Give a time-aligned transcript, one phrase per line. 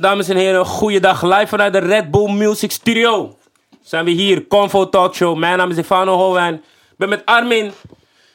[0.00, 1.22] Dames en heren, goeiedag.
[1.22, 3.36] Live vanuit de Red Bull Music Studio.
[3.82, 5.36] Zijn we hier, Convo Talk Show.
[5.36, 6.54] Mijn naam is Stefano Holwijn.
[6.54, 7.72] Ik ben met Armin,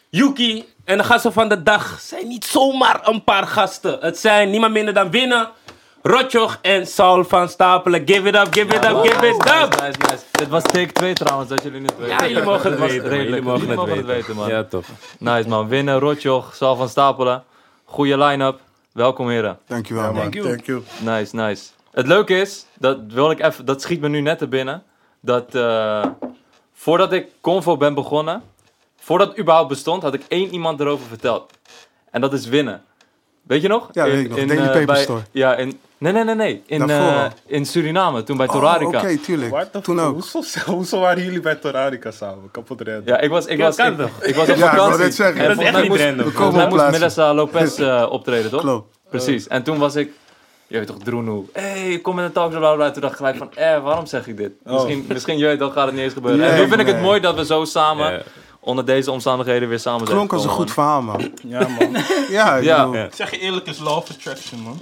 [0.10, 3.98] Yuki en de gasten van de dag zijn niet zomaar een paar gasten.
[4.02, 5.50] Het zijn niemand minder dan Winnen,
[6.02, 8.02] Rotjoch en Saul van Stapelen.
[8.06, 9.82] Give it up, give it up, give it up.
[9.82, 10.24] Nice, nice.
[10.32, 12.16] Dit was take 2 trouwens, dat jullie het weten.
[12.18, 13.10] Ja, jullie mogen het weten.
[13.10, 13.44] redelijk.
[13.46, 14.36] Jullie mogen het weten.
[14.36, 14.50] man.
[14.50, 14.86] Ja, toch.
[15.20, 15.68] Nice man.
[15.68, 17.44] Winnen, Rotjoch, Sal van Stapelen.
[17.86, 18.60] Goeie line-up.
[18.94, 19.60] Welkom heren.
[19.68, 20.16] Dankjewel, Ja, man.
[20.24, 20.32] man.
[20.32, 20.82] Thank you.
[21.04, 21.70] Nice, nice.
[21.92, 24.84] Het leuke is, dat, wil ik even, dat schiet me nu net te binnen.
[25.20, 26.06] Dat eh,
[26.74, 28.42] voordat ik Convo ben begonnen,
[29.00, 31.52] voordat het überhaupt bestond, had ik één iemand erover verteld.
[32.12, 32.84] En dat is Winnen.
[33.42, 33.90] Weet je nog?
[33.92, 34.38] Ja, weet ik nog.
[34.38, 35.22] Daily eh, Paper bij- Store.
[35.32, 36.64] Ja, in, nee, nee, nee, nee.
[36.66, 38.98] In, eh, in Suriname, toen bij Oh, Torarica.
[38.98, 39.66] Oké, tuurlijk.
[39.82, 40.14] Toen ook.
[40.14, 40.42] Hoezo,
[40.74, 42.52] hoezo waren jullie bij Torarica samen?
[42.52, 43.04] Kapot redden.
[43.06, 45.00] Ja, ik was, ik was, kan ik, ik was op Ja, vakantie.
[45.04, 45.42] net zeggen.
[45.42, 46.32] En Dat is echt niet moest, random.
[46.32, 46.90] volgens mij moest.
[46.92, 48.62] Melissa Lopez eh, optreden, toch?
[48.62, 48.98] Klopt.
[49.10, 49.48] Precies.
[49.48, 50.12] En toen was ik,
[50.68, 51.46] je weet toch, Droenoe.
[51.54, 52.92] Hé, hey, kom in een talkshow, bla, bla.
[52.92, 54.52] Toen dacht ik gelijk van, eh, waarom zeg ik dit?
[54.64, 56.46] Misschien, misschien je weet toch, gaat het niet eens gebeuren.
[56.50, 58.22] en nu vind ik het mooi dat we zo samen, Ja.
[58.60, 60.18] onder deze omstandigheden, weer samen zijn.
[60.18, 61.32] Klonk als een goed verhaal, man.
[61.48, 61.96] Ja, man.
[62.30, 62.90] Ja, ik Ja.
[62.94, 63.08] Ja.
[63.14, 64.80] Zeg je eerlijk, is of attraction, man.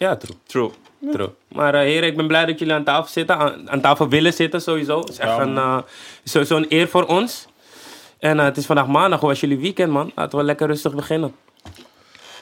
[0.00, 0.36] Ja, true.
[0.46, 0.70] True.
[1.12, 1.30] True.
[1.48, 3.36] Maar eh, heren, ik ben blij dat jullie aan tafel zitten.
[3.36, 4.98] Aan, aan tafel willen zitten, sowieso.
[4.98, 5.78] Het is echt een, eh,
[6.24, 7.46] sowieso een eer voor ons.
[8.18, 9.20] En eh, het is vandaag maandag.
[9.20, 10.12] Hoe was jullie weekend, man?
[10.14, 11.34] Laten we lekker rustig beginnen.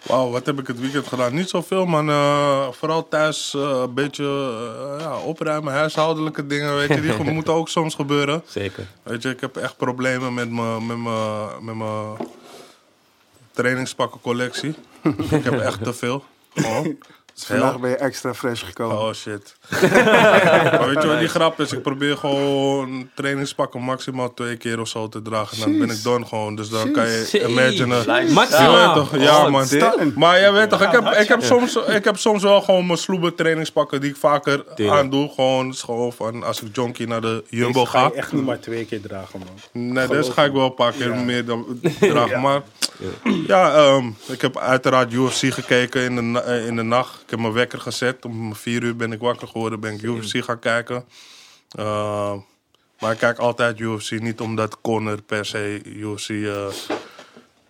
[0.02, 1.34] Wauw, wat heb ik het weekend gedaan?
[1.34, 2.08] Niet zoveel, man.
[2.08, 7.00] Eh, vooral thuis eh, een beetje eh, ja, opruimen, huishoudelijke dingen, weet je.
[7.00, 8.42] Die moeten ook soms gebeuren.
[8.46, 8.86] Zeker.
[9.02, 12.16] Weet je, ik heb echt problemen met mijn met mijn met mijn
[13.52, 14.74] trainingspakkencollectie.
[15.30, 16.24] ik heb echt te veel.
[16.54, 16.98] Gewoon.
[17.46, 18.98] Vandaag ben je extra fresh gekomen.
[18.98, 19.56] Oh shit.
[20.78, 21.72] maar weet je wat die grap is?
[21.72, 25.56] Ik probeer gewoon trainingspakken maximaal twee keer of zo te dragen.
[25.56, 26.54] En dan ben ik done gewoon.
[26.56, 28.32] Dus dan kan je imaginen.
[28.32, 28.94] Maximaal.
[28.94, 29.20] weet toch?
[29.20, 30.12] Ja, Oh, man.
[30.14, 32.98] Maar jij weet toch, ik heb, ik, heb soms, ik heb soms wel gewoon mijn
[32.98, 35.30] sloebe trainingspakken die ik vaker aandoe.
[35.34, 38.06] Gewoon, gewoon van als ik jonkie naar de Jumbo Deze ga ga.
[38.06, 39.82] je echt niet maar twee keer dragen, man.
[39.92, 42.40] Nee, deze ga ik wel een paar keer meer dan dragen.
[42.40, 42.62] Maar
[43.46, 47.24] ja, ehm, ik heb uiteraard UFC gekeken in de, eh, in de nacht.
[47.28, 48.24] Ik heb mijn wekker gezet.
[48.24, 51.04] Om vier uur ben ik wakker geworden, ben ik UFC gaan kijken.
[51.70, 52.38] Ehm,
[52.98, 54.10] maar ik kijk altijd UFC.
[54.10, 56.66] Niet omdat Conor per se UFC eh,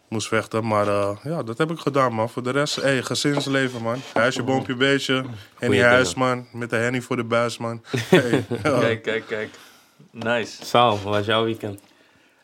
[0.09, 0.67] moest vechten.
[0.67, 2.29] Maar eh, ja, dat heb ik gedaan, man.
[2.29, 4.01] Voor de rest, hey, gezinsleven, man.
[4.13, 5.25] Huisje, boompje, beestje.
[5.59, 5.81] Henny.
[5.81, 6.47] Huis, man.
[6.53, 7.83] Met de Henny voor de buis, man.
[8.09, 8.45] Hey.
[8.63, 9.51] Kijk, kijk, kijk.
[10.11, 10.65] Nice.
[10.65, 11.81] Saal, hoe was jouw weekend?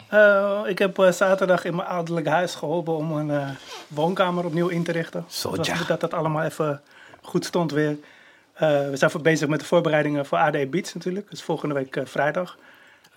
[0.09, 3.49] Eh, ik heb eh, zaterdag in mijn ouderlijk huis geholpen om een eh,
[3.89, 5.25] woonkamer opnieuw in te richten.
[5.29, 5.75] Zo, was ja.
[5.75, 6.83] goed dat dat allemaal even
[7.25, 7.97] goed stond weer.
[8.55, 11.31] Eh, we zijn voor bezig met de voorbereidingen voor AD Beats natuurlijk.
[11.31, 12.59] Dus volgende week eh, vrijdag.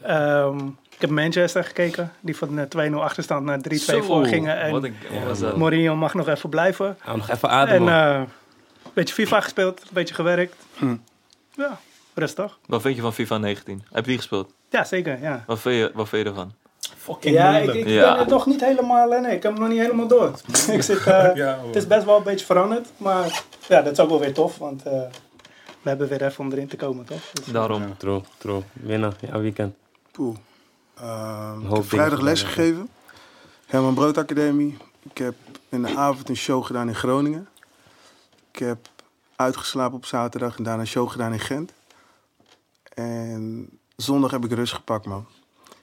[0.02, 2.12] Ehm, ik heb Manchester gekeken.
[2.20, 4.60] Die van eh, 2-0 achterstand naar 3-2 Zo, voor gingen.
[4.60, 5.58] En een?
[5.58, 6.98] Mourinho mag nog even blijven.
[7.00, 7.94] Hou nog even En ademen.
[7.94, 8.20] eh,
[8.84, 10.56] een beetje FIFA gespeeld, een beetje gewerkt.
[11.56, 11.80] Ja,
[12.14, 12.58] rustig.
[12.66, 13.84] Wat vind je van FIFA 19?
[13.92, 14.54] Heb je die gespeeld?
[14.70, 15.22] Ja, zeker.
[15.22, 15.44] Ja.
[15.48, 16.54] Wat vind je, wat vind je ervan?
[17.14, 17.88] Fucking Ja, ik, moeilijk.
[17.88, 18.10] ik Ja.
[18.12, 20.32] ben het nog niet helemaal, eh, nee, ik heb hem nog niet helemaal door.
[20.78, 24.00] ik zit, eh, Ja, het is best wel een beetje veranderd, maar ja, dat is
[24.00, 25.02] ook wel weer tof, want eh,
[25.82, 27.30] we hebben weer even om erin te komen, toch?
[27.34, 27.98] Dus, Daarom.
[27.98, 28.62] True, true.
[28.74, 29.76] Winnen, jouw weekend.
[30.12, 30.36] Poeh.
[31.00, 32.90] Ehm, ik heb vrijdag dingen les gedaan, gegeven.
[33.66, 34.78] Herman Brood Academie.
[35.10, 35.36] Ik heb
[35.70, 37.48] in de avond een show gedaan in Groningen.
[38.52, 38.78] Ik heb
[39.36, 41.72] uitgeslapen op zaterdag en daarna een show gedaan in Gent.
[42.94, 45.26] En zondag heb ik rust gepakt, man.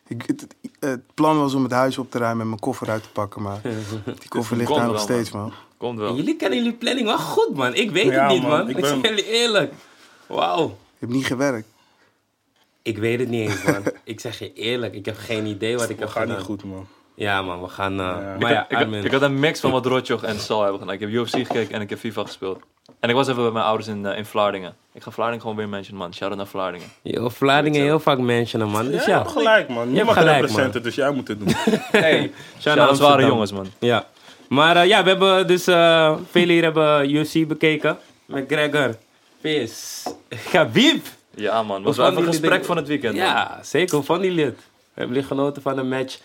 [0.08, 2.90] Ik, het, het- het plan was om het huis op te ruimen en mijn koffer
[2.90, 3.60] uit te pakken, maar
[4.20, 5.52] die koffer ligt daar nog steeds, man.
[5.76, 6.14] Komt En wel.
[6.16, 7.74] jullie kennen jullie planning wel goed, man.
[7.74, 8.50] Ik weet Ja, het niet, man.
[8.50, 8.68] man.
[8.68, 9.72] Ik, Ik zeg ben- jullie eerlijk.
[10.26, 10.64] Wauw.
[10.66, 11.66] Ik heb niet gewerkt.
[12.82, 13.82] Ik weet het niet eens, man.
[14.04, 14.94] ik zeg je eerlijk.
[14.94, 16.36] Ik heb geen idee wat ik We heb gaan gedaan.
[16.36, 16.86] niet goed, man.
[17.14, 17.60] Ja, man.
[17.62, 17.92] We gaan...
[17.92, 18.14] eh, Ja.
[18.20, 20.60] Maar ik, ja, had, ik, had- ik had een mix van wat Rotjoch en Sal
[20.62, 20.94] hebben gedaan.
[20.94, 22.60] Ik heb UFC gekeken en ik heb FIFA gespeeld.
[23.00, 24.76] En ik was even bij mijn ouders in, eh, in Vlaardingen.
[24.94, 26.14] Ik ga Vlaardingen gewoon weer mention, man.
[26.14, 26.86] Shout-out naar Vlaardingen.
[27.02, 28.84] Yo, Vlaardingen heel vaak mentionen, man.
[28.90, 29.18] Dus Ja, je ja.
[29.18, 29.94] hebt gelijk, man.
[29.94, 30.82] Je, mag gelijk, representen, man.
[30.82, 31.48] dus jij moet het doen.
[31.90, 33.66] Hey, Shout out shout zware jongens, man.
[33.78, 34.06] Ja.
[34.48, 35.66] Maar eh, ja, we hebben dus...
[35.66, 37.98] eh velen hier hebben UFC bekeken.
[38.26, 38.96] McGregor.
[39.40, 40.02] Vis.
[40.50, 41.06] Khabib.
[41.36, 41.82] Ja, man.
[41.82, 43.24] Was wel een gesprek de- van het weekend, man.
[43.26, 43.94] Ja, zeker.
[43.96, 44.58] Hoe vonden jullie het?
[44.94, 46.18] Hebben jullie genoten van de match?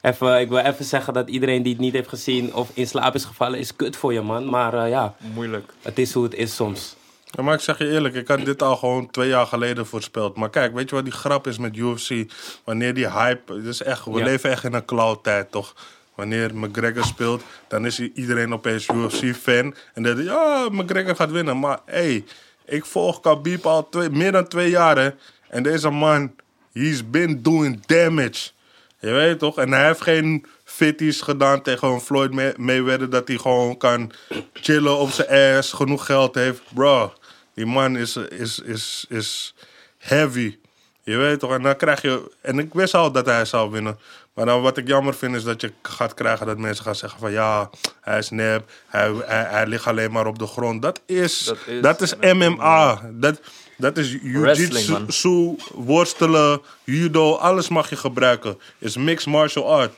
[0.00, 3.14] Even, ik wil even zeggen dat iedereen die het niet heeft gezien of in slaap
[3.14, 4.48] is gevallen, is kut voor je, man.
[4.50, 5.72] Maar eh, ja, Moeilijk.
[5.82, 6.96] het is hoe het is soms.
[7.36, 10.36] Ja, maar ik zeg je eerlijk, ik had dit al gewoon twee jaar geleden voorspeld.
[10.36, 12.32] Maar kijk, weet je wat die grap is met UFC?
[12.64, 14.24] Wanneer die hype, het is echt, we Ja.
[14.24, 15.74] leven echt in een cloud-tijd, toch?
[16.14, 19.74] Wanneer McGregor speelt, dan is iedereen opeens UFC-fan.
[19.94, 21.58] En dan ja, McGregor gaat winnen.
[21.58, 22.24] Maar hé, hey,
[22.66, 25.10] ik volg Khabib al twee, meer dan twee jaar, hè.
[25.48, 26.34] En deze man,
[26.72, 28.50] he's been doing damage.
[28.98, 29.58] Je weet toch?
[29.58, 33.10] En hij heeft geen fitties gedaan tegen een Floyd May- Mayweather...
[33.10, 34.12] dat hij gewoon kan
[34.52, 36.62] chillen op zijn ass, genoeg geld heeft.
[36.74, 37.12] Bro,
[37.54, 39.54] Die man is, is, is, is
[39.98, 40.56] heavy.
[41.02, 41.52] Je weet toch?
[41.52, 42.30] En dan krijg je...
[42.40, 43.98] En ik wist al dat hij zou winnen.
[44.34, 47.18] Maar dan wat ik jammer vind is dat je gaat krijgen dat mensen gaan zeggen
[47.20, 47.32] van...
[47.32, 47.70] Ja,
[48.00, 48.70] hij is nep.
[48.86, 50.82] Hij, hij, hij ligt alleen maar op de grond.
[50.82, 53.00] Dat is, Dat dat is- MMA.
[53.12, 53.40] Dat,
[53.76, 57.34] dat is jiu-jitsu, worstelen, judo.
[57.34, 58.58] Alles mag je gebruiken.
[58.78, 59.92] is mixed martial art.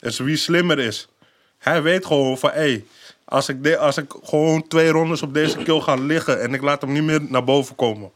[0.00, 1.08] is wie slimmer is.
[1.58, 2.50] Hij weet gewoon van...
[2.50, 2.84] Hey,
[3.28, 6.40] als, ik de, als ik gewoon twee rondes op deze kill ga liggen...
[6.40, 8.10] en ik laat hem niet meer naar boven komen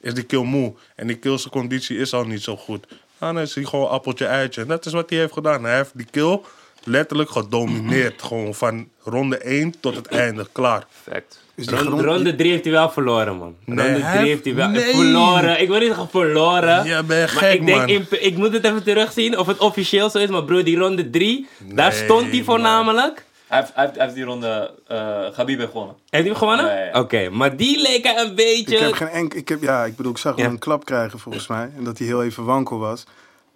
[0.00, 0.74] is die kill moe.
[0.96, 2.86] En die kill zijn conditie is al niet zo goed.
[3.18, 4.60] Dan is hij gewoon appeltje eitje.
[4.60, 5.64] En dat is wat hij heeft gedaan.
[5.64, 6.40] Hij heeft die kill
[6.84, 8.22] letterlijk gedomineerd.
[8.22, 10.46] gewoon van ronde 1 tot het einde.
[10.52, 10.86] Klaar.
[11.54, 13.54] Die Ronde, grond- ronde 3 heeft hij wel verloren, man.
[13.64, 14.94] Nee, ronde hij 3 heeft hij wel nee.
[14.94, 15.60] verloren.
[15.60, 16.84] Ik wil niet zeggen verloren.
[16.84, 17.88] Ja, ben je maar gek, ik denk, man.
[17.88, 20.28] in- ik moet het even terugzien of het officieel zo is.
[20.28, 22.44] Maar bro, die ronde 3, daar stond hij man.
[22.44, 23.24] voornamelijk.
[23.46, 25.94] Hij heeft, hij heeft, hij heeft die ronde uh, heeft gewonnen.
[25.94, 26.84] Heeft hij hem gewonnen?
[26.86, 27.00] Ja.
[27.00, 28.74] Oké, maar die leek hij een beetje...
[28.76, 30.50] Ik heb geen enk, ik heb, ja, ik bedoel, ik zag hem Ja.
[30.50, 31.70] een klap krijgen volgens mij.
[31.76, 33.04] En dat hij heel even wankel was.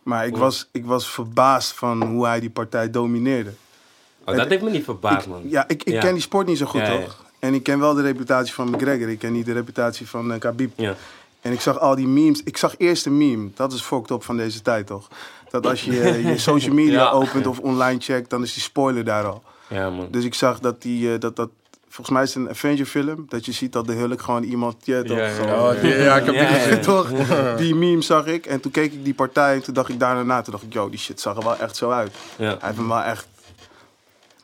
[0.03, 3.51] Maar ik was, ik was verbaasd van hoe hij die partij domineerde.
[4.25, 5.43] Oh, dat heeft me niet verbaasd, man.
[5.45, 6.01] Ja, ik, ik Ja.
[6.01, 7.01] ken die sport niet zo goed, Ja, ja.
[7.01, 7.25] toch?
[7.39, 9.09] En ik ken wel de reputatie van McGregor.
[9.09, 10.73] Ik ken niet de reputatie van eh, Khabib.
[10.77, 10.95] Ja.
[11.41, 12.43] En ik zag al die memes.
[12.43, 13.49] Ik zag eerst een meme.
[13.55, 15.09] Dat is fucked up van deze tijd, toch?
[15.51, 17.11] Dat als je eh, je social media Ja.
[17.11, 19.43] opent of online checkt, dan is die spoiler daar al.
[19.71, 20.09] Ja, man.
[20.11, 21.51] Dus ik zag dat die, eh, dat, dat
[21.89, 23.27] volgens mij is het een Avenger film.
[23.29, 25.17] Dat je ziet dat de Hulk gewoon iemand, ja, toch?
[25.17, 25.69] Ja, ja.
[25.71, 26.71] Oh, ja, ik heb Ja, die gezien.
[26.77, 26.79] ja.
[26.83, 27.11] toch?
[27.57, 28.47] Die meme zag ik.
[28.47, 30.43] En toen keek ik die partij en toen dacht ik daarna na.
[30.43, 32.13] Toen dacht ik, yo, die shit zag er wel echt zo uit.
[32.37, 32.45] Ja.
[32.47, 33.27] Hij heeft hem wel echt,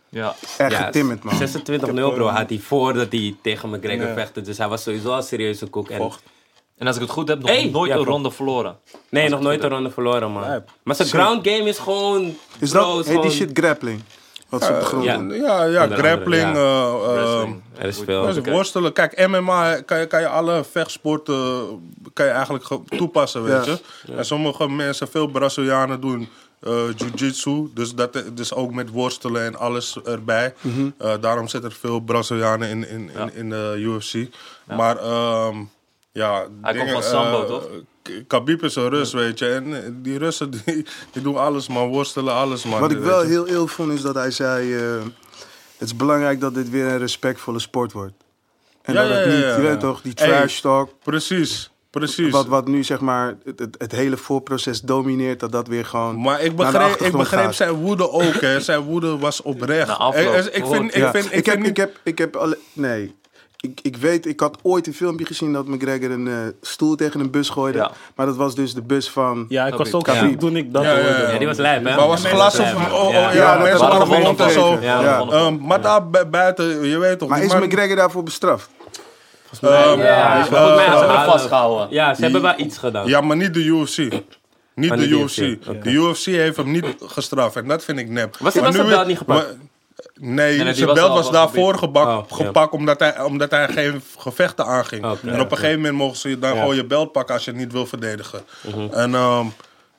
[0.08, 0.34] Ja.
[0.58, 1.34] echt Ja, getimmerd, man.
[1.34, 4.40] 26-0 bro had hij voordat hij tegen McGregor vechtte.
[4.40, 5.88] Dus hij was sowieso al serieuze koek.
[5.90, 6.10] En...
[6.76, 7.70] En als ik het goed heb, nog Hey!
[7.70, 8.78] nooit Ja, een ronde verloren.
[9.08, 10.42] Nee, nog nooit een ronde verloren, man.
[10.42, 10.64] Ja.
[10.82, 12.36] Maar zijn ground game is gewoon...
[12.58, 14.00] Is bro, dat, is heet die shit grappling?
[14.48, 15.20] Wat ze op de grond ja.
[15.34, 16.56] Ja, ja grappling.
[16.56, 17.62] eh, Wrestling.
[17.78, 18.00] Is
[18.30, 18.50] is Oké.
[18.50, 18.92] worstelen.
[18.92, 21.66] Kijk, MMA kan je, kan je alle vechtsporten
[22.12, 23.78] kan je eigenlijk ge- toepassen, weet je.
[24.16, 26.28] En sommige mensen, veel Brazilianen doen
[26.60, 27.70] eh jiu-jitsu.
[27.74, 30.54] Dus, dat, dus ook met worstelen en alles erbij.
[30.60, 30.90] Mhm.
[30.98, 33.28] Eh, daarom zitten er veel Brazilianen in, in, in, Ja.
[33.34, 34.14] in de UFC.
[34.64, 35.56] Maar ehm,
[36.12, 36.32] ja...
[36.34, 37.68] Hij komt dingen, van Sambo, eh, toch?
[38.06, 39.46] K- Khabib is een Rus, weet je.
[39.48, 41.88] En eh, die Russen, die, die doen alles, man.
[41.88, 42.80] Worstelen, alles, man.
[42.80, 43.28] Wat ik wel je.
[43.28, 44.74] heel ill vond is dat hij zei...
[44.76, 44.82] eh,
[45.78, 48.12] het is belangrijk dat dit weer een respectvolle sport wordt.
[48.82, 50.90] En Ja, dat het ja, ja, niet, ja, je weet toch, die trash talk...
[51.04, 52.30] Precies, precies.
[52.30, 56.20] Wat, wat nu zeg maar het, het, het hele voorproces domineert, dat dat weer gewoon.
[56.20, 57.54] Maar ik naar de begreep, ik begreep gaat.
[57.54, 58.60] zijn woede ook, hè.
[58.60, 59.88] Zijn woede was oprecht.
[59.98, 63.14] Eh, ik vind, ik Ja, vind, ik ik, heb, ik heb, ik heb alle, nee.
[63.70, 67.20] Ik, ik weet, ik had ooit een filmpje gezien dat McGregor een eh, stoel tegen
[67.20, 67.78] een bus gooide.
[67.78, 67.90] Ja.
[68.14, 69.46] Maar dat was dus de bus van.
[69.48, 71.04] Ja, ik was ook ziek toen ik dat Ja, ja, ja.
[71.16, 71.32] hoorde.
[71.32, 71.96] Ja, die was lijp, hè?
[71.96, 72.72] Maar was glas of...
[72.74, 74.78] lijp, Oh, oh, ja, Ja, dat mensen had hadden ik gewond en zo.
[74.80, 75.20] Ja, Ja.
[75.30, 77.28] Ehm, maar daar bu- buiten, je weet toch...
[77.28, 78.68] Maar is McGregor daarvoor bestraft?
[79.60, 81.86] Ehm, Ja, Volgens mij eh, hebben ze hem halen- vastgehouden.
[81.90, 83.06] Ja, ze hebben wel iets gedaan.
[83.06, 83.96] Ja, maar niet de UFC.
[84.74, 85.36] Niet de UFC.
[85.82, 87.56] De UFC heeft hem niet gestraft.
[87.56, 88.36] En dat vind ik nep.
[88.36, 89.56] Was hij belt niet gepakt?
[90.20, 92.44] Nee, zijn was belt was was daarvoor gebak, Oh, ja.
[92.44, 95.02] gepakt omdat hij, omdat hij geen gevechten aanging.
[95.04, 96.60] En op een gegeven moment mogen ze je dan Ja.
[96.60, 98.40] gewoon je belt pakken als je het niet wil verdedigen.
[98.66, 98.92] Mhm.
[98.92, 99.46] En ehm,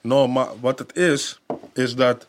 [0.01, 1.39] no, maar wat het is,
[1.73, 2.27] is dat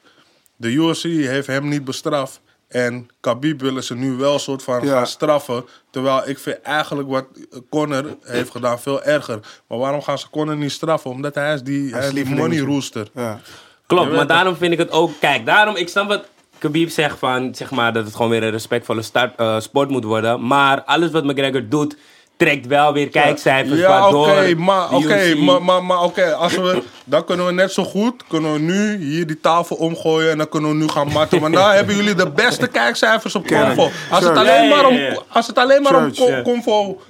[0.56, 2.40] de UFC heeft hem niet bestraft.
[2.68, 4.92] En Khabib willen ze nu wel soort van Ja.
[4.92, 5.64] gaan straffen.
[5.90, 7.24] Terwijl ik vind eigenlijk wat
[7.70, 9.40] Conor heeft gedaan veel erger.
[9.68, 11.10] Maar waarom gaan ze Conor niet straffen?
[11.10, 13.08] Omdat hij is die, hij is die lieveling money rooster.
[13.14, 13.40] Ja.
[13.86, 15.10] Klopt, maar daarom vind ik het ook...
[15.20, 15.76] Kijk, daarom...
[15.76, 16.24] Ik snap wat
[16.58, 17.54] Khabib zegt van...
[17.54, 20.46] Zeg maar dat het gewoon weer een respectvolle start, eh, sport moet worden.
[20.46, 21.96] Maar alles wat McGregor doet...
[22.36, 26.82] Trekt wel weer kijkcijfers Ja, waardoor oké, maar, UFC maar, maar, maar oké, als we,
[27.04, 30.48] dan kunnen we net zo goed, kunnen we nu hier die tafel omgooien en dan
[30.48, 31.40] kunnen we nu gaan matten.
[31.40, 33.90] Maar dan hebben jullie de beste kijkcijfers op Convo.
[34.10, 35.22] Als het alleen maar om, Ja, ja, ja.
[35.28, 36.12] als het alleen maar om.
[36.42, 37.00] Convo,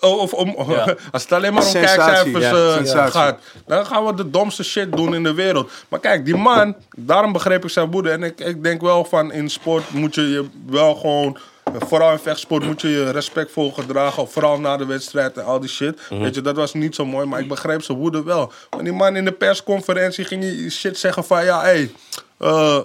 [0.00, 0.56] oh, of om,
[1.12, 4.64] als het alleen maar om Sensatie, kijkcijfers ja, eh, gaat, dan gaan we de domste
[4.64, 5.70] shit doen in de wereld.
[5.88, 8.10] Maar kijk, die man, daarom begreep ik zijn woede.
[8.10, 11.38] En ik, ik denk wel van in sport moet je je wel gewoon
[11.74, 14.28] Vooral in vechtsport moet je je respectvol gedragen.
[14.28, 16.00] Vooral na de wedstrijd en al die shit.
[16.08, 17.26] Weet je, dat was niet zo mooi.
[17.26, 18.52] Maar ik begreep zijn woede wel.
[18.70, 21.44] Want die man in de persconferentie ging die shit zeggen van...
[21.44, 21.66] Ja, hé...
[21.66, 21.90] Hey,
[22.38, 22.78] eh,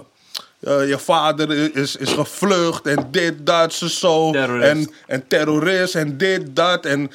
[0.61, 4.31] eh, je vader is, is gevlucht en dit, dat, zo, zo.
[4.31, 4.69] Terrorist.
[4.69, 6.85] En, en terrorist en dit, dat.
[6.85, 7.11] En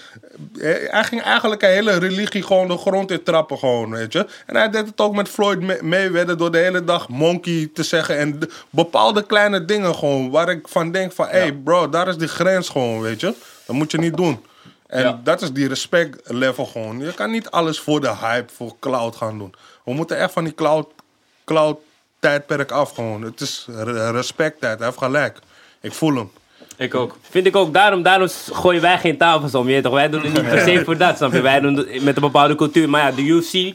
[0.61, 4.26] eh, hij ging eigenlijk een hele religie gewoon de grond in trappen, gewoon, weet je.
[4.47, 8.17] En hij deed het ook met Floyd Mayweather door de hele dag monkey te zeggen.
[8.19, 11.26] En de- bepaalde kleine dingen gewoon, waar ik van denk van...
[11.26, 13.35] Hé hey bro, daar is die grens gewoon, weet je.
[13.67, 14.45] Dat moet je niet doen.
[14.87, 15.21] En Ja.
[15.25, 16.99] dat is die respect level gewoon.
[16.99, 19.55] Je kan niet alles voor de hype, voor cloud gaan doen.
[19.85, 20.88] We moeten echt van die cloud,
[21.45, 21.79] cloud
[22.20, 23.23] tijdperk af gewoon.
[23.23, 25.38] Het is re- respect tijd, hij heeft gelijk.
[25.80, 26.30] Ik voel hem.
[26.76, 27.16] Ik ook.
[27.30, 27.75] Vind ik ook.
[27.75, 29.68] Daarom, daarom gooien wij geen tafels om.
[29.68, 29.92] Je toch?
[29.92, 31.40] Wij doen het niet per se voor dat, snap je?
[31.40, 32.88] Wij doen het met een bepaalde cultuur.
[32.88, 33.75] Maar ja, de UFC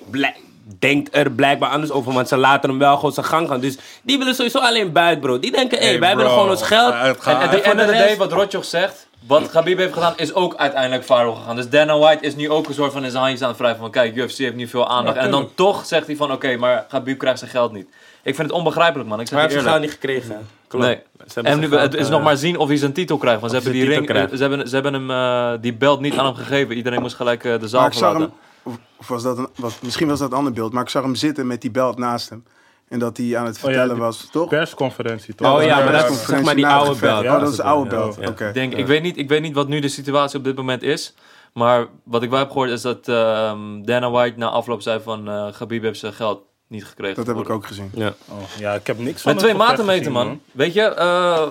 [0.80, 2.14] denkt er blijkbaar anders over.
[2.14, 3.60] Want ze laten hem wel gewoon zijn gang gaan.
[3.60, 5.40] Dus die willen sowieso alleen buiten, bro.
[5.40, 6.18] Die denken, hé, Hey, wij bro.
[6.18, 6.94] willen gewoon ons geld.
[6.94, 10.56] Ja, het En end de rest- wat Rotjoch zegt, wat Khabib heeft gedaan, is ook
[10.56, 11.56] uiteindelijk viral gegaan.
[11.56, 13.80] Dus Dana White is nu ook een soort van in zijn handjes aan het wrijven
[13.80, 15.16] van, kijk, UFC heeft nu veel aandacht.
[15.16, 17.88] Ja, en dan toch zegt hij van, oké, maar Khabib krijgt zijn geld niet.
[18.24, 19.20] Ik vind het onbegrijpelijk, man.
[19.20, 20.48] Ik zeg Maar hij heeft zijn niet gekregen.
[20.68, 20.86] Klopt.
[20.86, 20.96] Nee.
[20.96, 23.40] Ze hebben En nu, het is eh, nog maar zien of hij zijn titel krijgt.
[23.40, 26.26] Want ze hebben, die ring, ze hebben, ze hebben hem eh, die belt niet aan
[26.26, 26.76] hem gegeven.
[26.76, 28.36] Iedereen moest gelijk eh, de zaal Maar ik zag verlaten.
[28.64, 31.04] hem, of, was dat een, was, misschien was dat een ander beeld, maar ik zag
[31.04, 32.44] hem zitten met die belt naast hem.
[32.88, 34.50] En dat hij aan het ja, vertellen was, toch?
[34.50, 35.56] Persconferentie, toch?
[35.58, 37.26] Oh ja, maar dat is zeg maar die oude belt.
[37.26, 38.02] Oh, dat is de oude Ja.
[38.02, 38.18] belt.
[38.20, 38.28] Ja.
[38.28, 38.48] Oké.
[38.48, 40.84] Ik, denk, ik, weet niet, ik weet niet wat nu de situatie op dit moment
[40.84, 41.14] is.
[41.54, 45.30] Maar wat ik wel heb gehoord is dat ehm, Dana White na afloop zei van
[45.30, 47.16] uh, Khabib heeft zijn geld niet gekregen.
[47.16, 47.92] Dat heb ik ook gezien.
[47.94, 48.14] Ja.
[48.30, 50.42] Oh, ja, ik heb niks van Met twee het maten meten, man.
[50.52, 51.42] Weet je, eh,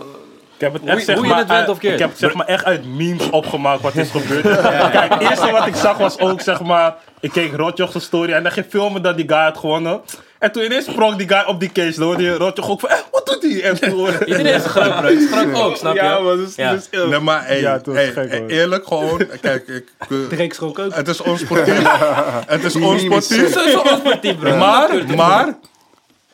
[0.55, 1.93] Ik heb het Hoe- echt, zeg hoe je maar, het went uit- of keert.
[1.95, 4.43] Ik heb het zeg maar echt uit memes opgemaakt wat is gebeurd.
[4.91, 8.43] Kijk, het eerste wat ik zag was ook zeg maar, ik keek Rotjoch's story en
[8.43, 10.01] dan ging filmen dat die guy had gewonnen.
[10.41, 12.89] En toen ineens sprong die guy op die case, dan hoorde je Rotjoch ook van,
[12.89, 13.63] eh, wat doet hij?
[13.63, 15.09] En toen Iedereen is groot, bro.
[15.09, 16.03] Ik schrok ook, snap je?
[16.03, 16.73] Ja, maar dat is, Ja.
[16.73, 18.49] is Nee, maar hey, Ja, het was hey, gek, hoor.
[18.49, 19.23] eerlijk gewoon.
[19.41, 19.85] Kijk, ik,
[20.31, 20.95] Drake schrok ook.
[20.95, 21.83] het is onsportief.
[22.47, 23.53] het is is onsportief.
[23.53, 24.57] Zo is zo onsportief, bro.
[24.57, 25.55] Maar, maar.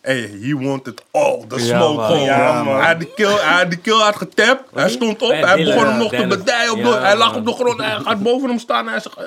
[0.07, 2.07] Hey, he wanted all the Ja, smoke man.
[2.07, 2.23] gewoon.
[2.25, 2.77] Ja, man.
[2.79, 4.63] Hij had die kill, hij had die kill had getapt.
[4.75, 5.31] Hij stond op.
[5.31, 6.73] Hij Dylan, begon hem nog te bedijen.
[6.73, 7.39] Op de, hij lag man.
[7.39, 7.81] op de grond.
[7.83, 8.89] Hij gaat boven hem staan.
[8.89, 9.19] Hij zegt,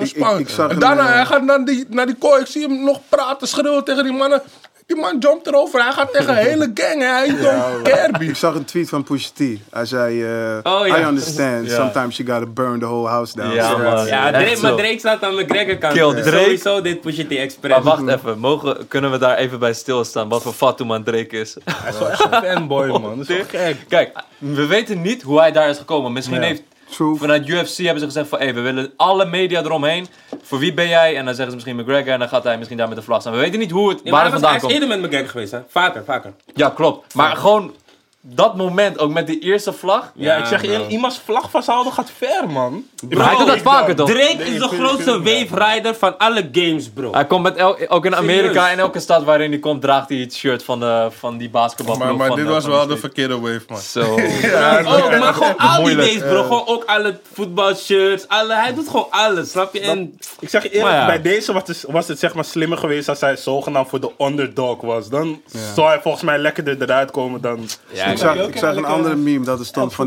[0.00, 0.50] ik spannend.
[0.50, 2.40] zag En daarna eh, hij gaat naar die, naar die kooi.
[2.40, 4.42] Ik zie hem nog praten, schreeuwen tegen die mannen.
[4.88, 5.82] Die man jumpt erover.
[5.82, 7.00] Hij gaat tegen een hele gang.
[7.02, 9.38] Hij don't care, Ik zag een tweet van Pusha T.
[9.70, 10.98] Hij zei, eh, Oh, ja.
[11.00, 11.74] I understand, Ja.
[11.74, 13.50] sometimes you gotta burn the whole house down.
[13.54, 14.06] Ja, man.
[14.06, 15.92] Ja, Drake, maar Drake staat aan McGregor kant.
[15.94, 16.42] Kill Dus Drake.
[16.42, 17.70] Sowieso dit Pusha T expres.
[17.70, 20.28] maar wacht even, mogen, kunnen we daar even bij stilstaan?
[20.28, 21.56] Wat voor fatu man Drake is?
[21.64, 23.02] Hij is wel echt een fanboy, man.
[23.18, 23.76] Dat is wel gek.
[23.88, 26.12] Kijk, we weten niet hoe hij daar is gekomen.
[26.12, 26.42] Misschien Ja.
[26.46, 27.16] heeft True.
[27.16, 30.06] vanuit UFC hebben ze gezegd van, hey, we willen alle media eromheen.
[30.42, 31.16] Voor wie ben jij?
[31.16, 33.20] En dan zeggen ze misschien McGregor en dan gaat hij misschien daar met de vlag
[33.20, 33.32] staan.
[33.32, 34.74] We weten niet hoe het, Ja, waar maar het vandaan hij is komt.
[34.74, 35.60] eerder met McGregor geweest, hè?
[35.68, 36.32] Vaker, vaker.
[36.54, 37.14] Ja, klopt.
[37.14, 37.74] Maar gewoon
[38.20, 40.12] dat moment, ook met die eerste vlag.
[40.14, 40.72] Ja, ik zeg je bro.
[40.74, 42.84] eerlijk, iemands vlag vasthouden gaat ver, man.
[43.08, 44.08] Maar hij doet dat vaker toch?
[44.10, 47.12] Drake Nee, is de grootste wave rider van alle games, bro.
[47.12, 48.72] Hij komt met el- ook in Amerika, Serieus?
[48.72, 52.06] in elke stad waarin hij komt, draagt hij het shirt van, de, van die basketbalploeg.
[52.08, 53.78] Maar, maar van, dit eh, was van wel de verkeerde wave, man.
[53.80, 54.14] Zo.
[54.42, 56.42] Ja, Ook, maar gewoon al die days, bro.
[56.42, 58.28] Gewoon ook alle voetbalshirts.
[58.28, 59.80] Alle, hij doet gewoon alles, snap je?
[59.80, 63.08] En Ik zeg je eerlijk, bij deze was het, was het zeg maar slimmer geweest
[63.08, 65.08] als hij zogenaamd voor de underdog was.
[65.08, 65.42] Dan
[65.74, 67.68] zou hij volgens mij lekkerder eruit komen dan...
[68.08, 70.06] ja, Ik zag, ik een andere meme dat er stond van,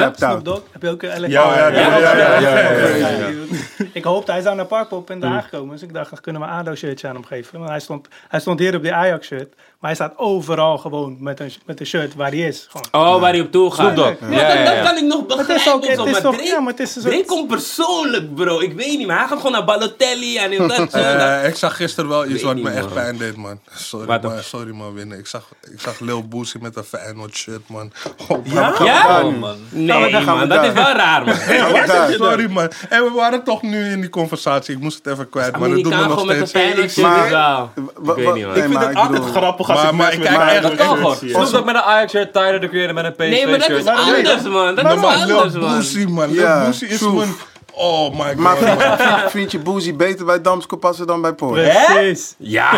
[0.00, 0.16] out.
[0.16, 1.30] Snoop Dogg, heb je ook een?
[1.30, 1.98] Ja, ja, ja.
[1.98, 3.28] ja, ja, ja, ja.
[3.92, 5.70] Ik hoopte, hij zou naar Parkpop in de Haag komen.
[5.70, 7.58] Dus ik dacht, kunnen we een ADO-shirtje aan hem geven.
[7.58, 9.54] Want hij stond, hij stond hier op die Ajax-shirt.
[9.80, 12.68] Maar hij staat overal gewoon met een, met een shirt waar hij is.
[12.70, 13.06] Gewoon.
[13.14, 13.92] Oh, waar hij op toe gaat.
[13.94, 14.30] Snoop Dogg.
[14.30, 14.82] Ja, Ja, dat, ja, dat ja.
[14.82, 15.72] kan ik nog Het is begrijpen.
[15.72, 17.48] ook, zo, het is maar toch, Drake, ja, maar het is een soort- Drake komt
[17.48, 18.60] persoonlijk, bro.
[18.60, 20.90] Ik weet niet, maar hij gaat gewoon naar Balotelli en dat.
[20.92, 20.98] zo.
[20.98, 23.60] Eh, ik zag gisteren wel iets wat me echt pijn deed, man.
[23.74, 25.18] Sorry, Wat man, sorry man, winnen.
[25.18, 27.92] Ik zag, ik zag Lil Boosie met een Feyenoord shirt, man.
[28.28, 28.74] Oh, Ja?
[28.84, 29.22] Ja?
[29.24, 29.56] Oh, man.
[29.68, 31.34] Nee, man, dat is wel raar, man.
[32.18, 32.70] Sorry, man.
[32.88, 34.74] En we waren toch nu in die conversatie.
[34.74, 36.52] Ik moest het even kwijt, maar dat doet me nog steeds...
[36.52, 38.34] Ik weet wa- niet, man.
[38.34, 40.96] nee, Ik vind maar het altijd grappig Maar- ik maar ik kijk echt- Dat kan
[40.96, 41.16] gewoon.
[41.16, 43.68] Snoop Dogg met een Ajax shirt, Tyler de Creator met een PSV Nee, maar dat
[43.70, 44.74] is anders, man.
[44.74, 45.74] Dat is anders, man.
[45.74, 46.30] Boosie, man.
[46.32, 47.24] Lil Ja, Boosie is true.
[47.74, 48.68] Oh my Maar god.
[48.68, 51.62] vind, vind- vind je Boozy beter bij Damsko passen dan bij Poort?
[51.86, 52.34] Precies.
[52.38, 52.72] Ja.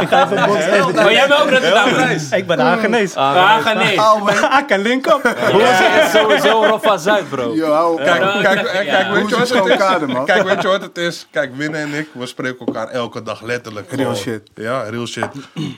[0.00, 1.88] Ik ga even Maar jij bent ook Rotterdam.
[2.30, 3.14] Ik ben Hagenees.
[3.14, 4.00] Ah, ga nee.
[4.00, 4.58] Alweer.
[4.60, 5.22] I can link up.
[5.52, 7.54] Boosie is sowieso Rafa Zuid, bro.
[7.54, 8.04] Yo, hou op.
[8.04, 10.12] Kijk, kijk, kijk, weet je wat Boozy is het is?
[10.14, 10.24] man.
[10.24, 11.26] Kijk, weet je wat het is?
[11.30, 13.92] Kijk, Winnen en ik, we spreken elkaar elke dag letterlijk.
[13.92, 14.42] Real shit.
[14.54, 15.28] Ja, real shit.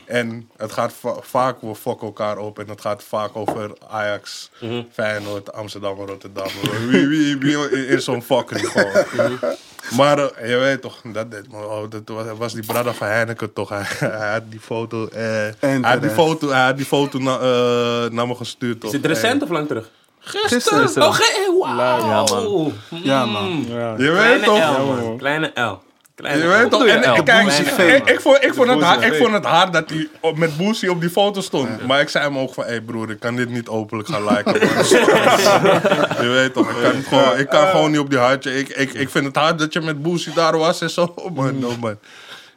[0.06, 2.58] En het gaat va- vaak, we fokken elkaar op.
[2.58, 4.50] En het gaat vaak over Ajax,
[4.92, 6.46] Feyenoord, Amsterdam, Rotterdam.
[6.88, 9.38] Wie, wie, wie in, in zo'n fuckery gewoon.
[9.96, 13.52] Maar eh, je weet toch, dat, dat, oh, dat was, was die brother van Heineken
[13.52, 13.68] toch.
[13.78, 15.20] Hij, hij had die foto, eh,
[15.60, 18.90] hij had die foto, hij had die foto na, eh, naar me gestuurd toch.
[18.92, 19.90] Is het recent of lang terug?
[20.20, 21.02] Gisteren.
[21.02, 21.76] Oh, ge- wauw.
[21.76, 22.72] Ja, man.
[23.02, 23.64] Ja, man.
[23.68, 23.94] Ja.
[23.98, 24.78] Je weet Kleine toch?
[24.78, 25.16] L, man.
[25.18, 25.82] Kleine L.
[26.18, 26.86] Kleine Je weet toch?
[26.86, 29.90] En, kijk, ik, ik, ik vond, ik, vond het hard, ik vond het hard dat
[29.90, 31.86] hij op- met Boosie op die foto stond.
[31.86, 34.24] Maar ik zei hem ook van, hé hey broer, ik kan dit niet openlijk gaan
[34.24, 34.52] liken.
[34.58, 36.24] man.
[36.24, 38.58] je weet toch, ik kan, gewoon, ik kan gewoon niet op die hartje.
[38.58, 41.14] Ik, ik, ik vind het hard dat je met Boosie daar was en zo.
[41.34, 41.98] Man, no man.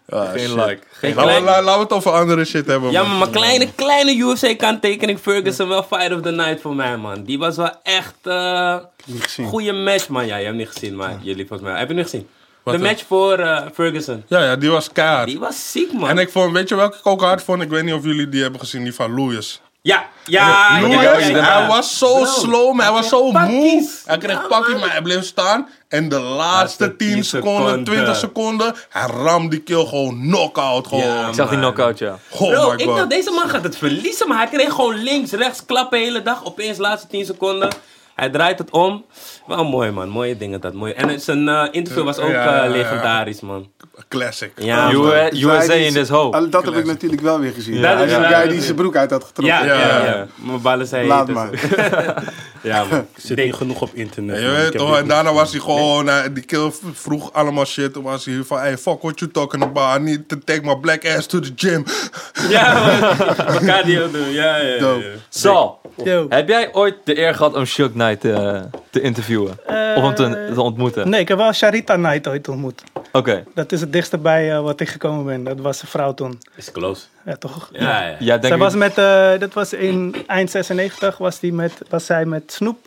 [0.10, 0.50] Ah, Geen shit.
[0.56, 0.80] like.
[0.92, 2.92] Geen Laten we, Klein- la- laten we het over andere shit hebben.
[2.92, 3.10] Ja, man.
[3.10, 7.24] maar mijn kleine, kleine UFC-kanttekening Ferguson wel Fight of the Night voor mij, man.
[7.24, 8.76] Die was wel echt eh
[9.06, 9.46] Niet gezien.
[9.46, 10.26] goede match, man.
[10.26, 11.80] Ja, je hebt niet gezien, maar jullie volgens mij.
[11.80, 12.28] Heb je niet gezien?
[12.64, 14.24] Wat de match voor eh, Ferguson.
[14.28, 15.28] Ja, ja, die was keihard.
[15.28, 16.10] Die was ziek, man.
[16.10, 17.62] En ik vond, weet je welke ik ook hard vond?
[17.62, 19.62] Ik weet niet of jullie die hebben gezien, die van Louis.
[19.84, 20.88] Ja, ja, ja.
[20.88, 21.60] Ja, ja, ja.
[21.60, 23.34] hij was zo slow, maar hij was zo moe.
[23.34, 24.02] Pakkies.
[24.06, 25.70] Hij kreeg Ja, pakkie, maar hij bleef staan.
[25.88, 27.84] En de laatste Laatste 10 10 seconden, seconden.
[27.94, 30.88] 20 seconden, hij ramde die kill gewoon knock-out.
[30.88, 31.06] Gewoon.
[31.06, 32.18] Ja, Ik zag die knockout, ja.
[32.30, 35.32] oh Bro, my ik dacht, deze man gaat het verliezen, maar hij kreeg gewoon links,
[35.32, 36.46] rechts klappen de hele dag.
[36.46, 37.70] Opeens laatste 10 seconden.
[38.16, 39.06] Hij draait het om.
[39.48, 40.10] Wel mooi, man.
[40.10, 40.74] Mooie dingen dat.
[40.74, 40.92] Mooi.
[40.94, 43.70] En zijn eh, interview was ook eh, legendarisch, man.
[44.10, 44.52] Classic.
[44.56, 44.92] Ja.
[44.92, 46.32] USA die- in this hole.
[46.36, 47.82] Al- Dat heb ik natuurlijk wel weer gezien.
[47.82, 49.56] Dat is wel- guy die zijn broek uit had getrokken.
[49.58, 50.06] Ja, ja, Ja.
[50.06, 50.28] ja.
[50.36, 51.52] Mijn ballen zijn Laat heet, maar.
[51.52, 51.62] dus-
[52.64, 53.08] Ja, man.
[53.18, 54.40] Zit niet genoeg op internet.
[54.40, 57.94] Ja, je weet toch, en daarna was hij gewoon, eh, die kill vroeg allemaal shit.
[57.94, 59.98] Toen was hij van, hey, fuck what you talking about.
[60.00, 61.84] I need to take my black ass to the gym.
[62.50, 63.66] Ja, man.
[63.66, 64.30] Cardio doen.
[64.32, 64.80] Ja, ja, ja.
[64.80, 65.04] Dope.
[65.04, 65.10] ja.
[65.30, 66.26] Sal, Yo.
[66.30, 69.52] heb jij ooit de eer gehad om Shook Eh, te interviewen?
[69.96, 71.10] of hem te, te ontmoeten?
[71.10, 72.84] Nee, ik heb wel Sharita Knight ooit ontmoet.
[73.12, 73.44] Oké.
[73.56, 75.44] Dat is het dichtste bij eh, wat ik gekomen ben.
[75.44, 76.40] Dat was een vrouw toen.
[76.56, 77.06] Is close.
[77.26, 77.70] Ja, toch?
[77.72, 78.16] Ja, ja.
[78.20, 78.58] Ja, denk Zij ik.
[78.58, 82.78] was met, eh, dat was in eind 96 was, die met, was zij met Snoep.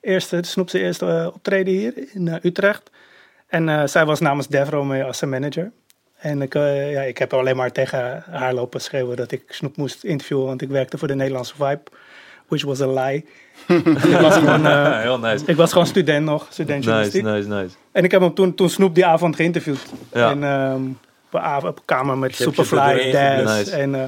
[0.00, 2.90] Eerste, Snoep zijn eerste eh, optreden hier in eh, Utrecht.
[3.46, 5.70] En eh, zij was namens Devro mee als zijn manager.
[6.16, 9.76] En ik, eh, ja, ik heb alleen maar tegen haar lopen schreeuwen dat ik Snoep
[9.76, 10.46] moest interviewen.
[10.46, 11.80] Want ik werkte voor de Nederlandse Vibe.
[12.48, 13.26] Which was a lie.
[13.74, 15.44] Ik, was gewoon, eh, Ja, heel nice.
[15.46, 17.22] ik was gewoon student nog, student Nice, journalistiek.
[17.22, 17.74] nice, nice.
[17.92, 19.80] En ik heb hem toen, toen Snoep die avond geïnterviewd.
[20.12, 20.30] Ja.
[20.30, 20.82] En, ehm,
[21.58, 23.36] op, op kamer met Je er Superfly, Daz.
[23.36, 23.44] geblikt.
[23.58, 23.70] Nice.
[23.76, 24.02] En, eh,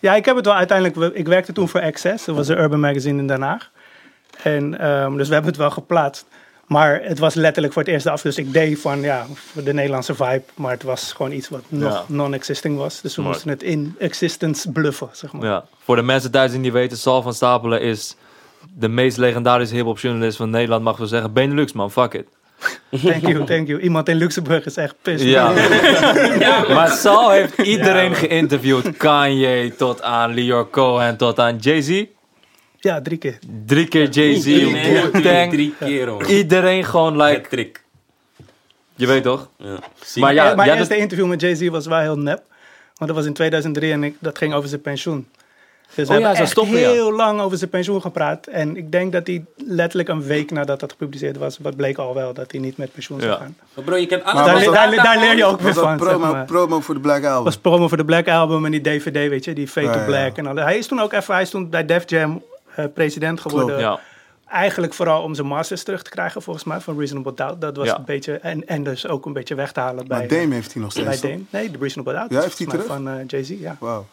[0.00, 1.14] ja, ik heb het wel uiteindelijk...
[1.16, 2.24] Ik werkte toen voor Access.
[2.24, 3.70] Dat was een urban magazine in Den Haag.
[4.42, 6.24] En, ehm, dus we hebben het wel geplaatst.
[6.66, 8.22] Maar het was letterlijk voor het eerst af.
[8.22, 10.42] Dus ik deed van, ja, voor de Nederlandse vibe.
[10.54, 12.04] Maar het was gewoon iets wat nog Ja.
[12.14, 13.00] non-existing was.
[13.00, 13.34] Dus we Mooi.
[13.34, 15.44] moesten het in existence bluffen, zeg maar.
[15.44, 15.64] Ja.
[15.84, 18.16] Voor de mensen thuis die niet weten, Sal van Stapelen is
[18.74, 21.32] de meest legendarische hip-hop journalist van Nederland, mag wel zeggen.
[21.32, 22.26] Benelux, man, fuck it.
[23.02, 23.80] Thank you, thank you.
[23.80, 25.28] Iemand in Luxemburg is echt pissed.
[25.28, 25.52] Ja.
[26.74, 28.96] Maar Sal heeft iedereen geïnterviewd.
[28.96, 32.04] Kanye tot aan Leo Cohen tot aan Jay-Z.
[32.78, 33.38] Ja, drie keer.
[33.66, 35.50] Drie keer Jay-Z, Nee, nee, drie, Wu-Tang.
[35.52, 36.26] drie keer, hoor.
[36.26, 37.82] Iedereen gewoon like, Patrick.
[38.94, 39.48] je weet toch?
[39.58, 39.78] Ja.
[40.14, 42.42] Maar ja, mijn jij eerste interview met Jay-Z was wel heel nep.
[42.94, 45.28] Want dat was in 2003 en ik, dat ging over zijn pensioen.
[45.94, 46.90] Dus we Oh ja, hebben zo echt stoppen, ja.
[46.90, 48.46] heel lang over zijn pensioen gepraat.
[48.46, 52.14] En ik denk dat hij letterlijk een week nadat dat gepubliceerd was, wat bleek al
[52.14, 53.38] wel dat hij niet met pensioen zou Ja.
[53.38, 53.56] gaan.
[53.74, 55.98] Maar bro, je kent Maar Daar, daar, daar leer je ook weer van.
[55.98, 56.44] zeg promo, maar.
[56.44, 57.44] promo voor de Black Album?
[57.44, 59.98] was promo voor de Black Album en die DVD, weet je, die Fade Ja, to
[59.98, 60.04] ja.
[60.04, 60.36] Black.
[60.36, 60.56] En al.
[60.56, 62.42] Hij is toen ook even, hij is toen bij Def Jam
[62.74, 63.78] eh, president geworden.
[63.78, 64.00] Ja.
[64.46, 67.60] Eigenlijk vooral om zijn masters terug te krijgen, volgens mij, van Reasonable Doubt.
[67.60, 67.96] Dat was Ja.
[67.98, 70.72] een beetje, en, en dus ook een beetje weg te halen bij, maar Dame heeft
[70.72, 71.30] hij nog bij steeds, toch?
[71.30, 71.42] Dame.
[71.50, 72.30] Nee, de Reasonable Doubt.
[72.32, 73.76] Ja, is heeft hij mij Van eh, Jay-Z, ja.
[73.80, 74.06] Wauw.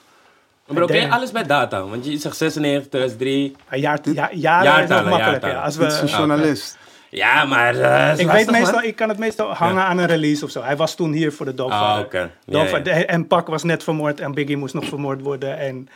[0.73, 1.13] Bro, ken je Damn.
[1.13, 1.84] alles bij data?
[1.84, 3.55] Want je zegt 96, 2003.
[3.69, 5.19] Maar jaar, ja, jaren is makkelijk.
[5.21, 5.29] Ja.
[5.29, 5.62] jaartallen.
[5.62, 6.77] Als Dit is een we, journalist.
[7.10, 7.73] Ja, maar...
[7.75, 8.60] is ik, lastig, weet man.
[8.62, 10.62] meestal, ik kan het meestal hangen aan een release of zo.
[10.62, 12.29] Hij was toen hier voor de Dogfather.
[12.55, 12.89] Ah, oké.
[12.89, 15.58] En Pak was net vermoord en Biggie moest nog vermoord worden.
[15.58, 15.89] En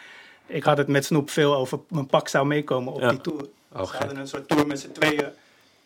[0.46, 3.10] ik had het met Snoep veel over mijn Pak zou meekomen op Ja.
[3.10, 3.42] die tour.
[3.76, 5.26] Oh, Ze hadden een soort tour met z'n tweeën.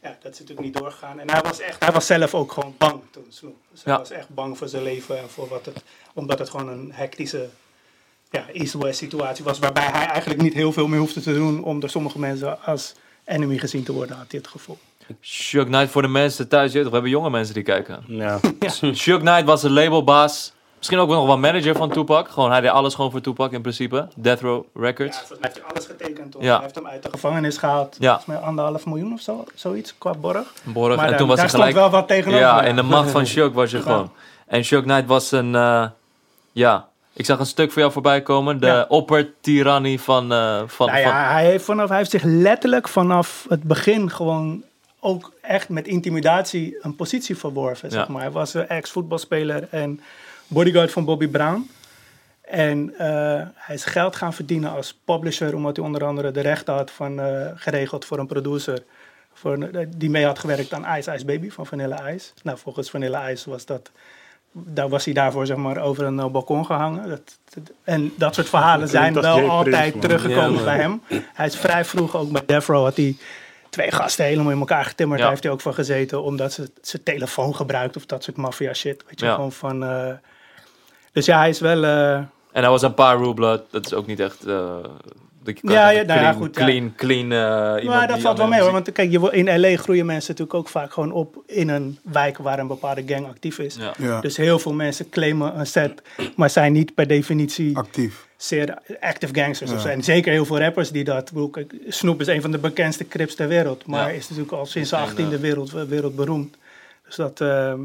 [0.02, 1.19] Ja, dat is natuurlijk niet doorgegaan.
[1.19, 3.56] En hij was, echt, hij was zelf ook gewoon bang toen, Snoep.
[3.71, 4.00] Dus hij Ja.
[4.00, 5.84] was echt bang voor zijn leven en voor wat het...
[6.13, 7.50] Omdat het gewoon een hectische
[8.32, 9.60] ja, East-West situatie was.
[9.60, 12.94] Waarbij hij eigenlijk niet heel veel meer hoefde te doen om door sommige mensen als
[13.26, 14.78] enemy gezien te worden, had hij het gevoel.
[15.22, 18.04] Shook Knight voor de mensen thuis, toch, we hebben jonge mensen die kijken.
[18.08, 18.40] Ja.
[18.94, 20.54] Shook Knight was een labelbaas.
[20.78, 22.30] Misschien ook nog wel manager van Tupac.
[22.30, 24.08] Gewoon, hij deed alles gewoon voor Tupac in principe.
[24.16, 25.18] Death Row Records.
[25.18, 26.32] Ja, mij heeft hij alles getekend.
[26.32, 26.42] Toen.
[26.42, 26.54] Ja.
[26.54, 27.96] Hij heeft hem uit de gevangenis gehaald.
[28.00, 28.08] Ja.
[28.08, 30.54] Volgens mij anderhalf miljoen of zo, zoiets qua borg.
[30.63, 30.96] Borg.
[30.96, 31.76] Maar en toen was daar hij stond gelijk...
[31.76, 32.42] wel wat tegenover.
[32.42, 34.12] Ja, in de macht van Shook was je gewoon.
[34.48, 35.56] En Shook Knight was een...
[35.56, 35.86] eh,
[36.52, 38.60] ja, ik zag een stuk voor jou voorbij komen.
[38.60, 38.86] De Ja.
[38.88, 40.32] oppertirannie van...
[40.32, 44.12] eh van, Nou van ja, hij, heeft vanaf, hij heeft zich letterlijk vanaf het begin
[44.12, 44.63] gewoon
[44.99, 47.91] ook echt met intimidatie een positie verworven.
[47.91, 48.21] Zeg maar.
[48.21, 50.01] Hij was een ex-voetbalspeler en
[50.47, 51.69] bodyguard van Bobby Brown.
[52.41, 53.08] En eh,
[53.56, 57.19] hij is geld gaan verdienen als publisher, omdat hij onder andere de rechten had van,
[57.19, 58.84] eh, geregeld voor een producer.
[59.34, 62.32] Voor, die mee had gewerkt aan Ice Ice Baby van Vanilla Ice.
[62.43, 63.91] Nou, volgens Vanilla Ice was dat
[64.51, 67.10] daar was hij daarvoor zeg maar over een eh, balkon gehangen.
[67.10, 71.01] Dat, dat- en dat soort verhalen zijn wel Jay altijd teruggekomen Ja, bij hem.
[71.33, 73.15] Hij is vrij vroeg ook bij Death Row had hij
[73.69, 75.17] twee gasten helemaal in elkaar getimmerd.
[75.19, 75.23] Ja.
[75.25, 78.73] Daar heeft hij ook van gezeten omdat ze zijn telefoon gebruikt of dat soort maffia
[78.73, 79.03] shit.
[79.07, 79.33] Weet je, Ja.
[79.33, 79.83] gewoon van...
[79.83, 80.13] eh,
[81.12, 81.83] dus ja, hij is wel...
[81.83, 83.62] eh, En hij was een paar Blood.
[83.71, 84.45] Dat is ook niet echt...
[85.55, 86.63] eh, Ja, ja, nou ja, clean, goed, ja.
[86.63, 88.71] clean, clean eh, iemand maar dat valt wel mee hoor.
[88.71, 91.99] Want kijk, je, wo- in LA groeien mensen natuurlijk ook vaak gewoon op in een
[92.12, 93.75] wijk waar een bepaalde gang actief is.
[93.75, 93.93] Ja.
[93.97, 96.01] Ja, Dus heel veel mensen claimen een set,
[96.36, 98.27] maar zijn niet per definitie actief.
[98.38, 99.81] zeer active gangsters.
[99.81, 99.88] Zo.
[99.88, 101.31] En zeker heel veel rappers die dat.
[101.51, 103.86] Kijk, Snoop is een van de bekendste crips ter wereld.
[103.86, 104.15] Maar Ja.
[104.17, 105.01] is natuurlijk al sinds de En,
[105.36, 106.55] 18e wereld, wereldberoemd.
[107.05, 107.79] Dus dat, ehm,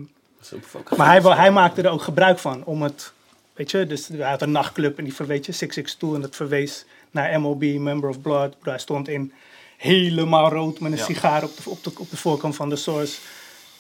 [0.97, 3.13] maar hij, wil- hij maakte er ook gebruik van om het
[3.55, 6.85] weet je, dus hij had een nachtclub en die verweet je 662 en dat verwees
[7.13, 8.57] naar MOB, Member of Blood.
[8.63, 9.33] Hij stond in
[9.77, 11.05] helemaal rood met een Ja.
[11.05, 13.19] sigaar op de, op, de, op de voorkant van de source.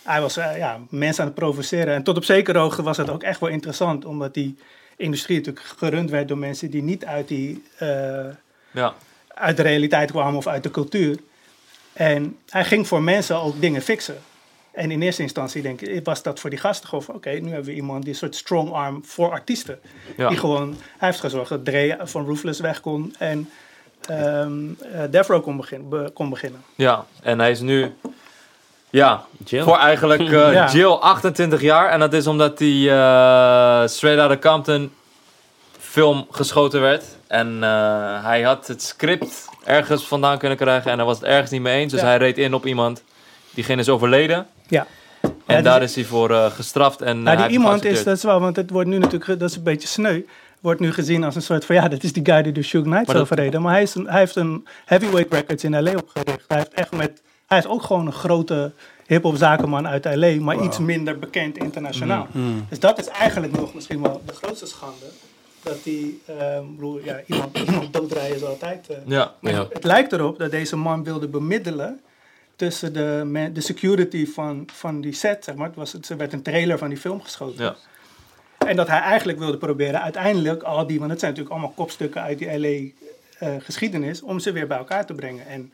[0.02, 1.94] Hij was eh, ja, mensen aan het provoceren.
[1.94, 4.56] En tot op zekere hoogte was het ook echt wel interessant, omdat die
[4.96, 8.24] industrie natuurlijk gerund werd door mensen die niet uit, die, eh,
[8.70, 8.94] Ja,
[9.34, 11.18] uit de realiteit kwamen of uit de cultuur.
[11.92, 14.16] En hij ging voor mensen ook dingen fixen.
[14.72, 17.14] En in eerste instantie denk ik, was dat voor die gasten gewoon van...
[17.14, 19.80] oké, nu hebben we iemand die een soort strong arm voor artiesten.
[20.16, 20.28] ja.
[20.28, 23.50] Die gewoon, hij heeft gezorgd dat Dre van Ruthless weg kon en
[24.08, 24.52] ehm
[24.92, 26.62] eh, Death Row kon, begin, be- kon beginnen.
[26.74, 27.04] ja.
[27.22, 27.92] en hij is nu...
[28.90, 29.62] Ja, Jill.
[29.62, 30.70] voor eigenlijk eh, Ja.
[30.72, 31.88] Jill 28 jaar.
[31.90, 34.92] En dat is omdat die eh Straight Outta Compton
[35.78, 37.04] film geschoten werd.
[37.26, 41.50] En eh, hij had het script ergens vandaan kunnen krijgen en hij was het ergens
[41.50, 41.92] niet mee eens.
[41.92, 42.06] Dus Ja.
[42.06, 43.02] hij reed in op iemand.
[43.50, 44.46] Diegene is overleden.
[44.72, 44.86] Ja.
[45.22, 47.00] En Ja, dus- daar is hij voor eh, gestraft.
[47.02, 49.40] En, eh, Nou, hij die iemand is, dat is wel, want het wordt nu natuurlijk,
[49.40, 50.20] dat is een beetje sneu.
[50.60, 52.84] Wordt nu gezien als een soort van, ja, dat is die guy die de Suge
[52.84, 53.62] Knight Maar zo dat- verreden.
[53.62, 55.92] Maar hij, is een, hij heeft een heavyweight records in L.A.
[55.96, 56.44] opgericht.
[56.48, 58.72] Hij, heeft echt met, hij is ook gewoon een grote
[59.06, 62.26] hip-hop zakenman uit L.A., maar iets minder bekend internationaal.
[62.68, 65.04] Dus dat is eigenlijk nog misschien wel de grootste schande.
[65.62, 66.64] Dat die, ehm,
[67.04, 68.88] ja, iemand, iemand doodrijden is altijd.
[68.88, 69.66] eh, Ja, Ja.
[69.72, 72.00] Het lijkt erop dat deze man wilde bemiddelen
[72.56, 75.44] tussen de, de security van, van die set.
[75.44, 75.66] Zeg maar.
[75.66, 77.64] het was, het werd een trailer van die film geschoten.
[77.64, 77.76] Ja.
[78.66, 82.22] En dat hij eigenlijk wilde proberen uiteindelijk al die, want het zijn natuurlijk allemaal kopstukken
[82.22, 85.46] uit die LA-geschiedenis, om ze weer bij elkaar te brengen.
[85.46, 85.72] En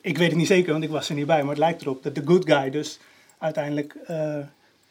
[0.00, 2.02] ik weet het niet zeker, want ik was er niet bij, maar het lijkt erop
[2.02, 2.98] dat de good guy dus
[3.38, 4.36] uiteindelijk eh,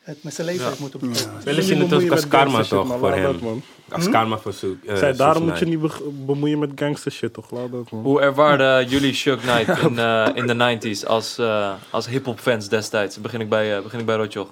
[0.01, 0.67] het met zijn leven Ja.
[0.67, 1.43] heeft moeten bekomen.
[1.43, 3.63] Willen zien het ook als karma toch voor hem.
[3.91, 4.83] Als karma voor zoek.
[4.83, 7.51] eh, Zij, daarom moet je niet be- bemoeien met gangster shit, toch?
[7.51, 8.01] Laat dat, man.
[8.03, 12.69] Hoe ervaren jullie Shook Knight in, eh, in de 90s als, eh als hip-hop fans
[12.69, 13.21] destijds?
[13.21, 14.49] Begin ik bij, eh, begin ik bij Rotjoch.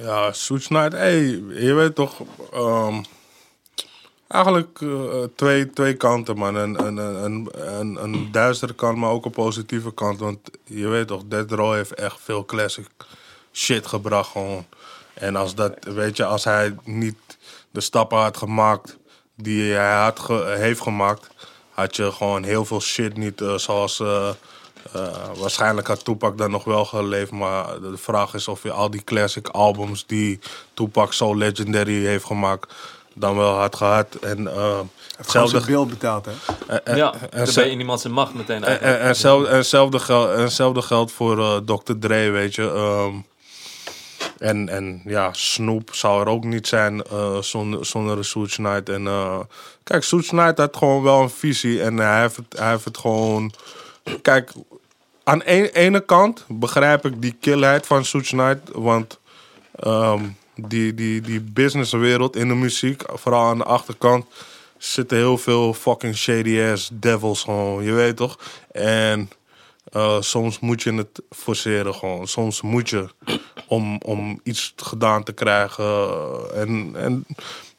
[0.00, 2.20] Ja, Suits Knight, hey, je weet toch,
[2.52, 3.02] ehm,
[4.28, 6.54] eigenlijk eh, twee, twee kanten, man.
[6.54, 7.48] Een, een, een, een,
[7.80, 10.18] een, een duistere kant, maar ook een positieve kant.
[10.20, 12.86] Want je weet toch, Dead Row heeft echt veel classic
[13.52, 14.64] shit gebracht, gewoon.
[15.14, 17.16] En als dat, weet je, als hij niet
[17.72, 18.96] de stappen had gemaakt
[19.36, 21.28] die hij had ge- heeft gemaakt,
[21.70, 24.00] had je gewoon heel veel shit niet eh, zoals.
[24.00, 24.28] eh,
[24.92, 25.02] eh,
[25.38, 29.04] waarschijnlijk had Tupac dan nog wel geleefd, maar de vraag is of je al die
[29.04, 30.38] classic albums die
[30.74, 32.74] Tupac zo legendary heeft gemaakt,
[33.14, 34.14] dan wel had gehad.
[34.14, 34.78] En eh,
[35.16, 36.32] hetzelfde, zijn beeld betaald, hè?
[36.66, 38.94] en- en- ja, en dan ben je in iemand zijn macht meteen en, eigenlijk.
[38.94, 41.92] en, en, hetzelfde- en hetzelfde gel- en hetzelfde geldt voor eh, Dr.
[41.98, 42.70] Dre, weet je.
[42.70, 43.14] ehm,
[44.38, 48.88] en, en ja, Snoop zou er ook niet zijn eh, zonder, zonder Suge Knight.
[48.88, 49.40] En eh,
[49.84, 52.98] kijk, Suge Knight had gewoon wel een visie en hij heeft het, hij heeft het
[52.98, 53.52] gewoon...
[54.22, 54.52] Kijk,
[55.24, 59.18] aan ene kant begrijp ik die killheid van Suge Knight, want...
[59.74, 64.26] ehm, die, die, die businesswereld in de muziek, vooral aan de achterkant,
[64.78, 68.38] zitten heel veel fucking shady ass devils gewoon, je weet toch?
[68.72, 69.30] En
[69.92, 72.26] eh, soms moet je het forceren gewoon.
[72.26, 73.08] Soms moet je
[73.66, 75.84] om, om iets gedaan te krijgen.
[76.54, 77.26] En, en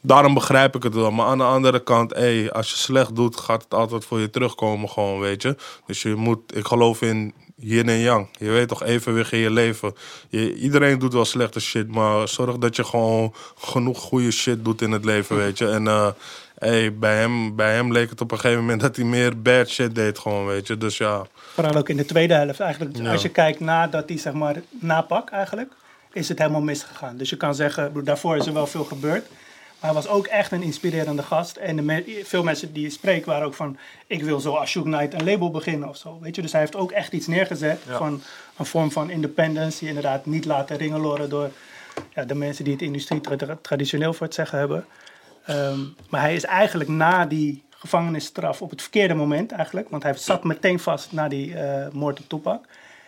[0.02, 1.12] daarom begrijp ik het wel.
[1.12, 4.30] Maar aan de andere kant, hey, als je slecht doet, gaat het altijd voor je
[4.30, 5.56] terugkomen gewoon, weet je.
[5.86, 8.28] Dus je moet, ik geloof in yin en yang.
[8.39, 9.95] Je weet toch, evenwicht in je leven.
[10.30, 14.82] Je, iedereen doet wel slechte shit, maar zorg dat je gewoon genoeg goede shit doet
[14.82, 15.67] in het leven, weet je.
[15.67, 16.08] En eh,
[16.63, 19.69] hey, bij, hem, bij hem leek het op een gegeven moment dat hij meer bad
[19.69, 20.78] shit deed gewoon, weet je.
[20.78, 22.97] Dus ja, Vooral ook in de tweede helft eigenlijk.
[22.97, 23.12] Ja.
[23.12, 25.71] Als je kijkt nadat hij zeg maar napak eigenlijk,
[26.13, 27.17] is het helemaal misgegaan.
[27.17, 29.30] Dus je kan zeggen, daarvoor is er wel veel gebeurd.
[29.80, 31.56] Maar hij was ook echt een inspirerende gast.
[31.58, 33.78] En de me- veel mensen die je spreekt waren ook van...
[34.08, 36.17] ik wil zo als Shook Knight een label beginnen of zo.
[36.21, 36.41] Weet je?
[36.41, 38.21] Dus hij heeft ook echt iets neergezet van
[38.58, 39.80] een vorm van independence...
[39.80, 41.49] die inderdaad niet laten ringeloren door
[42.15, 44.86] ja, de mensen die het industrie tra- traditioneel voor het zeggen hebben.
[45.46, 45.80] Ehm,
[46.10, 49.90] maar hij is eigenlijk na die gevangenisstraf op het verkeerde moment eigenlijk...
[49.90, 52.66] want hij zat meteen vast na die eh, moord op Tupac...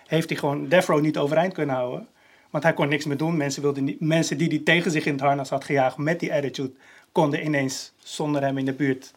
[0.08, 2.08] heeft hij gewoon Death Row niet overeind kunnen houden...
[2.50, 3.38] Want hij kon niks meer doen.
[3.38, 6.34] Mensen, wilden niet, mensen die hij tegen zich in het harnas had gejaagd met die
[6.34, 6.72] attitude,
[7.12, 9.12] konden ineens zonder hem in de buurt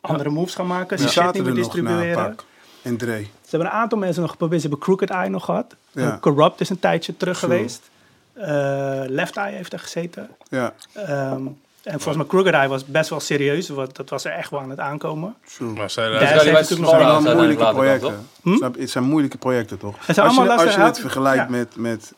[0.00, 0.98] andere moves gaan maken.
[0.98, 2.36] Shit zaten niet er meer distribueren.
[2.82, 3.22] En Dre.
[3.22, 4.60] Ze hebben een aantal mensen nog geprobeerd.
[4.60, 5.76] Ze hebben Crooked Eye nog gehad.
[5.92, 6.18] Ja.
[6.20, 7.50] Corrupt is een tijdje terug True.
[7.50, 7.90] geweest.
[8.32, 10.30] Eh, Left Eye heeft er gezeten.
[10.48, 11.46] Ja, Ehm,
[11.86, 13.68] en volgens mij Crooked Eye was best wel serieus.
[13.68, 15.34] Want dat was er echt wel aan het aankomen.
[15.56, 15.68] true.
[15.72, 18.08] maar zij, Dus heeft natuurlijk nog zijn wel moeilijke projecten.
[18.08, 18.18] toch?
[18.52, 18.56] Hm?
[18.56, 18.80] Snap je?
[18.80, 20.06] Het zijn moeilijke projecten, toch?
[20.06, 21.50] Het zijn Als je, allemaal als je het vergelijkt ja.
[21.50, 22.12] met, met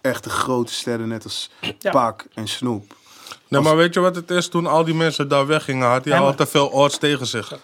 [0.00, 1.90] echte grote sterren, net als Ja.
[1.90, 2.94] Pac en Snoop.
[3.48, 4.48] Nee, maar weet je wat het is?
[4.48, 7.26] Toen al die mensen daar weggingen, had hij Ja, al maar- te veel odds tegen
[7.26, 7.58] zich.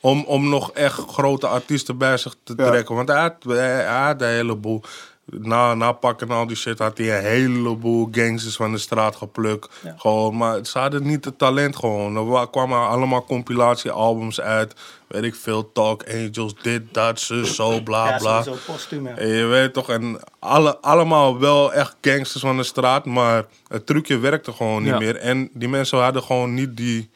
[0.00, 2.66] Om, om nog echt grote artiesten bij zich te Ja.
[2.66, 2.94] trekken.
[2.94, 4.82] Want hij had, hij had een heleboel.
[5.30, 9.16] Na, na pakken en al die shit had hij een heleboel gangsters van de straat
[9.16, 9.68] geplukt.
[9.82, 9.94] Ja.
[9.98, 12.16] Gewoon, maar ze hadden niet het talent gewoon.
[12.16, 14.74] Er wa- kwamen allemaal compilatiealbums uit.
[15.08, 18.42] Weet ik veel, Talk Angels, dit, dat, zus, zo, bla, Ja, bla.
[18.42, 19.16] sowieso postuum, ja.
[19.16, 23.86] En je weet toch, en alle, allemaal wel echt gangsters van de straat, maar het
[23.86, 25.16] trucje werkte gewoon niet meer.
[25.16, 27.10] En die mensen hadden gewoon niet die,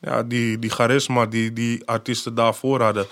[0.00, 3.06] ja, die, die charisma die die artiesten daarvoor hadden.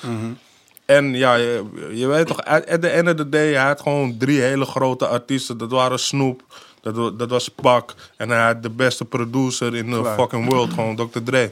[0.97, 4.17] En ja, je, je weet toch, at, the end of the day, hij had gewoon
[4.19, 5.59] drie hele grote artiesten.
[5.59, 6.43] Dat waren Snoop,
[6.81, 10.97] dat, dat was Pac en hij had de beste producer in de fucking world, gewoon
[10.97, 11.19] Dr.
[11.25, 11.51] Dre.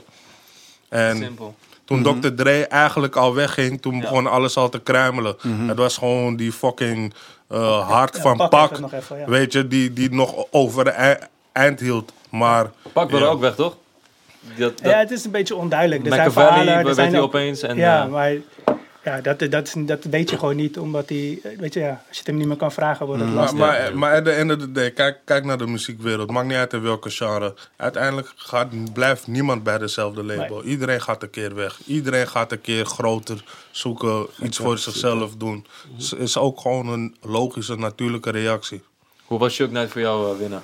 [0.89, 1.55] En Simpel.
[1.85, 2.29] toen Dr.
[2.35, 4.01] Dre eigenlijk al wegging, toen Ja.
[4.01, 5.37] begon alles al te kruimelen.
[5.67, 7.15] Het was gewoon die fucking
[7.49, 9.27] eh, hart Ja, van Pac Pak, even, ja.
[9.27, 11.19] weet je, die, die nog over de ei-
[11.53, 12.13] eind hield.
[12.31, 13.31] Maar Pak wilde Ja.
[13.31, 13.77] ook weg, toch?
[14.59, 16.07] Dat, dat, Ja, het is een beetje onduidelijk.
[16.07, 17.63] Er zijn verhalen, er weet zijn hij ook- opeens.
[17.63, 18.33] En, ja, eh, maar
[19.05, 21.99] ja, dat, dat, is- dat weet je gewoon niet, omdat hij, weet je, ja, als
[22.11, 23.59] je het hem niet meer kan vragen, wordt het Maar, lastig.
[23.59, 26.31] maar, maar at the end of the day, kijk, kijk naar de muziekwereld.
[26.31, 27.55] Maakt niet uit in welke genre.
[27.77, 30.63] Uiteindelijk gaat, blijft niemand bij dezelfde label.
[30.65, 31.81] Iedereen gaat een keer weg.
[31.87, 35.67] Iedereen gaat een keer groter zoeken, iets voor zichzelf doen.
[35.97, 38.83] Het is ook gewoon een logische, natuurlijke reactie.
[39.25, 40.63] Hoe was Shook Knight voor jou, eh, winnen?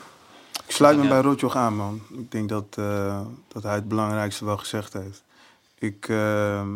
[0.66, 2.00] Ik sluit me bij Rotjoch aan, man.
[2.18, 3.20] Ik denk dat, eh,
[3.52, 5.22] dat hij het belangrijkste wel gezegd heeft.
[5.78, 6.68] Ik, ehm,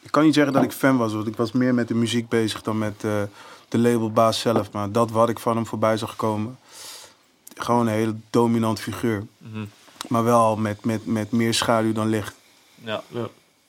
[0.00, 2.28] ik kan niet zeggen dat ik fan was, want ik was meer met de muziek
[2.28, 3.22] bezig dan met eh,
[3.68, 4.72] de labelbaas zelf.
[4.72, 6.58] Maar dat wat ik van hem voorbij zag komen,
[7.56, 9.26] gewoon een hele dominant figuur.
[9.38, 9.64] Mhm.
[10.08, 12.34] Maar wel met, met, met meer schaduw dan licht.
[12.74, 13.02] Ja,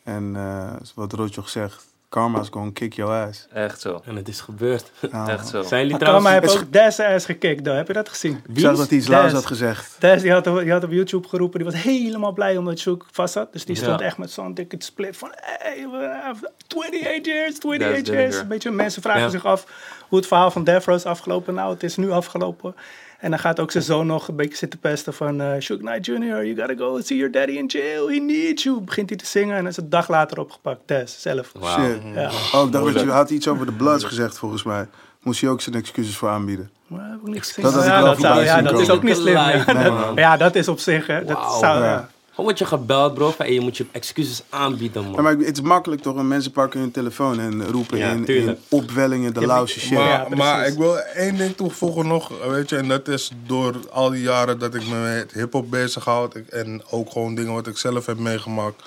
[0.03, 3.47] En eh, wat Rotjoch zegt, karma's gonna kick your ass.
[3.53, 4.01] echt zo.
[4.05, 4.91] En het is gebeurd.
[5.11, 5.61] Ja, Echt zo.
[5.63, 7.77] Zijn jullie Maar Karma heeft ook Des ass gekikt, though.
[7.77, 8.43] heb je dat gezien?
[8.53, 9.15] Ik zag dat hij iets Des.
[9.15, 9.95] lauws had gezegd.
[9.99, 13.33] Des die had, die had op YouTube geroepen, die was helemaal blij omdat Shook vast
[13.33, 13.53] zat.
[13.53, 14.05] Dus die stond Ja.
[14.05, 18.35] echt met zo'n dikke split van hey, we have 28 years, 28 That's years.
[18.35, 19.29] Een beetje, mensen vragen Ja.
[19.29, 19.65] zich af
[20.09, 21.53] hoe het verhaal van Death Row is afgelopen.
[21.53, 22.75] Nou, het is nu afgelopen.
[23.21, 25.41] En dan gaat ook zijn zoon nog een beetje zitten pesten van...
[25.41, 28.81] eh Shook Knight Jr., you gotta go see your daddy in jail, he needs you.
[28.81, 31.51] Begint hij te zingen en is een dag later opgepakt, Des zelf.
[31.63, 32.01] Shit.
[32.13, 32.31] Ja.
[32.53, 34.87] Oh, ik dacht dat je had iets over de Bloods gezegd volgens mij.
[35.21, 36.69] Moest hij ook zijn excuses voor aanbieden.
[36.87, 37.63] Maar heb ik niet gezien.
[37.63, 39.33] Dat ja, dat, zou, voorbij ja, zien dat is ook niet slim.
[39.33, 40.15] Ja, Nee, dat, man.
[40.15, 41.25] ja, dat is op zich, hè.
[41.25, 42.09] Dat zou, Ja.
[42.31, 43.33] Gewoon word je gebeld, bro.
[43.37, 45.13] Hey, je moet je excuses aanbieden, man.
[45.13, 46.17] Ja, maar het is makkelijk toch?
[46.17, 49.91] En mensen pakken hun telefoon en roepen Ja, in, in opwellingen de Ja, lauwste shit.
[49.91, 50.37] Maar, Ja, precies.
[50.37, 54.21] maar ik wil één ding toevoegen nog, weet je, en dat is door al die
[54.21, 58.17] jaren dat ik me met hip-hop bezighoud en ook gewoon dingen wat ik zelf heb
[58.17, 58.83] meegemaakt.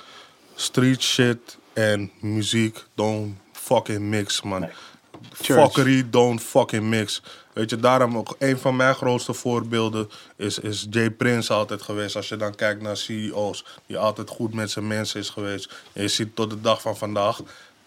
[0.54, 4.68] Street shit en muziek, don't fucking mix, man.
[5.33, 7.22] Fuckery, don't fucking mix.
[7.55, 12.17] Weet je, daarom ook een van mijn grootste voorbeelden is, is Jay Prince altijd geweest.
[12.17, 15.75] Als je dan kijkt naar CEO's, die altijd goed met zijn mensen is geweest.
[15.93, 17.40] En je ziet tot de dag van vandaag,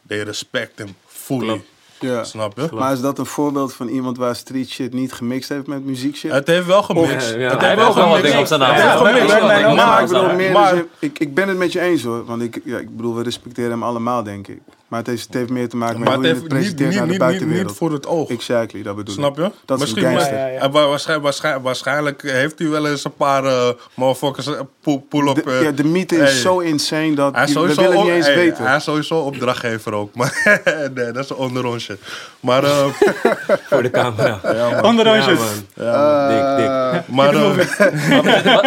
[0.07, 1.61] they respect him fully.
[1.99, 2.23] Ja.
[2.23, 2.67] Snap je?
[2.73, 6.15] Maar is dat een voorbeeld van iemand waar street shit niet gemixt heeft met muziek
[6.15, 6.31] shit?
[6.31, 7.29] Het heeft wel gemixt.
[7.29, 7.49] Ja, ja.
[7.51, 8.23] Het heeft wel wel wat gemixt.
[8.23, 8.73] dingen op zijn naam.
[8.73, 9.39] Het heeft Ja, gemixt.
[9.39, 9.75] Batman ook.
[9.75, 12.25] maar bedoel meer ik, ik ben het met je eens hoor.
[12.25, 14.61] Want ik, ja, ik bedoel, we respecteren hem allemaal, denk ik.
[14.87, 16.89] Maar het heeft, het heeft meer te maken met Maar hoe het je het presenteert
[16.89, 17.67] niet, naar de niet, buitenwereld.
[17.67, 18.29] niet voor het oog.
[18.29, 19.45] Exactly, dat bedoel Snap ik.
[19.45, 19.51] je?
[19.65, 20.33] Dat is gangster.
[20.33, 20.59] Ja, ja, ja.
[20.59, 25.03] en wa- waarschijn- waarschijn- waarschijnlijk heeft hij wel eens een paar eh motherfuckers eh, pull,
[25.09, 25.35] pull op.
[25.35, 26.31] De, eh, ja, de mythe is hey.
[26.39, 28.65] zo insane dat Hij we willen niet eens hey, weten.
[28.65, 30.15] Hij is sowieso opdrachtgever ook.
[30.15, 30.61] Maar
[30.95, 31.97] nee, dat is een onderrondje.
[32.39, 32.85] Maar, eh,
[33.69, 34.39] Voor de camera.
[34.81, 35.39] Onderrondjes.
[35.73, 36.57] Ja, man.
[36.57, 37.07] dik, dik.
[37.15, 37.33] Maar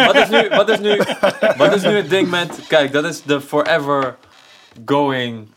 [0.05, 1.01] wat, is nu, wat, is nu,
[1.57, 2.49] wat is nu het ding met...
[2.67, 4.15] Kijk, dat is de forever
[4.85, 5.47] going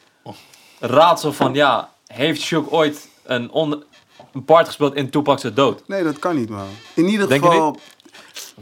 [0.86, 1.54] raadsel van...
[1.54, 3.84] Ja, heeft Shook ooit een, on,
[4.32, 5.82] een part gespeeld in Tupac's dood?
[5.88, 6.68] nee, dat kan niet, man.
[6.94, 7.78] In ieder Denk geval,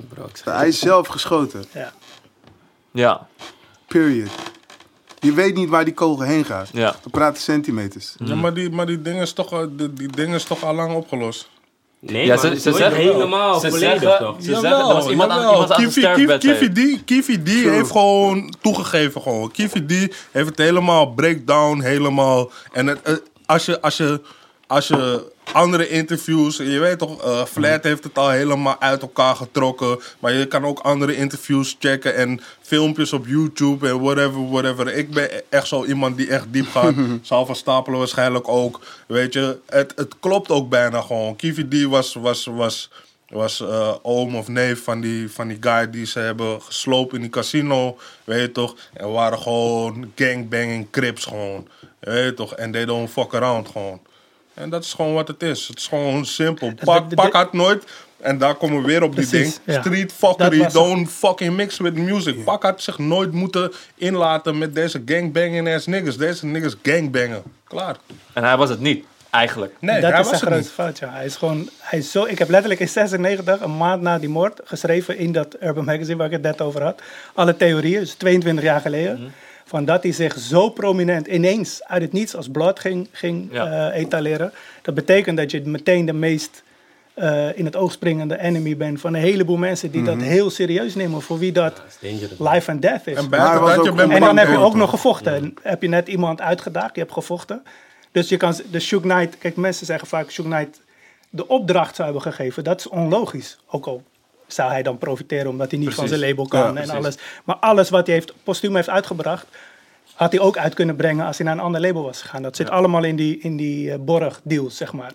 [0.08, 1.64] Bro, hij is zelf geschoten.
[1.72, 1.92] Ja.
[2.90, 3.26] Ja,
[3.86, 4.30] Period.
[5.18, 6.68] Je weet niet waar die kogel heen gaat.
[6.72, 6.94] ja.
[7.02, 8.14] We praten centimeters.
[8.18, 10.94] ja, maar, die, maar die ding is toch, die, die ding is toch al lang
[10.94, 11.48] opgelost.
[12.06, 14.36] Nee, Ja, man, ze- ze zeggen- helemaal ze volledig, zeggen- toch?
[14.38, 15.52] Ze zeggen, er was iemand aan- jawel.
[15.52, 19.50] iemand aan zijn Kivi- sterfbed, Kivi- Kivi D, heeft gewoon toegegeven gewoon.
[19.50, 22.50] Kivi D heeft het helemaal breakdown, helemaal.
[22.72, 24.20] En het, het- als, je, als, je,
[24.66, 29.36] als je andere interviews, je weet toch, eh Flat heeft het al helemaal uit elkaar
[29.36, 30.00] getrokken.
[30.18, 34.94] Maar je kan ook andere interviews checken en filmpjes op YouTube en whatever, whatever.
[34.94, 36.94] Ik ben echt zo iemand die echt diep gaat.
[37.22, 38.80] Zal van Stapelen waarschijnlijk ook.
[39.06, 41.36] Weet je, het, het klopt ook bijna gewoon.
[41.36, 42.90] Kivi D was, was, was,
[43.28, 47.20] was eh, oom of neef van die, van die guy die ze hebben gesloopt in
[47.20, 47.98] die casino.
[48.24, 48.76] Weet je toch?
[48.92, 51.68] En waren gewoon gangbanging crips gewoon.
[52.00, 52.54] Weet je toch?
[52.54, 54.00] En they don't fuck around gewoon.
[54.54, 55.68] En dat is gewoon wat het is.
[55.68, 56.72] Het is gewoon simpel.
[56.84, 57.84] Pak, pak had nooit...
[58.20, 59.76] En daar komen we weer op die Precies, ding.
[59.76, 59.80] ja.
[59.80, 60.72] Street fuckery, het.
[60.72, 62.44] don't fucking mix with music.
[62.44, 66.16] Pak had zich nooit moeten inlaten met deze gangbanging ass niggas.
[66.16, 67.42] Deze niggas gangbangen.
[67.64, 67.96] Klaar.
[68.32, 69.04] En hij was het niet.
[69.30, 69.74] Eigenlijk.
[69.78, 71.12] Nee, dat hij is was zijn het fout, ja.
[71.12, 74.28] Hij is gewoon, hij is zo, ik heb letterlijk in 96, een maand na die
[74.28, 77.02] moord, geschreven in dat Urban Magazine waar ik het net over had.
[77.34, 79.18] Alle theorieën, dus 22 jaar geleden.
[79.20, 79.28] Mhm.
[79.64, 83.90] Van dat hij zich zo prominent ineens uit het niets als Blood ging, ging Ja.
[83.90, 84.52] eh, etaleren.
[84.82, 86.62] Dat betekent dat je meteen de meest
[87.14, 90.94] eh, in het oog springende enemy bent van een heleboel mensen die dat heel serieus
[90.94, 91.22] nemen.
[91.22, 91.82] Voor wie dat
[92.38, 93.16] life and death is.
[93.16, 95.34] En Maar was ook En dan heb je ook nog gevochten.
[95.34, 97.62] En heb je net iemand uitgedaagd, je hebt gevochten.
[98.12, 100.80] Dus je kan, de Shook Knight, kijk mensen zeggen vaak Shook Knight
[101.30, 102.64] de opdracht zou hebben gegeven.
[102.64, 103.58] Dat is onlogisch.
[103.70, 104.02] Ook al
[104.52, 107.16] zou hij dan profiteren omdat hij niet van zijn label kan Ja, en alles.
[107.44, 109.46] Maar alles wat hij heeft, postuum heeft uitgebracht,
[110.14, 112.42] had hij ook uit kunnen brengen als hij naar een ander label was gegaan.
[112.42, 115.14] Dat zit allemaal in die, in die eh, borg deals, zeg maar.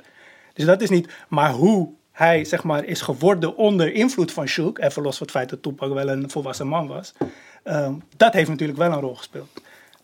[0.54, 4.80] Dus dat is niet, maar hoe hij zeg maar is geworden onder invloed van Shook,
[4.80, 7.14] even los van het feit dat Tupac wel een volwassen man was,
[7.64, 9.50] ehm, dat heeft natuurlijk wel een rol gespeeld.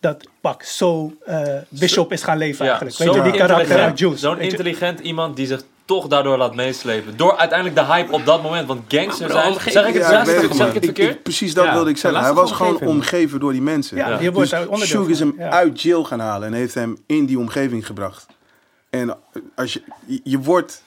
[0.00, 2.96] Dat Pak zo eh, Bishop is gaan leven eigenlijk.
[2.96, 4.18] Weet je, zo'n die karakter uit Juice.
[4.18, 7.16] Zo'n intelligent iemand die zich toch daardoor laat meeslepen.
[7.16, 8.68] Door uiteindelijk de hype op dat moment.
[8.68, 9.52] Want gangsters zijn...
[9.60, 11.14] Zeg ik het, Ja, zeg, ik zeg, het, ik verkeerd?
[11.14, 12.20] ik- precies dat Ja, wilde ik zeggen.
[12.22, 13.96] Hij was gewoon omgeven door die mensen.
[13.96, 14.20] Ja, Ja.
[14.20, 15.50] je wordt Dus is hem Ja.
[15.50, 18.26] uit jail gaan halen en heeft hem in die omgeving gebracht.
[18.90, 19.16] En
[19.54, 20.82] als je, je- je wordt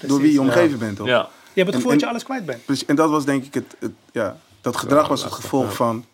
[0.00, 1.06] door wie je omgeven bent, toch?
[1.06, 1.28] Ja.
[1.52, 2.64] Je hebt het gevoel dat je alles kwijt bent.
[2.64, 6.04] Precies, En dat was denk ik het, het- ja, dat gedrag was het gevolg van...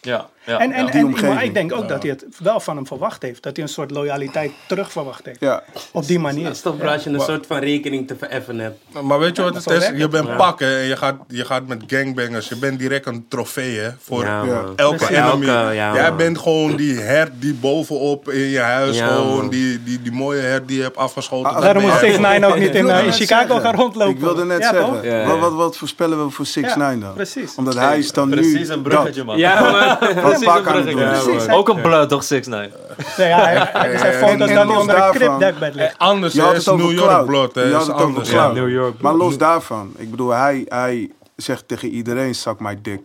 [0.00, 2.86] Ja, ja, En, en, en, maar ik denk ook dat hij het wel van hem
[2.86, 3.42] verwacht heeft.
[3.42, 5.40] Dat hij een soort loyaliteit terug verwacht heeft.
[5.40, 6.44] Ja, Op die manier.
[6.44, 8.78] Dat is toch als je een soort van rekening te vereffen hebt.
[9.02, 9.90] Maar weet je wat het is?
[9.96, 10.36] Je bent Ja.
[10.36, 12.48] pakken en je gaat, je gaat met gangbangers.
[12.48, 14.54] Je bent direct een trofee hè, voor Ja, Ja.
[14.54, 14.72] man.
[14.76, 15.16] elke Precies.
[15.16, 15.48] enemy.
[15.48, 19.82] Elke, ja, Jij bent gewoon die hert die bovenop in je huis, Ja, gewoon die,
[19.82, 21.50] die, die mooie hert die je hebt afgeschoten.
[21.54, 22.00] Ah, Daarom moet jij.
[22.00, 23.60] 6 9 ook niet in, eh, Chicago zeggen.
[23.60, 24.14] gaan rondlopen.
[24.14, 25.04] Ik wilde net Ja, zeggen, toch?
[25.04, 25.26] Ja, ja.
[25.26, 27.14] Wat, wat, wat voorspellen we voor 6 9 dan?
[27.14, 27.54] precies.
[27.54, 29.38] Omdat hij is dan nu Precies een bruggetje, man.
[29.38, 29.98] Ja,
[30.42, 30.98] een aan het doen.
[30.98, 31.48] Ja, Precies?
[31.48, 32.24] Ook een blood, toch?
[32.24, 32.72] 6 9
[33.16, 35.98] Nee, ja, hij- hij- zijn En- foto's dat hij onder een daarvan- crib dekbed ligt.
[35.98, 37.54] Anders Je is het over New York blood.
[37.54, 38.30] hè, Je had is het over anders.
[38.30, 39.00] New York.
[39.00, 43.00] Maar los daarvan, ik bedoel, hij, hij zegt tegen iedereen, zak my dick.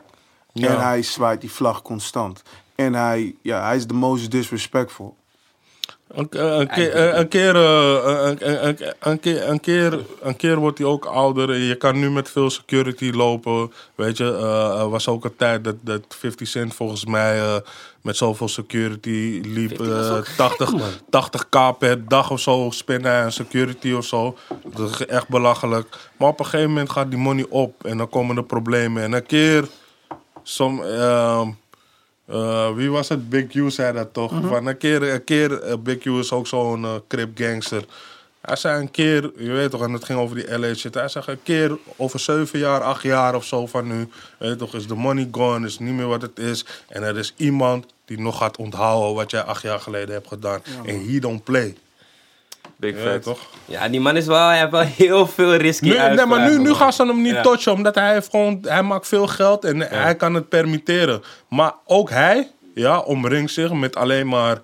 [0.54, 0.68] Ja.
[0.70, 2.42] En hij zwaait die vlag constant.
[2.76, 5.16] En hij, ja, hij is the most disrespectful.
[6.14, 6.28] Een,
[6.60, 8.28] een, keer, een, een keer, eh,
[9.00, 11.50] een, keer, een, keer, een keer wordt hij ook ouder.
[11.50, 13.72] En Je kan nu met veel security lopen.
[13.96, 17.56] Weet je, eh, er was ook een tijd dat, dat 50 Cent volgens mij eh,
[18.02, 19.80] met zoveel security liep.
[19.82, 20.74] eh, 80,
[21.10, 24.38] 80k per dag of zo spinnen aan security of zo.
[24.76, 25.88] Dat is echt belachelijk.
[26.18, 29.04] Maar op een gegeven moment gaat die money op en dan komen de problemen.
[29.04, 29.68] En een keer,
[30.44, 30.84] som,
[32.32, 33.30] eh, wie was het?
[33.30, 34.34] Big U zei dat toch?
[34.44, 37.86] Van een keer, een keer eh, Big U is ook zo'n crip gangster.
[38.42, 40.94] Hij zei een keer, je weet toch, en het ging over die LA shit.
[40.94, 44.08] Hij zei een keer over zeven jaar, acht jaar of zo van nu.
[44.40, 46.66] Weet toch, is de money gone, is niet meer wat het is.
[46.88, 50.62] En er is iemand die nog gaat onthouden wat jij acht jaar geleden hebt gedaan.
[50.86, 51.76] En he don't play.
[52.82, 53.40] Big Ja, toch?
[53.66, 56.60] Ja, die man is wel, hij heeft wel heel veel risky Nu, nee, maar nu,
[56.60, 57.42] nu gaan ze hem niet Ja.
[57.42, 61.22] touchen, omdat hij heeft gewoon, hij maakt veel geld en hij kan het permitteren.
[61.50, 64.62] Maar ook hij, ja, omringt zich met alleen maar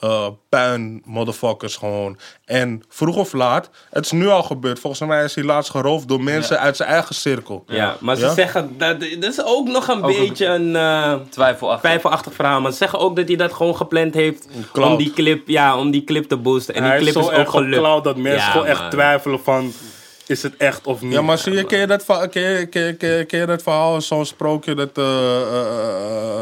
[0.00, 2.18] eh puin motherfuckers gewoon.
[2.44, 4.78] En vroeg of laat, het is nu al gebeurd.
[4.78, 7.64] Volgens mij is hij laatst geroofd door mensen uit zijn eigen cirkel.
[7.66, 8.32] Ja, maar ze Ja?
[8.34, 11.80] zeggen, dat, dat is ook nog een Ook beetje een eh, Twijfelachtig.
[11.90, 12.60] twijfelachtig verhaal.
[12.60, 14.90] Maar ze zeggen ook dat hij dat gewoon gepland heeft cloud.
[14.90, 16.74] om die clip, ja, om die clip te boosten.
[16.74, 18.04] En hij die is clip zo is ook gelukt.
[18.04, 19.72] dat mensen Ja, gewoon echt twijfelen van...
[20.28, 21.12] Is het echt of niet?
[21.12, 23.46] Ja, maar zie je, ken je dat, ken je, ken je, ken je, ken je
[23.46, 25.40] dat verhaal, zo'n sprookje dat eh, eh,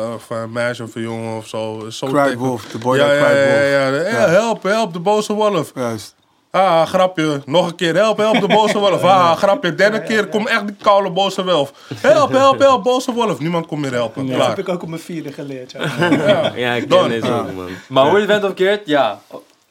[0.03, 1.87] eh, van een meisje of een jongen of zo.
[1.91, 3.61] zo teken- Wolf, de boy ja, that ja, cried wolf.
[3.61, 5.73] ja, ja, ja, help, help, de boze wolf.
[5.75, 6.15] Juist.
[6.51, 7.43] Ah, grapje.
[7.45, 9.03] Nog een keer, help, help, de boze wolf.
[9.17, 9.75] Ah, grapje.
[9.75, 11.73] Derde keer, kom echt die koude boze wolf.
[11.95, 13.39] Help, help, help, boze wolf.
[13.39, 14.27] Niemand komt meer helpen.
[14.27, 14.49] Dat Klaar.
[14.49, 15.73] heb ik ook op mijn vierde geleerd.
[15.73, 15.81] Ja.
[16.55, 17.69] Ja, ik ken ook, man.
[17.89, 19.21] Maar hoe je het bent of keert, ja.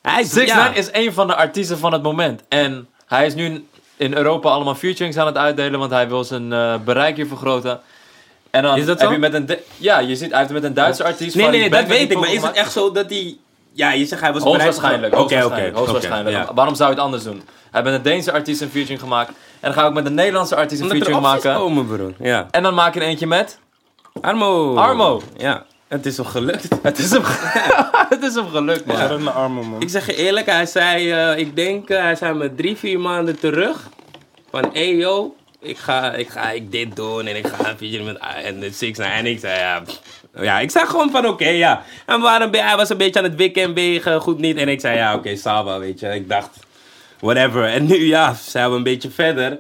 [0.02, 0.74] Hij is, 6 ja.
[0.74, 2.42] is een van de artiesten van het moment.
[2.50, 3.66] En hij is nu
[3.98, 7.80] in Europa allemaal featurings aan het uitdelen, want hij wil zijn eh, bereik hier vergroten.
[8.50, 9.14] En dan Is dat heb zo?
[9.14, 9.50] je met een...
[9.78, 11.36] Ja, je ziet, hij heeft met een Duitse artiest...
[11.36, 12.20] Nee, nee, die dat weet ik.
[12.20, 13.38] Maar is het echt zo dat hij...
[13.72, 15.20] Ja, je zegt hij was Hoogstwaarschijnlijk.
[15.20, 15.72] Oké, oké,
[16.30, 16.54] ja.
[16.54, 17.36] Waarom zou je het anders doen?
[17.36, 19.30] Hij heeft met een Deense artiest een featuring gemaakt.
[19.30, 21.56] En dan ga ik met een Nederlandse artiest een Omdat featuring maken.
[21.56, 22.14] komen, bro.
[22.20, 22.48] Ja.
[22.52, 23.60] En dan maak je er eentje met...
[24.22, 24.76] Armo.
[24.76, 25.22] Armo.
[25.38, 26.68] Ja, het is toch gelukt.
[26.82, 27.22] Het is hem,
[28.10, 29.34] het is hem gelukt, man.
[29.34, 29.82] Armen, man.
[29.82, 33.00] Ik zeg je eerlijk, hij zei, eh, ik denk, eh, hij zei me drie, vier
[33.00, 33.90] maanden terug.
[34.50, 38.04] Van, hey yo, ik ga, ik ga ik dit doen en ik ga een feature
[38.04, 39.00] met en de Six.
[39.00, 39.82] En ik zei, ja,
[40.42, 41.84] ja, ik zei gewoon van, oké, ja.
[42.06, 44.58] En be- hij was een beetje aan het wikken en wegen, goed niet.
[44.58, 46.08] En ik zei, ja, oké, Saba, weet je.
[46.08, 46.50] Ik dacht,
[47.20, 47.66] whatever.
[47.66, 49.60] En nu, ja, zijn we een beetje verder.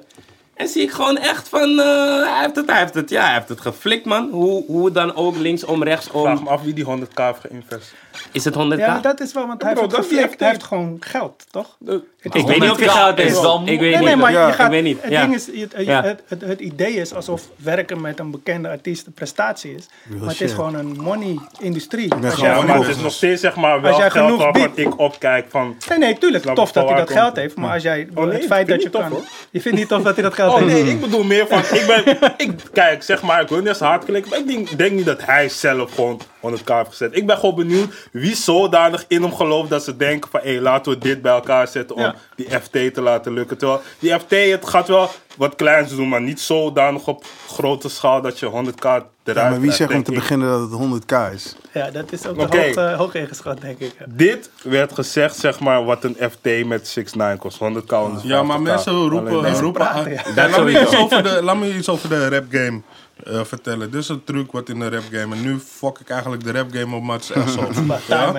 [0.55, 1.85] En zie ik gewoon echt van, eh,
[2.33, 4.29] hij, heeft het, hij, heeft het, ja, hij heeft het geflikt, man.
[4.31, 6.43] Hoe, hoe dan ook, linksom, Vraag rechtsom.
[6.43, 7.93] me af wie die 100k heeft geïnvesteerd.
[8.31, 8.77] Is het 100k?
[8.77, 11.77] Ja, dat is wel, want hij, bro, heeft, is hij heeft, gewoon geld, toch?
[12.21, 13.41] ik weet niet of je 100K geld is is.
[13.41, 14.01] wel Ik weet Nee, niet.
[14.03, 14.47] nee, maar Ja.
[14.47, 15.21] je gaat, Ik weet niet, Het, ja.
[15.21, 16.03] ding is, het, Ja.
[16.03, 19.85] het, het, het idee is alsof werken met een bekende artiest een prestatie is.
[20.19, 22.07] Maar het is gewoon een money-industrie.
[22.09, 24.99] Ja, maar genoeg- het is nog steeds zeg maar wel Als jij geld waarvan ik
[24.99, 25.75] opkijk van...
[25.89, 26.43] Nee, nee, tuurlijk.
[26.53, 27.55] Tof dat hij dat geld heeft.
[27.55, 29.23] Maar als jij, Oh, het feit dat je kan...
[29.51, 31.83] Je vindt niet tof dat hij dat geld Oh nee, ik bedoel meer van, ik
[31.87, 32.17] ben,
[32.47, 35.05] ik, kijk, zeg maar, ik wil niet eens hard klinken, maar ik denk, denk niet
[35.05, 37.15] dat hij zelf gewoon 100k heeft gezet.
[37.15, 40.91] Ik ben gewoon benieuwd wie zodanig in hem gelooft dat ze denken van, hé, laten
[40.91, 42.15] we dit bij elkaar zetten om Ja.
[42.35, 43.57] die FT te laten lukken.
[43.57, 48.21] Terwijl die FT, het gaat wel wat kleins doen, maar niet zodanig op grote schaal
[48.21, 50.17] dat je 100k eruit Ja, maar wie zegt om te ik.
[50.17, 51.55] beginnen dat het 100k is?
[51.73, 53.95] Ja, dat is ook te hoog, eh, hoog ingeschat, denk ik.
[53.99, 54.05] ja.
[54.07, 57.57] Dit werd gezegd, zeg maar, wat een FT met 6 9 kost.
[57.59, 58.21] 100k.
[58.23, 58.61] Ja, maar 150k.
[58.61, 59.27] mensen roepen...
[59.31, 60.21] Alleen- Mensen roepen praten, ja.
[60.35, 62.81] Ja, laat, me iets over de, laat me iets over de rap game
[63.23, 63.91] eh, vertellen.
[63.91, 65.35] Dit is een truc wat in de rap game...
[65.35, 67.67] En nu fok ik eigenlijk de rap game op, maar het is echt zo.
[68.07, 68.33] Ja?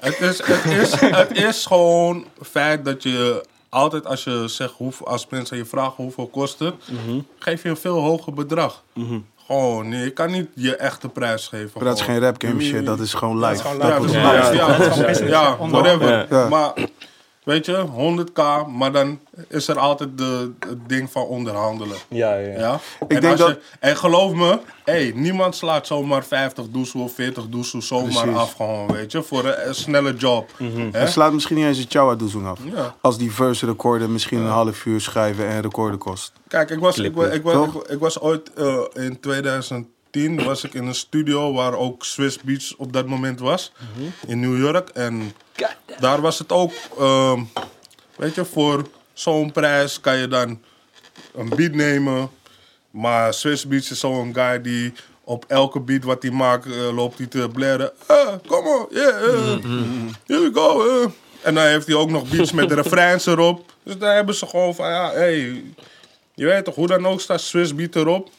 [0.00, 5.06] Het is, het, is, het is gewoon feit dat je altijd als je zegt, hoeveel,
[5.06, 7.18] als mensen je vragen hoeveel kost het, Mhm.
[7.38, 8.82] geef je een veel hoger bedrag.
[9.46, 11.70] Gewoon, nee, je kan niet je echte prijs geven.
[11.74, 12.16] Maar dat is gewoon.
[12.20, 13.62] geen rap game shit, dat is gewoon live.
[13.62, 14.24] gewoon Dat Ja, is is live.
[14.24, 16.26] ja, gewoon ja, ja, whatever.
[16.30, 16.48] Ja.
[16.48, 16.72] Maar
[17.44, 21.96] weet je, 100k, maar dan is er altijd de, het ding van onderhandelen.
[22.08, 22.80] Ja, ja, ja.
[23.00, 27.14] Ik en, denk dat- je, en geloof me, hey, niemand slaat zomaar 50 doezel of
[27.14, 28.34] 40 doezel zomaar Precies.
[28.36, 30.50] af gewoon, weet je, voor een, een snelle job.
[30.56, 30.88] Hè?
[30.92, 32.58] Hij slaat misschien niet eens een Chawa doezoen af.
[32.72, 32.94] Ja.
[33.00, 36.32] Als die verse recorden misschien een half uur schrijven en recorden kost.
[36.48, 37.44] Kijk, ik was, ik, ik, ik,
[37.88, 42.76] ik was ooit eh, in 2010 was ik in een studio waar ook Swiss Beats
[42.76, 43.72] op dat moment was.
[44.26, 44.88] In New York.
[44.88, 45.32] En
[46.00, 47.42] daar was het ook, ehm,
[48.16, 50.60] weet je, voor zo'n prijs kan je dan
[51.34, 52.30] een beat nemen.
[52.90, 54.92] Maar Swiss Beats is zo'n guy die
[55.24, 57.92] op elke beat wat hij maakt eh, loopt hij te blaren.
[58.06, 59.64] Ah, come on, yeah, eh,
[60.26, 61.00] here we go.
[61.02, 61.10] eh.
[61.42, 63.72] En dan heeft hij ook nog beats met de refreins erop.
[63.82, 65.64] Dus daar hebben ze gewoon van, ja, hey,
[66.34, 68.30] je weet toch, hoe dan ook staat Swiss Beat erop.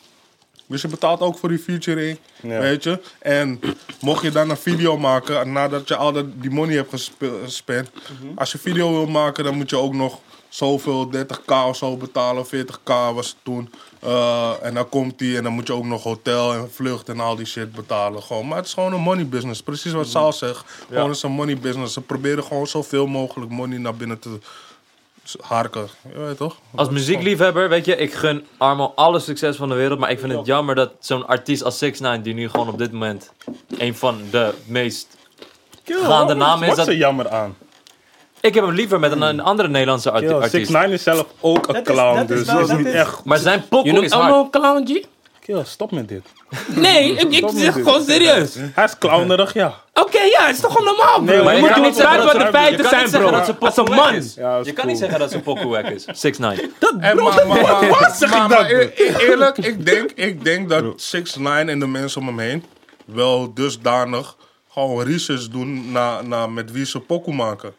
[0.74, 2.60] Dus je betaalt ook voor die featuring, Ja.
[2.60, 3.00] weet je.
[3.20, 3.60] En
[4.02, 7.90] mocht je dan een video maken, nadat je al die money hebt gespe- gespend.
[8.36, 10.20] Als je video wil maken, dan moet je ook nog
[10.50, 12.46] zoveel, 30k of zo betalen.
[12.46, 13.70] 40k was het toen.
[14.00, 17.20] Eh, en dan komt die en dan moet je ook nog hotel en vlucht en
[17.20, 18.24] al die shit betalen.
[18.24, 18.48] Gewoon.
[18.48, 19.62] Maar het is gewoon een money business.
[19.64, 20.66] Precies wat Saal zegt.
[20.90, 21.94] Gewoon is een money business.
[21.94, 24.38] Ze proberen gewoon zoveel mogelijk money naar binnen te
[25.42, 25.88] harken.
[26.14, 26.56] Je weet toch?
[26.76, 30.00] Als muziekliefhebber, weet je, ik gun Armo alle succes van de wereld.
[30.00, 32.78] Maar ik vind het jammer dat zo'n artiest als 6 9 die nu gewoon op
[32.78, 33.32] dit moment
[33.78, 35.08] een van de meest
[35.84, 36.76] gaande namen is.
[36.76, 37.56] Wat is er Dat, jammer aan?
[38.42, 40.72] ik heb hem liever met een, een andere Nederlandse arti- Kill, 6 artiest.
[40.72, 43.24] 9 is zelf ook een clown, dat is dus dat is dat niet is- echt...
[43.26, 44.14] Maar zijn noemt is hard.
[44.14, 45.06] allemaal clown, G?
[45.44, 46.26] Kill, stop met dit.
[46.68, 48.56] Nee, ik, ik zeg gewoon serieus.
[48.74, 49.74] Hij is clownerig, ja.
[49.94, 51.24] Oké, ja, is toch gewoon normaal, bro.
[51.36, 53.32] Nee, maar je je moet niet zeggen praten wat dat de ze- feiten zijn, bro.
[53.32, 54.14] dat ze Als een man.
[54.14, 54.34] is.
[54.36, 54.88] Ja, dat is je kan cool.
[54.88, 56.06] niet zeggen dat ze wack is.
[56.06, 56.64] 6 9
[57.00, 58.62] En maar, maar, maar, Wat zeg maar- ik dan?
[58.62, 62.28] maar eer- eer- eerlijk, ik denk, ik denk dat 6 9 en de mensen om
[62.28, 62.64] hem heen
[63.06, 64.36] wel dusdanig
[64.70, 67.74] gewoon research doen naar, naar met wie ze pokoe maken.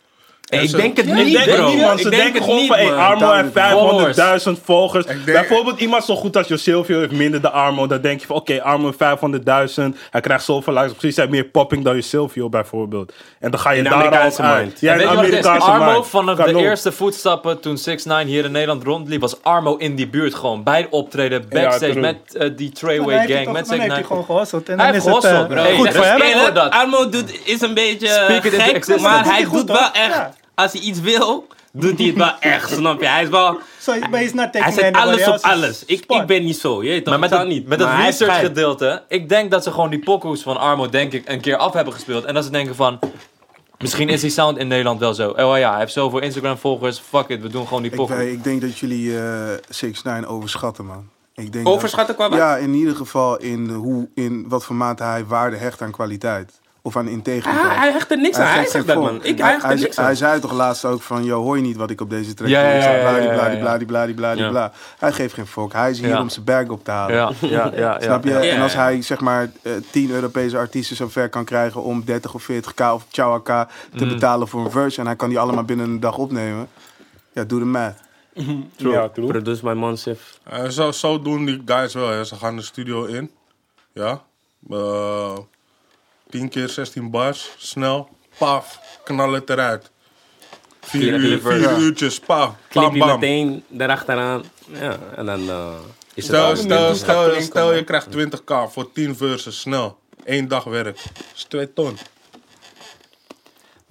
[0.44, 1.68] Ik denk het Ik niet, denk bro.
[1.68, 1.98] niet, man.
[1.98, 2.92] Ze Ik denk denken het gewoon niet, van, hey.
[2.92, 5.06] Armo heeft 500.000 volgers.
[5.06, 7.86] denk- Bijvoorbeeld iemand zo goed als Josilvio heeft minder dan Armo.
[7.86, 9.96] Dan denk je van, oké, Armo heeft 500.000.
[10.10, 10.92] Hij krijgt zoveel likes.
[10.92, 13.12] Precies, hij heeft meer popping dan Josilvio bijvoorbeeld.
[13.40, 14.80] En dan ga je In de daarop Amerikaanse mind.
[14.80, 15.06] Ja, in de?
[15.06, 16.06] Amerikaanse Armo mind.
[16.06, 20.08] vanaf de eerste voetstappen toen 6 9 hier in Nederland rondliep, was Armo in die
[20.08, 20.62] buurt gewoon.
[20.62, 22.72] Bij het optreden, backstage met eh, die
[23.16, 24.68] heeft hij gang, toch- met dan 6 heeft hij 9 gewoon gehosseld.
[24.68, 25.56] En Hij heeft is het gehosseld, eh,
[26.52, 26.60] bro.
[26.70, 30.33] Armo doet, is een beetje into gek, maar hij doet wel echt...
[30.54, 33.06] Als hij iets wil, doet hij het wel echt, snap je?
[33.08, 33.58] Hij is wel...
[33.80, 35.84] So, but he's not Hij zet alles op alles.
[35.84, 37.18] Ik, ik ben niet zo, je weet toch?
[37.18, 37.66] Maar met Ik dat, niet.
[37.66, 41.28] met dat research gedeelte, ik denk dat ze gewoon die pokoes van Armo, denk ik,
[41.28, 42.24] een keer af hebben gespeeld.
[42.24, 42.98] En dat ze denken van,
[43.78, 45.28] misschien is die sound in Nederland wel zo.
[45.30, 48.16] Oh ja, hij heeft zoveel Instagram volgers, fuck it, we doen gewoon die Ik, pokoe.
[48.16, 51.08] eh, ik denk dat jullie eh 6 9 overschatten, man.
[51.34, 52.38] Ik denk Overschatten qua dat?
[52.38, 56.52] Ja, in ieder geval in, hoe, in wat voor mate hij waarde hecht aan kwaliteit.
[56.86, 57.56] Of aan integriteit.
[57.66, 58.46] Hij, hij hecht er niks aan.
[58.46, 59.16] Hij zegt dat, man.
[59.22, 60.16] Ik, hij, hij hecht er hij, niks hij aan.
[60.16, 62.62] zei toch laatst ook van, yo, hoor je niet wat ik op deze track Ja,
[62.62, 62.70] doe?
[62.70, 63.58] ja, ja, ja, ja, ja.
[63.58, 64.48] bladi, bladi, Ja.
[64.50, 64.72] bla.
[64.98, 65.72] Hij geeft geen fuck.
[65.72, 66.20] Hij is hier Ja.
[66.20, 67.16] om zijn bag op te halen.
[67.16, 67.70] Ja, ja, ja.
[67.76, 68.30] ja Snap je?
[68.30, 68.40] ja.
[68.42, 68.78] En als Ja.
[68.82, 72.92] hij zeg maar eh, 10 Europese artiesten zo ver kan krijgen om 30 of 40k
[72.92, 73.98] of Chawaka Mm.
[73.98, 76.68] te betalen voor een verse en hij kan die allemaal binnen een dag opnemen.
[77.32, 77.94] Ja, doe de math.
[78.76, 79.26] Ja, true.
[79.26, 80.38] Produce my Monsif.
[80.44, 82.08] Eh, zo, zo doen die guys wel.
[82.08, 82.24] Hè.
[82.24, 83.30] Ze gaan de studio in.
[83.92, 84.22] Ja.
[84.70, 85.32] Eh
[86.34, 87.50] 10 keer 16 bars.
[87.58, 88.08] Snel.
[88.38, 88.78] Paf.
[89.04, 89.90] Knal het eruit.
[90.80, 91.76] Vier, uur, vier Ja.
[91.76, 93.20] uurtjes, pa, Clip bam, je bam.
[93.20, 94.42] meteen erachteraan.
[94.80, 95.74] Ja, en dan eh,
[96.14, 96.56] is het Stel, al.
[96.56, 99.98] stel, stel, stel je krijgt 20k voor 10 verses, snel.
[100.24, 100.96] Eén dag werk.
[100.96, 101.98] Dat is 2 ton.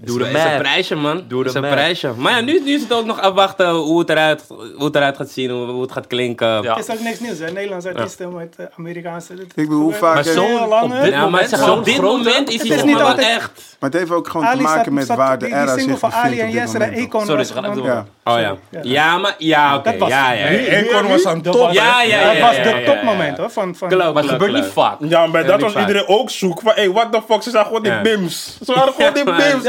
[0.05, 1.23] Doe de een prijsje, man.
[1.27, 2.11] Doe de een prijsje.
[2.17, 4.43] Maar ja, nu, nu is het ook nog afwachten hoe het eruit,
[4.75, 6.61] hoe het eruit gaat zien, hoe, hoe het gaat klinken.
[6.61, 6.75] Ja.
[6.75, 7.51] Het is ook niks nieuws, hè?
[7.51, 9.33] Nederlandse artiesten met eh, Amerikaanse.
[9.35, 12.69] dit- bedoel, hoe dit- vaak heel Zo'n- Ja, maar zeg, op dit grote- moment is
[12.69, 13.51] Het niet maar altijd- echt.
[13.79, 16.09] Maar het heeft ook gewoon te maken staat- met waar de era single zich van
[16.09, 16.93] bevindt Ali en moment.
[16.97, 17.85] Econ Sorry, door.
[17.85, 18.05] Ja.
[18.23, 18.55] Oh ja.
[18.69, 18.79] Ja.
[18.83, 19.89] Ja, maar ja, oké.
[19.91, 20.57] Dat was- Ja, ja, ja.
[20.57, 21.71] Econ was aan top.
[21.71, 22.85] Ja, ja, Dat ja, was ja, de ja, ja.
[22.93, 23.49] topmoment hoor.
[23.49, 24.95] Van, van, Klopt, Maar het gebeurt niet vaak.
[24.99, 26.61] Ja, maar dat was iedereen ook zoek.
[26.61, 28.01] Van, hé, what the fuck, ze zijn gewoon die Ja.
[28.01, 28.57] bims.
[28.65, 29.63] Ze waren gewoon die Ja, bims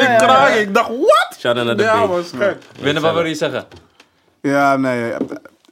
[0.60, 1.36] Ik dacht, what?
[1.38, 2.58] Shout out naar de Ja, man, is gek.
[2.80, 3.64] Winnen, wat wil je zeggen?
[4.40, 5.12] Ja, nee.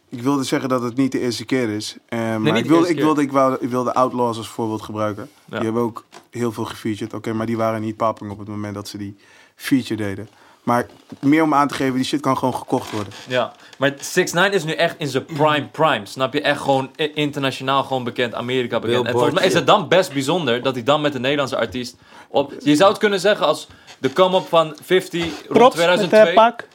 [0.08, 1.96] Ik wilde zeggen dat het niet de eerste keer is.
[2.08, 3.04] Eh, maar niet ik de wilde, eerste ik, keer.
[3.04, 5.28] wilde, ik, wilde, ik wilde Outlaws als voorbeeld gebruiken.
[5.44, 5.54] Ja.
[5.56, 7.14] Die hebben ook heel veel gefeatured.
[7.14, 9.16] Oké, maar die waren niet popping op het moment dat ze die
[9.56, 10.28] feature deden.
[10.62, 10.86] Maar
[11.20, 13.12] meer om aan te geven, die shit kan gewoon gekocht worden.
[13.28, 16.06] Ja, maar 6 9 is nu echt in zijn prime prime.
[16.06, 16.40] Snap je?
[16.42, 18.82] Echt gewoon i- internationaal gewoon bekend, Amerika bekend.
[18.84, 19.58] En Billboard volgens mij is shit.
[19.58, 21.96] het dan best bijzonder dat hij dan met een Nederlandse artiest
[22.28, 22.52] op.
[22.62, 23.66] Je zou het kunnen zeggen als
[24.02, 26.28] de come-up van 50 rond Props met 2002.
[26.28, 26.68] uh, Paak.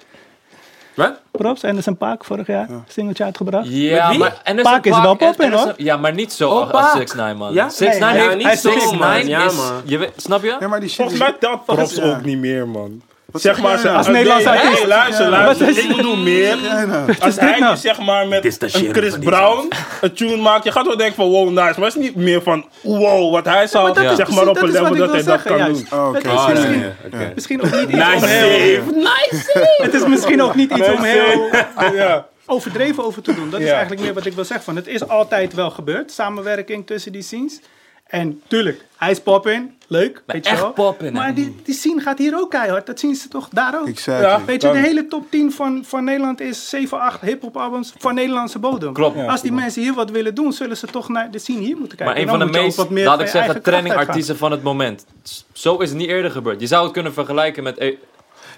[0.94, 1.14] Wat?
[1.32, 2.68] Props, Anderson Paak vorig jaar.
[2.88, 3.68] Singeltje uitgebracht.
[3.70, 5.74] Ja, maar en Paak is er wel pop in, hoor.
[5.78, 6.96] Ja, maar niet zo Oh, als Paak.
[6.98, 7.54] 6 9 man.
[7.54, 7.70] Ja?
[7.70, 9.10] 6 Nee, 9 hij- heeft niet hij zo, 6 man.
[9.10, 9.56] 9 Ja, is.
[9.56, 9.82] man.
[9.86, 10.56] Je snap je?
[10.60, 11.28] Ja, maar die shit Volgens is...
[11.28, 12.04] mij telt Props Ja.
[12.16, 13.02] ook niet meer, man.
[13.42, 13.98] Zeg maar, ze- nou?
[13.98, 14.80] Als Nederlandse nee, artiest.
[15.20, 16.58] nee, luister, Ik bedoel meer.
[16.88, 17.14] Nou.
[17.20, 17.76] Als hij nou?
[17.78, 19.68] zeg maar met een Chris Brown
[20.02, 21.80] een tune maakt, je gaat wel denken van wow, nice.
[21.80, 24.96] Maar het is niet meer van wow, wat hij zou, zeg maar op een level
[24.96, 25.86] dat hij dat zeggen, kan doen.
[27.36, 28.80] Misschien- ook niet iets Nice om heel...
[28.80, 28.92] save.
[28.96, 29.80] Nice save.
[29.82, 31.50] Het is misschien ook niet iets om heel
[31.96, 32.26] Ja.
[32.46, 33.50] overdreven over te doen.
[33.50, 33.72] Dat is Ja.
[33.72, 34.66] eigenlijk meer wat ik wil zeggen.
[34.66, 37.60] Van, het is altijd wel gebeurd, samenwerking tussen die scenes.
[38.08, 40.96] En tuurlijk, hij is pop-in, leuk, weet je echt wel.
[41.00, 41.12] hè?
[41.12, 42.86] Maar die, die scene gaat hier ook keihard.
[42.86, 43.88] Dat zien ze toch daar ook.
[43.88, 44.26] Exactly.
[44.28, 44.46] Ja.
[44.46, 48.16] Weet je, de hele top 10 van, van Nederland is 7, 8 hip-hop albums van
[48.16, 48.94] Nederlandse bodem.
[48.94, 49.28] Klopt.
[49.28, 51.98] Als die mensen hier wat willen doen, zullen ze toch naar de scene hier moeten
[51.98, 52.06] kijken.
[52.06, 53.90] Maar een En van de je meest, meer laat ik je zeggen, eigen kracht trending
[53.96, 54.08] uitgaan.
[54.10, 55.06] artiesten van het moment.
[55.54, 56.60] Zo is het niet eerder gebeurd.
[56.60, 57.78] Je zou het kunnen vergelijken met...
[57.78, 57.88] eh,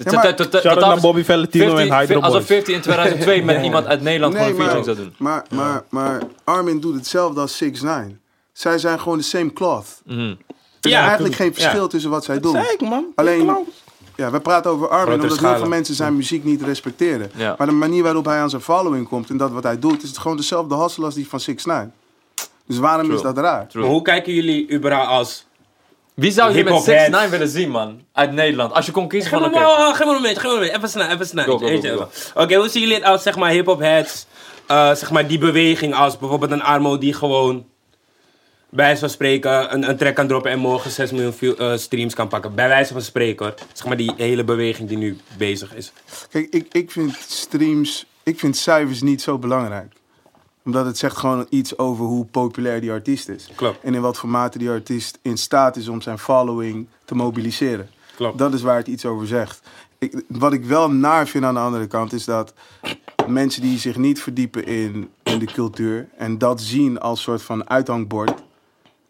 [0.04, 2.46] Ja, maar- Shout-out naar Bobby Valentino 50 en Hydro Alsof Boys.
[2.46, 5.28] 50 in 2002 met iemand uit Nederland Nee, gewoon een maar, featuring zou doen.
[5.28, 8.20] maar, maar, maar Armin doet hetzelfde als 6 9
[8.54, 10.02] Zij zijn gewoon de same cloth.
[10.06, 10.34] Mhm.
[10.82, 12.56] Er is Ja, eigenlijk geen verschil tussen wat zij doen.
[12.56, 13.06] Ik, man.
[13.16, 13.68] Alleen,
[14.16, 17.32] ja, we praten over Armin Grotere omdat heel veel mensen zijn muziek niet respecteren.
[17.36, 17.56] Ja.
[17.58, 20.10] Maar de manier waarop hij aan zijn following komt en dat wat hij doet, is
[20.10, 21.94] het gewoon dezelfde hustle als die van 6 9
[22.68, 23.16] Dus waarom True.
[23.16, 23.68] is dat raar?
[23.68, 23.84] True.
[23.84, 25.46] Maar hoe kijken jullie überhaupt als...
[26.14, 27.10] Wie zou je met Hip-hop 6 heads.
[27.10, 28.02] 9 willen zien, man?
[28.14, 28.74] Uit Nederland.
[28.74, 30.78] Als je kon kiezen Geef van, geef me een momentje, geef me een momentje.
[30.78, 31.54] Even snel, even snel.
[32.36, 34.26] Oké, hoe zien jullie het als, zeg maar, hip-hop heads?
[34.70, 37.66] eh, zeg maar, die beweging als bijvoorbeeld een Armo die gewoon...
[38.72, 41.78] Bij wijze van spreken een, een track kan droppen en morgen 6 miljoen view- eh,
[41.78, 42.56] streams kan pakken.
[42.56, 43.56] Bij wijze van spreken hoor.
[43.74, 45.94] Zeg maar die hele beweging die nu bezig is.
[46.30, 49.94] Kijk, ik, ik vind streams, ik vind cijfers niet zo belangrijk.
[50.66, 53.50] Omdat het zegt gewoon iets over hoe populair die artiest is.
[53.56, 53.84] Klopt.
[53.84, 57.90] En in wat voor mate die artiest in staat is om zijn following te mobiliseren.
[58.16, 58.38] Klopt.
[58.38, 59.62] Dat is waar het iets over zegt.
[59.98, 62.54] Ik, wat ik wel naar vind aan de andere kant is dat
[63.28, 67.70] mensen die zich niet verdiepen in, in de cultuur en dat zien als soort van
[67.70, 68.44] uithangbord,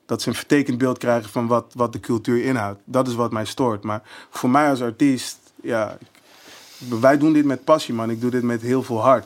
[0.10, 2.80] dat ze een vertekend beeld krijgen van wat, wat de cultuur inhoudt.
[2.86, 3.84] Dat is wat mij stoort.
[3.84, 5.98] Maar voor mij als artiest, ja,
[7.00, 8.10] wij doen dit met passie, man.
[8.10, 9.26] Ik doe dit met heel veel hart.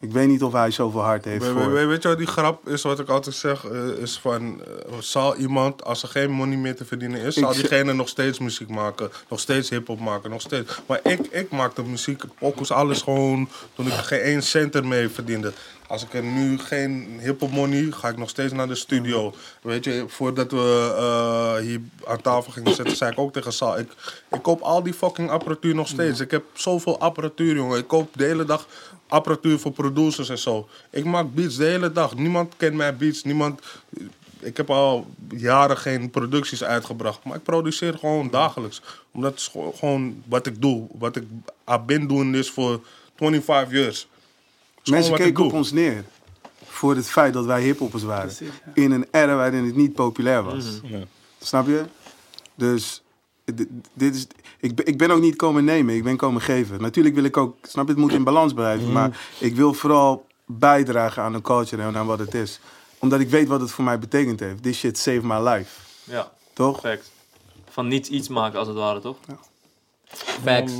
[0.00, 1.72] Ik weet niet of hij zoveel hart heeft We- voor...
[1.72, 4.94] we- weet je wat die grap is, wat ik altijd zeg, eh, is van, eh,
[4.98, 8.68] zal iemand, als er geen money meer te verdienen is, zal diegene nog steeds muziek
[8.68, 10.80] maken, nog steeds hip-hop maken, nog steeds.
[10.86, 15.52] Maar ik, ik maakte muziek, pokus, alles gewoon, toen ik geen één cent ermee verdiende.
[15.90, 19.34] Als ik er nu geen hip-hop money, ga ik nog steeds naar de studio.
[19.62, 23.78] Weet je, voordat we eh, hier aan tafel gingen zitten, zei ik ook tegen Sal,
[23.78, 23.90] ik,
[24.30, 26.20] ik koop al die fucking apparatuur nog steeds.
[26.20, 27.78] Ik heb zoveel apparatuur, jongen.
[27.78, 28.66] Ik koop de hele dag
[29.08, 30.68] apparatuur voor producers en zo.
[30.90, 32.16] Ik maak beats de hele dag.
[32.16, 33.24] Niemand kent mijn beats.
[33.24, 33.60] Niemand.
[34.40, 37.24] Ik heb al jaren geen producties uitgebracht.
[37.24, 38.82] Maar ik produceer gewoon dagelijks.
[39.10, 40.86] Omdat het gewoon- wat ik doe.
[40.98, 41.24] Wat ik
[41.86, 42.80] ben doen is voor
[43.16, 44.08] 25 years.
[44.84, 46.04] Mensen keken op ons neer.
[46.64, 48.34] Voor het feit dat wij hiphoppers waren.
[48.34, 48.82] Precies, ja.
[48.82, 50.80] In een era waarin het niet populair was.
[50.82, 50.98] Ja.
[51.40, 51.84] Snap je?
[52.54, 53.02] Dus
[53.44, 54.26] d- dit is,
[54.60, 56.80] ik, ben- ik ben ook niet komen nemen, ik ben komen geven.
[56.82, 58.92] Natuurlijk wil ik ook, snap je, het moet in balans blijven.
[58.92, 62.60] Maar ik wil vooral bijdragen aan de culture en aan wat het is.
[62.98, 64.62] Omdat ik weet wat het voor mij betekend heeft.
[64.62, 65.80] This shit saved my life.
[66.04, 66.80] Ja, Toch?
[66.80, 67.10] perfect.
[67.70, 69.16] Van niets iets maken, als het ware, toch?
[70.42, 70.72] Facts.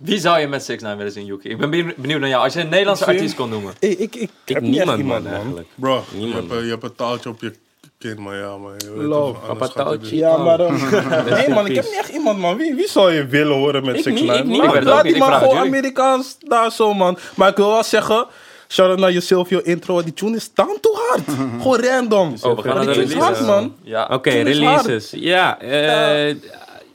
[0.00, 1.48] Wie zou je met 6 9 willen zien, Yuki?
[1.48, 2.44] Ik ben benieuwd naar jou.
[2.44, 3.72] Als je een Nederlandse artiest kon noemen.
[3.78, 5.66] Ik, ik, ik, Ik heb niemand iemand, man eigenlijk.
[5.74, 6.34] Bro, je Niemand.
[6.48, 7.52] hebt, een- je hebt een taaltje op je
[7.98, 8.72] kind, maar ja, man.
[8.78, 9.54] Je Love.
[9.56, 10.08] Papa niet.
[10.10, 10.60] Ja, maar...
[10.60, 12.56] eh, nee man, ik heb niet echt iemand man.
[12.56, 14.62] Wie, wie zou je willen horen met Ik 6 niet, 9 ik niet.
[14.74, 15.56] Ik Laat niet, die ik man gewoon.
[15.58, 17.18] Amerikaans daar zo man.
[17.34, 18.26] Maar ik wil wel zeggen...
[18.72, 20.02] Shout out naar je Silvio intro.
[20.02, 21.22] Die tune is down to hard.
[21.62, 22.34] Gewoon random.
[22.42, 23.42] Oh, we gaan naar de tune is hard release.
[23.60, 23.74] man.
[23.82, 24.08] Ja.
[24.12, 25.10] Oké, releases.
[25.16, 26.34] Ja, eh,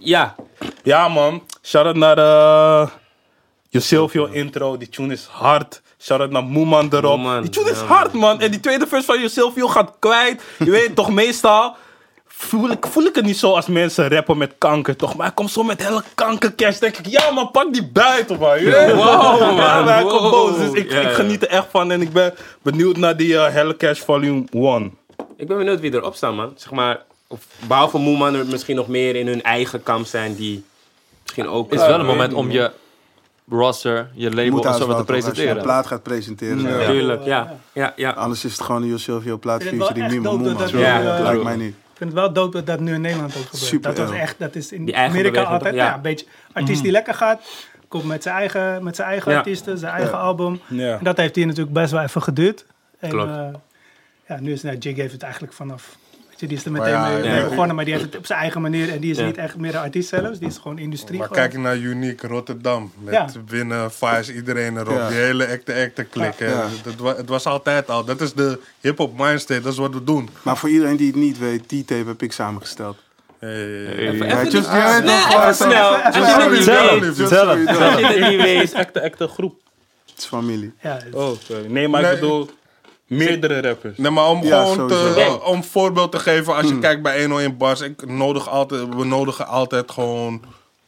[0.06, 0.36] ja.
[0.84, 1.44] Ja man.
[1.62, 2.90] Shout out naar eh
[3.70, 4.78] je Silvio intro.
[4.78, 5.82] Die tune is hard.
[6.00, 7.18] Shout out naar Moeman erop.
[7.18, 8.42] Moeman, die tune is ja, hard man.
[8.42, 10.44] En die tweede verse van Silvio gaat kwijt.
[10.60, 11.76] Je weet toch meestal...
[12.38, 15.16] Voel ik, voel ik het niet zo als mensen rappen met kanker, toch?
[15.16, 16.78] Maar hij komt zo met hele kankercash.
[16.78, 18.60] denk ik, ja man, pak die buiten man.
[18.60, 19.06] Je weet toch?
[19.06, 19.56] Wow, man.
[19.56, 20.58] Ja, maar hij komt boos.
[20.58, 21.92] Dus ik, geniet er echt van.
[21.92, 24.98] En ik ben benieuwd naar die eh Helle Cash Volume 1.
[25.38, 26.54] Ik ben benieuwd wie erop staan, man.
[26.56, 30.64] Zeg maar, of behalve Moeman er misschien nog meer in hun eigen kamp zijn die
[31.22, 31.72] misschien ook...
[31.72, 32.72] Het is wel een moment om je
[33.50, 35.16] roster, je Je label moet en zo wat te toch?
[35.16, 35.64] Als je een presenteren.
[35.64, 36.62] plaat gaat presenteren.
[36.62, 36.80] Ja.
[36.80, 36.90] ja.
[36.90, 37.58] Tuurlijk, ja.
[37.74, 38.10] Ja, ja.
[38.12, 40.58] Anders is het gewoon een Yo Silvio plaat Ik vind het wel featuring echt niemand
[40.58, 40.92] dope dat Moeman.
[40.92, 41.74] dat nu, Ja, eh, dat lijkt mij niet.
[41.76, 43.64] Ik vind het wel dope dat dat nu in Nederland ook gebeurt.
[43.64, 45.74] Super, dat, was echt, dat is in Die Amerika altijd toch?
[45.84, 45.86] Ja.
[45.88, 45.96] ja.
[45.96, 47.42] een beetje artiest die lekker gaat.
[47.88, 49.38] Komt met zijn eigen, met zijn eigen Ja.
[49.38, 50.24] artiesten, zijn eigen Ja.
[50.24, 50.60] album.
[50.68, 50.98] Ja.
[50.98, 52.66] En dat heeft hier natuurlijk best wel even geduurd.
[53.00, 53.30] En, Klopt.
[53.32, 53.48] eh,
[54.28, 55.98] ja, nu is nou, Jig heeft het eigenlijk vanaf...
[56.38, 57.34] Die is er meteen Maar ja, mee, ja.
[57.34, 58.92] mee begonnen, maar die heeft het op zijn eigen manier.
[58.92, 59.26] En die is Ja.
[59.26, 61.18] niet echt meer een artiest zelfs, die is gewoon industrie.
[61.18, 61.42] Maar gewoon.
[61.44, 62.92] kijk naar Unique Rotterdam.
[62.98, 63.28] Met Ja.
[63.48, 64.98] winnen, Vice, iedereen erop.
[64.98, 65.08] Ja.
[65.08, 66.34] Die hele acte-acte klik.
[66.84, 68.06] Het, wa- het was altijd al.
[68.06, 69.62] Dat is de hip-hop mindstate.
[69.62, 70.30] Dat is wat we doen.
[70.42, 72.98] Maar voor iedereen die het niet weet, die tape heb ik samengesteld.
[73.40, 73.60] Hey, hey,
[73.94, 74.06] Hey.
[74.06, 74.16] hey.
[74.16, 74.42] Ja,
[75.42, 75.96] Even snel.
[75.96, 76.50] Als je het
[78.30, 78.64] niet weet.
[78.64, 79.56] is echt, een groep.
[80.06, 80.74] Het is familie.
[80.82, 81.66] Ja, het- Oh, sorry.
[81.72, 82.50] Nee, maar ik bedoel
[83.08, 83.98] meerdere rappers.
[83.98, 87.58] Nee, maar om Ja, gewoon te, om voorbeeld te geven, als je kijkt bij 101
[87.58, 90.42] Bars, ik nodig altijd, we nodigen altijd gewoon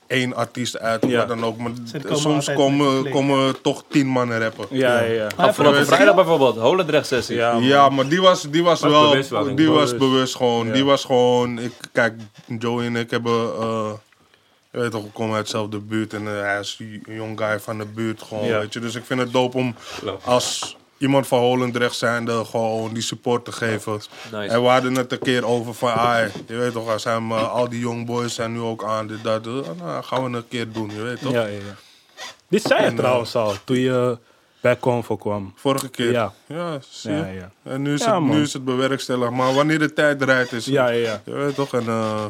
[0.08, 1.18] één artiest uit, of Ja.
[1.18, 1.58] wat dan ook.
[1.58, 4.66] Maar Ze komen soms komen, komen toch tien mannen rappen.
[4.70, 5.28] Ja, ja, ja.
[5.36, 7.36] Afgelopen vrijdag bijvoorbeeld, Holendrecht sessie.
[7.36, 7.58] Ja.
[7.62, 10.36] Ja, maar die was, die was Was wel, bewust die was Bewust.
[10.36, 10.68] gewoon.
[10.68, 10.74] Ja.
[10.74, 12.14] Die was gewoon, ik, kijk,
[12.60, 13.90] Joey en ik hebben, eh,
[14.72, 17.60] je weet toch, we komen uit dezelfde buurt en eh, hij is een jong guy
[17.60, 18.60] van de buurt gewoon, Ja.
[18.60, 18.80] weet je.
[18.80, 19.76] Dus ik vind het dope om
[20.24, 23.94] als iemand van Holendrecht zijnde gewoon die support te geven.
[24.32, 24.54] Nice.
[24.54, 27.70] En we hadden het een keer over van, ah, je weet toch, als hem, al
[27.70, 30.92] die young boys zijn nu ook aan, dit, dat, nou, gaan we een keer doen,
[30.96, 31.32] je weet toch.
[31.32, 31.76] Ja, ja, ja.
[32.48, 34.18] Dit zei je En, eh, trouwens al, toen je
[34.62, 35.54] bij Convo kwam.
[35.56, 36.12] Vorige keer.
[36.12, 36.34] Ja.
[36.46, 37.18] Ja, zie je.
[37.18, 37.52] Ja, ja.
[37.64, 39.32] En nu is, Ja, het, nu is het bewerkstelligd.
[39.32, 41.22] Maar wanneer de tijd eruit is, Ja, ja, ja.
[41.26, 42.26] Je weet toch, en eh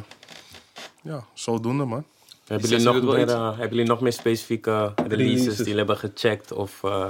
[1.01, 2.03] ja, zodoende man.
[2.47, 5.55] Hebben jullie, nog meer, eh, hebben jullie nog meer specifieke releases, Releases.
[5.55, 6.51] die jullie hebben gecheckt?
[6.51, 7.09] Of, eh,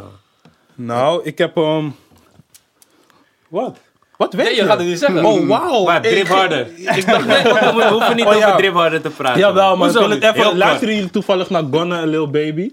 [0.77, 1.95] Nou, ik heb hem...
[3.47, 3.77] Wat?
[4.17, 4.61] Wat weet Nee, je?
[4.61, 5.25] je gaat het niet zeggen.
[5.25, 5.83] Oh, wauw.
[5.83, 6.67] maar Drip Harder.
[6.97, 7.25] Ik dacht,
[7.75, 8.45] we hoeven niet Oh, ja.
[8.45, 9.39] over Drip Harder te praten.
[9.39, 10.57] Jawel, maar ik Hoezo wil het even...
[10.57, 12.71] Luisteren jullie toevallig naar Gunna en Lil Baby?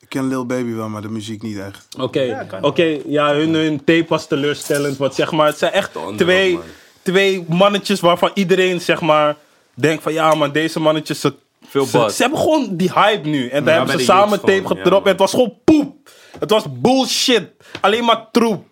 [0.00, 1.86] Ik ken Lil Baby wel, maar de muziek niet echt.
[2.00, 4.96] Oké, oké, ja, hun, hun tape was teleurstellend.
[4.96, 6.62] Want zeg maar, het zijn echt twee, man.
[7.02, 9.36] twee mannetjes waarvan iedereen zeg maar
[9.74, 11.34] denkt van ja man, deze mannetjes, ze,
[11.68, 12.16] Veel ze, buzz.
[12.16, 13.48] ze hebben gewoon die hype nu.
[13.48, 15.02] En daar hebben bij ze de samen youths tape gewoon, ja, gedropt man.
[15.02, 16.10] en het was gewoon poep.
[16.38, 17.50] Het was bullshit.
[17.80, 18.64] Alleen maar troep.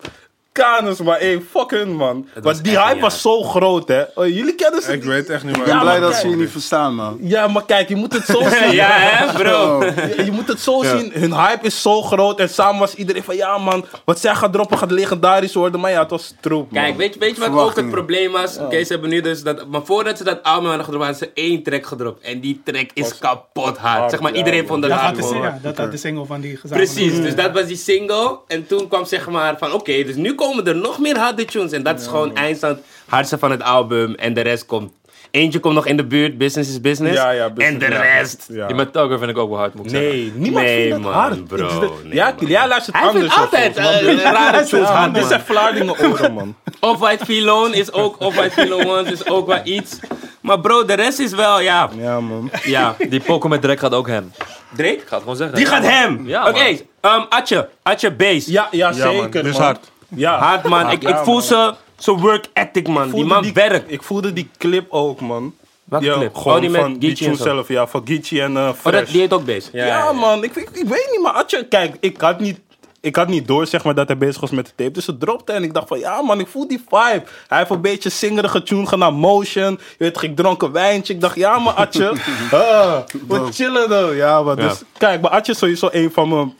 [0.51, 2.27] Kanus, maar hey, fuck hun man.
[2.41, 4.01] Want die hype niet was zo groot hè.
[4.15, 5.65] Oh, jullie kennen ze Ik weet echt niet Ik meer.
[5.65, 7.17] ben Ja, blij dat ze je niet verstaan, man.
[7.21, 8.71] Ja, maar kijk, je moet het zo zien.
[8.71, 9.75] Ja, hè, bro.
[9.77, 9.81] Oh.
[10.17, 13.23] Je, je moet het zo zien, hun hype is zo groot en samen was iedereen
[13.23, 16.71] van ja man, wat zij gaat droppen gaat legendarisch worden, maar ja, het was troep
[16.71, 16.83] man.
[16.83, 17.91] Kijk, weet je, weet je wat ook het Verwachtingen.
[17.91, 18.57] probleem was?
[18.57, 19.67] Oké, ze hebben nu dus dat...
[19.67, 22.23] Maar voordat ze dat album hadden gedropt, hadden ze één track gedropt.
[22.25, 24.09] En die track is kapot hard.
[24.11, 26.57] zeg maar, ja, iedereen vond dat, had de, ja, dat had de single van die
[26.57, 26.93] gezamenlijke.
[27.01, 28.39] Precies, dus dat was die single.
[28.47, 31.71] En toen kwam zeg maar van, oké, dus nu komen er nog meer harde tunes.
[31.71, 34.13] En dat is gewoon eindstand hardste van het album.
[34.15, 34.91] En de rest komt...
[35.31, 37.15] Eentje komt nog in de buurt, Business is Business.
[37.15, 38.01] Ja, ja, business, en de ja.
[38.01, 38.45] rest...
[38.49, 38.67] Ja.
[38.67, 40.09] Die met Tugger vind ik ook wel hard, moet ik zeggen.
[40.11, 41.47] Nee, niemand Nee, vindt het man, hard.
[41.47, 42.49] bro, Het is de- nee, ja, man.
[42.49, 43.33] jij luistert Hij anders.
[43.33, 43.83] vindt altijd eh,
[44.31, 45.29] rare tunes Ja, hard, dit man.
[45.29, 46.55] zijn Vlaardingen oren, man.
[46.91, 48.19] Off-White Filon is ook...
[48.19, 49.99] Off-White Filon Ones is ook wel iets.
[50.41, 51.89] Maar bro, de rest is wel, ja...
[51.97, 52.49] Ja, man.
[52.63, 52.95] Ja.
[53.09, 54.31] Die pokken met Drake gaat ook hem.
[54.75, 54.93] Drake?
[54.93, 55.55] Ik ga het gewoon zeggen.
[55.55, 56.27] Die gaat hem!
[56.27, 56.79] Ja, Oké, man.
[57.01, 57.69] ehm, Atje.
[57.83, 58.51] Atje Base.
[58.51, 59.15] Ja, ja, Ja, man.
[59.23, 59.61] zeker, Dus man.
[59.61, 59.91] hard.
[60.15, 60.37] Ja.
[60.37, 60.89] Hard man.
[60.89, 63.11] Ik, ik voel ze, ze work ethic man.
[63.11, 63.91] Die man werkt.
[63.91, 65.53] Ik voelde die clip ook, man.
[65.99, 66.35] Ja, clip?
[66.35, 68.93] Gewoon Oh, die met van Geechee zelf, ja, van Geechee en Oh, Fresh.
[68.99, 69.69] dat, die heet ook Base.
[69.71, 72.59] Ja, man, ik, ik, ik weet niet, maar Atje, kijk, ik had niet,
[73.01, 74.91] ik had niet door zeg maar, dat hij bezig was met de tape.
[74.91, 77.23] Dus het dropte en ik dacht van, ja man, ik voel die vibe.
[77.47, 79.71] Hij heeft een beetje zingerige tune gedaan, motion.
[79.71, 81.13] Je weet ik dronk een wijntje.
[81.13, 82.13] Ik dacht, ja man, Atje,
[82.51, 82.97] ah,
[83.27, 84.15] wat chillen dan.
[84.15, 86.53] Ja, maar dus, kijk, maar Atje is sowieso een van mijn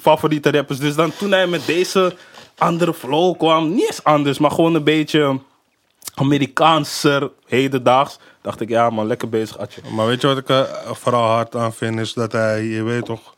[0.00, 0.78] favoriete rappers.
[0.78, 2.14] Dus dan toen hij met deze
[2.58, 5.40] andere flow kwam, niet eens anders, maar gewoon een beetje
[6.14, 8.18] Amerikaanser, hedendaags.
[8.42, 9.80] Dacht ik, ja man, lekker bezig, Atje.
[9.94, 13.04] Maar weet je wat ik er vooral hard aan vind, is dat hij, je weet
[13.04, 13.34] toch,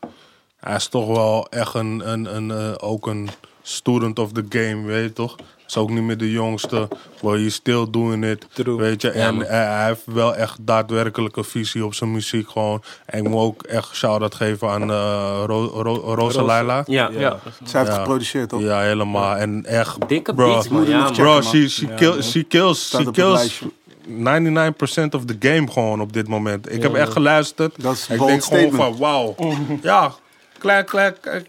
[0.59, 3.29] hij is toch wel echt een, een, een, eh, ook een
[3.61, 5.35] student of the game, weet je toch?
[5.71, 6.87] Is ook niet meer de jongste.
[7.21, 8.45] But he's still doing it.
[8.53, 8.75] True.
[8.77, 12.83] Weet je, Ja, en hij, heeft wel echt daadwerkelijke visie op zijn muziek gewoon.
[13.05, 16.83] En ik moet ook echt shout-out geven aan eh Ro Ro Rosalila.
[16.85, 17.09] Ja.
[17.11, 17.39] Ja.
[17.63, 17.97] Zij heeft Ja.
[17.99, 18.61] geproduceerd, toch?
[18.61, 19.35] Ja, helemaal.
[19.35, 20.87] En echt, Dikke bro, beats, man.
[20.87, 21.13] Ja, man.
[21.13, 23.71] Bro, she, she, kill, she kills, Staat she kills lijstje.
[24.07, 26.71] 99% of the game gewoon op dit moment.
[26.73, 27.81] Ik heb echt geluisterd.
[27.81, 29.35] Dat is ik denk gewoon van, wauw.
[29.81, 30.11] ja,
[30.57, 31.45] klein, klein, klein-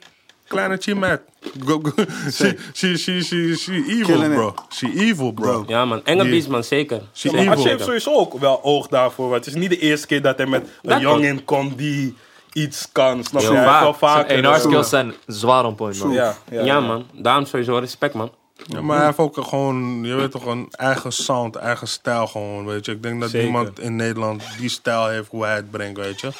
[0.53, 1.21] kleine chimet.
[1.65, 1.93] Go, go.
[2.37, 4.55] She, she, she, she, she evil, Killing bro.
[4.69, 5.65] She evil, bro.
[5.67, 6.01] Ja, man.
[6.05, 6.65] Enge beats, man.
[6.65, 7.01] Zeker.
[7.13, 7.45] She Zeker.
[7.47, 9.29] Maar heeft sowieso ook wel oog daarvoor.
[9.29, 12.15] Want het is niet de eerste keer dat hij met een Dat jongen komt die
[12.53, 13.25] iets kan.
[13.25, 13.53] Snap je?
[13.53, 14.43] Wel Zijn vaker.
[14.43, 16.13] Dus- skills zijn zwaar on point, man.
[16.13, 17.07] Ja, ja, Ja, man.
[17.13, 18.31] Daarom sowieso respect, man.
[18.67, 22.67] Ja, maar hij heeft ook gewoon, je weet toch, een eigen sound, eigen stijl gewoon,
[22.67, 22.93] weet je.
[22.93, 23.47] Ik denk dat Zeker.
[23.47, 26.31] niemand in Nederland die stijl heeft hoe hij het brengt, weet je.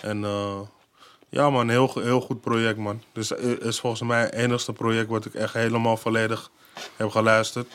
[0.00, 0.60] En eh,
[1.32, 3.02] ja man, heel, heel goed project man.
[3.12, 6.50] Dus i- is volgens mij het enigste project wat ik echt helemaal volledig
[6.96, 7.66] heb geluisterd.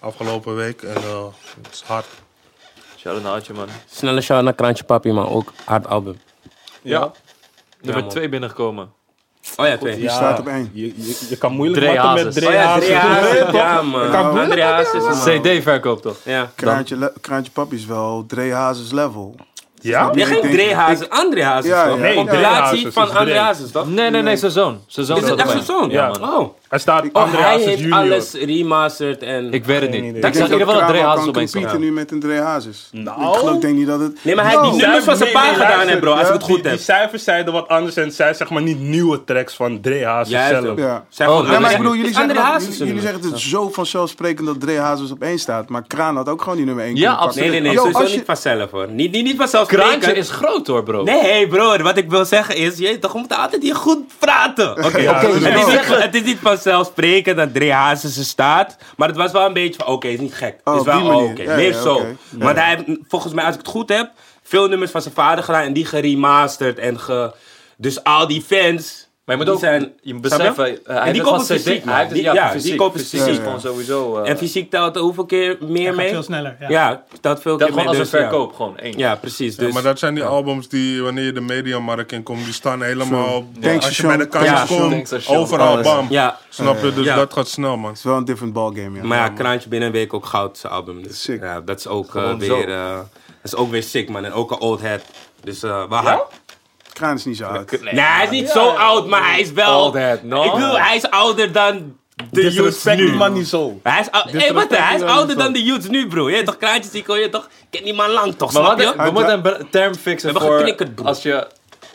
[0.00, 0.82] Afgelopen week.
[0.82, 1.24] En eh,
[1.62, 2.06] het is hard.
[3.04, 3.68] Naar Archie, man.
[3.90, 5.28] Snelle shout naar Krantje Papi, man.
[5.28, 6.20] Ook hard album.
[6.82, 7.12] Ja.
[7.80, 8.10] Nummer man.
[8.10, 8.92] 2 binnengekomen.
[9.56, 9.96] Oh ja, twee.
[9.96, 10.70] Die staat op één.
[10.72, 12.34] Je, je, je kan moeilijk Dre matten met.
[12.34, 12.86] Dre Oh ja, Hazes.
[12.86, 13.52] Dre Hazes.
[13.52, 14.30] Ja, kan man.
[14.34, 15.40] moeilijk Hazes een man.
[15.40, 16.16] CD-verkoop toch?
[16.24, 16.52] Ja.
[16.54, 19.34] Kraantje, le- Kraantje Papi is wel Dre Hazes level.
[19.82, 20.10] Ja?
[20.12, 21.08] Nee, geen Ik denk- Dre Hazes.
[21.08, 21.98] André Hazes, toch?
[21.98, 23.38] Nee, Compilatie Hazes van is André.
[23.38, 23.86] Hazes, toch?
[23.88, 24.80] Nee, nee, nee, zijn zoon.
[24.86, 25.90] Zijn zoon Is het echt zijn zoon?
[25.90, 26.08] Ja.
[26.08, 26.22] man.
[26.34, 26.54] Oh.
[26.72, 27.98] Hij staat Oh, André hij Hazes heeft junior.
[27.98, 29.52] alles remastered en...
[29.52, 30.04] Ik weet het niet.
[30.04, 30.22] idee.
[30.22, 31.84] Ik zag in ieder geval dat Dre Hazes opeens competen stond.
[31.84, 32.88] nu met een Dre Hazes.
[32.92, 33.32] Nou.
[33.32, 34.18] Ik geloof denk niet dat het...
[34.24, 36.12] Nee, maar hij heeft die Yo, nummers van zijn Nee, pa nee, gedaan, hè, bro.
[36.12, 36.80] Als ik het goed die, die heb.
[36.80, 40.48] cijfers zeiden wat anders en het zijn zeg maar niet nieuwe tracks van Dre Hazes
[40.48, 40.78] zelf.
[40.78, 41.04] Ja.
[41.08, 43.30] Zijn Oh, Ja, maar ik bedoel, jullie zeggen, André dat, Hazes jullie, een jullie zeggen
[43.30, 45.68] het zo vanzelfsprekend dat Dre Hazes op één staat.
[45.68, 47.40] Maar Kraan had ook gewoon die nummer één Ja, pakken.
[47.40, 47.76] Nee, nee, nee.
[47.76, 48.88] Sowieso als je- niet vanzelf, hoor.
[48.90, 49.98] Niet, niet, niet vanzelfsprekend.
[49.98, 51.02] Kraantje is groot hoor, bro.
[51.02, 54.70] Nee, bro, wat ik wil zeggen is, je, toch, we moeten altijd hier goed praten.
[54.70, 55.54] Oké, Oké, het, is nou.
[55.70, 59.52] niet, het is niet vanzelfsprekend dat Dre Hazes er staat, maar het was wel een
[59.52, 60.60] beetje van, oké, is niet gek.
[60.64, 62.06] Oh, is wel oké, Ja, ja, zo.
[62.30, 64.10] Want hij heeft, volgens mij, als ik het goed heb,
[64.42, 67.34] veel nummers van zijn vader gedaan en die geremasterd en ge...
[67.76, 69.10] Dus al die fans...
[69.24, 71.98] Maar je moet die ook, zijn, je beseffen, eh, hij heeft die kopen fysiek, hij
[71.98, 74.16] heeft dus, ja, fysiek, kopen fysiek gewoon sowieso.
[74.18, 76.08] eh, En fysiek telt er hoeveel keer meer mee?
[76.08, 76.56] veel sneller.
[76.60, 76.68] Ja.
[76.68, 77.98] Ja, telt veel dat keer gewoon mee.
[78.00, 78.28] als een dus ja.
[78.28, 78.98] verkoop, gewoon één.
[78.98, 79.56] Ja, precies.
[79.56, 82.52] Ja, Dus, maar dat zijn die albums die, wanneer je de mediamarkt in komt, die
[82.52, 83.44] staan helemaal...
[83.80, 85.86] Als je bij de komt, overal alles.
[85.86, 86.06] bam.
[86.10, 86.94] ja, Snap je?
[86.94, 87.16] Dus Ja.
[87.16, 87.88] dat gaat snel, man.
[87.90, 89.04] Het is wel een different ballgame, ja.
[89.04, 91.02] Maar ja, Kraantje binnen een week ook goud, zijn album.
[91.02, 91.42] Dus Sick.
[91.42, 93.04] ja, dat is ook eh, weer, eh, dat
[93.42, 94.24] is ook weer sick, man.
[94.24, 95.00] En ook een old head.
[95.44, 96.22] Dus eh hard.
[96.92, 97.70] Kraan is niet zo oud.
[97.80, 99.94] Nee, hij is niet zo oud, maar hij is wel...
[99.94, 100.42] Head, no?
[100.44, 101.96] Ik bedoel, hij is ouder dan
[102.30, 102.96] de youths nu.
[102.96, 103.80] die man niet zo.
[103.82, 106.28] Hij is, ou- hey, wat, hij is ouder dan de youths nu, bro.
[106.28, 107.48] Je hebt toch Kraantje ziek, hoor je toch?
[107.70, 109.02] Ken die man lang toch, Maar snap wat, je?
[109.02, 111.06] we moeten een be- term fixen We hebben voor geknikkerd, broer.
[111.06, 111.46] als je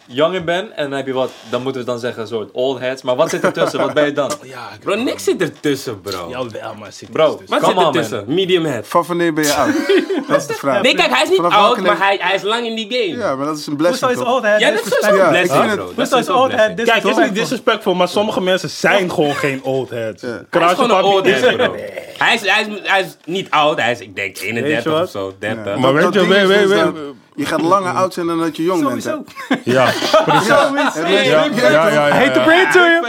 [0.08, 2.80] jonger bent en dan heb je wat, dan moeten we dan zeggen een soort old
[2.80, 3.02] heads.
[3.02, 3.80] Maar wat zit ertussen?
[3.80, 4.32] wat ben je dan?
[4.84, 6.30] Bro, niks zit ertussen, bro.
[6.30, 8.24] Jawel, maar zit Bro, Wat come zit on, ertussen?
[8.28, 8.88] Medium head.
[8.88, 9.74] Van wanneer ben je oud?
[10.28, 10.82] dat is de vraag.
[10.82, 13.18] Nee, kijk, hij is niet Vanaf oud, maar hij, hij is lang in die game.
[13.24, 14.34] Ja, maar dat is een Hoezo blessing, is toch?
[14.34, 15.88] old head Ja, dat is sowieso Ja, een blessing, bro.
[15.90, 16.84] is Hoezo is old head.
[16.84, 17.94] Kijk, is niet disrespectful?
[17.94, 20.22] maar sommige mensen zijn gewoon geen old heads.
[20.22, 20.46] Ja.
[20.50, 21.56] Hij is gewoon een Papi old is head, er.
[21.58, 21.76] bro.
[22.18, 25.04] Hij is, hij, is, hij is niet oud, hij is, ik denk, 31 wat?
[25.04, 25.66] of zo, 30.
[25.66, 25.78] Ja.
[25.80, 26.94] Maar weet je, is weet-
[27.38, 29.04] je gaat langer oud zijn dan dat je jong bent.
[29.04, 29.24] Sowieso.
[29.64, 33.06] Ja, je- ja, ja, Hate to you.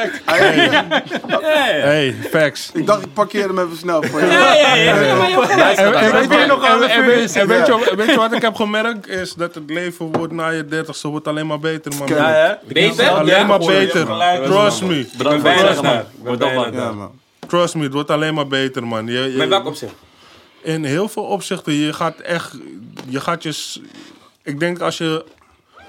[1.83, 2.71] Hey, facts.
[2.75, 4.27] Ik dacht, ik parkeer hem even snel voor je.
[7.37, 7.47] En,
[7.97, 9.09] weet je, wat ik heb gemerkt?
[9.09, 12.09] Is dat het leven wordt na je dertigste wordt alleen maar beter, man.
[12.09, 12.53] Ja, hè?
[12.73, 13.09] Beter?
[13.09, 14.07] Alleen maar beter.
[14.45, 15.07] Trust me.
[15.17, 15.39] Bedankt.
[15.39, 15.55] Ik ben
[16.23, 16.71] Word op, bijna man.
[16.73, 16.83] daar.
[16.83, 17.11] Ja, man.
[17.47, 19.07] Trust me, het wordt alleen maar beter, man.
[19.07, 19.93] Je, in welk opzicht?
[20.63, 22.53] in heel veel opzichten, je gaat echt,
[23.09, 23.53] je gaat je,
[24.49, 25.25] ik denk als je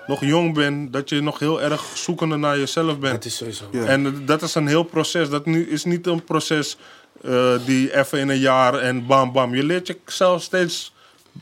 [0.07, 3.13] nog jong bent, dat je nog heel erg zoekende naar jezelf bent.
[3.13, 3.63] Het is sowieso.
[3.71, 3.83] Ja.
[3.85, 5.29] En dat is een heel proces.
[5.29, 6.77] Dat nu, is niet een proces
[7.21, 9.55] eh, die even in een jaar en bam bam.
[9.55, 10.93] Je leert jezelf steeds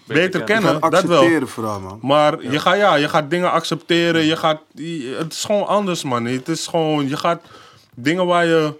[0.05, 0.79] beter, kennen.
[0.79, 0.83] kennen.
[0.83, 1.47] Je Dat wel.
[1.47, 1.99] vooral, man.
[2.01, 4.23] Maar je, gaat, ja, je gaat dingen accepteren.
[4.23, 6.25] Je gaat, je- het is gewoon anders, man.
[6.25, 7.41] Het is gewoon, je gaat
[7.95, 8.73] dingen waar je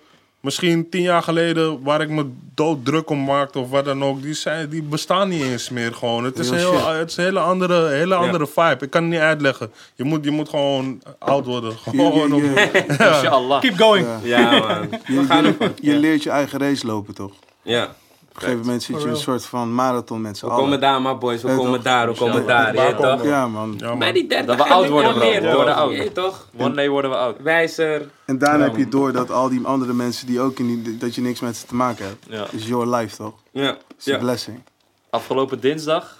[0.48, 2.26] misschien tien jaar geleden, waar ik me
[2.56, 5.94] dood druk om maakte of wat dan ook, die, zijn, die bestaan niet eens meer
[5.94, 6.24] gewoon.
[6.24, 8.78] Het is, heel, het is een hele andere, hele andere vibe.
[8.86, 9.72] Ik kan het niet uitleggen.
[9.96, 11.78] Je moet, je moet gewoon oud worden.
[11.78, 13.60] Gewoon om- je.
[13.60, 14.08] Keep going.
[14.24, 14.90] Ja, man.
[14.90, 17.32] We je, gaan je, je leert je eigen race lopen, toch?
[17.32, 17.96] Op Ja.
[18.38, 20.80] Een gegeven moment zit je een soort van marathon met z'n We komen allen.
[20.80, 21.42] daar, maar boys.
[21.42, 21.82] We Ja, komen toch?
[21.84, 22.72] daar, we komen daar.
[22.72, 23.24] Weet toch?
[23.24, 23.74] Ja, man.
[23.78, 24.00] Ja, man.
[24.00, 25.32] Bij die 30 Dat we oud worden, bro.
[25.32, 26.14] We worden oud.
[26.14, 26.48] Toch?
[26.58, 27.36] One day worden we oud.
[27.42, 28.10] Wijzer.
[28.26, 31.16] En daarna heb je door dat al die andere mensen die ook in die, dat
[31.16, 32.26] je niks met ze te maken hebt.
[32.30, 32.46] Ja.
[32.52, 33.34] is your life, toch?
[33.52, 33.78] Ja.
[34.00, 34.20] Is een ja.
[34.20, 34.64] blessing.
[35.10, 36.18] Afgelopen dinsdag,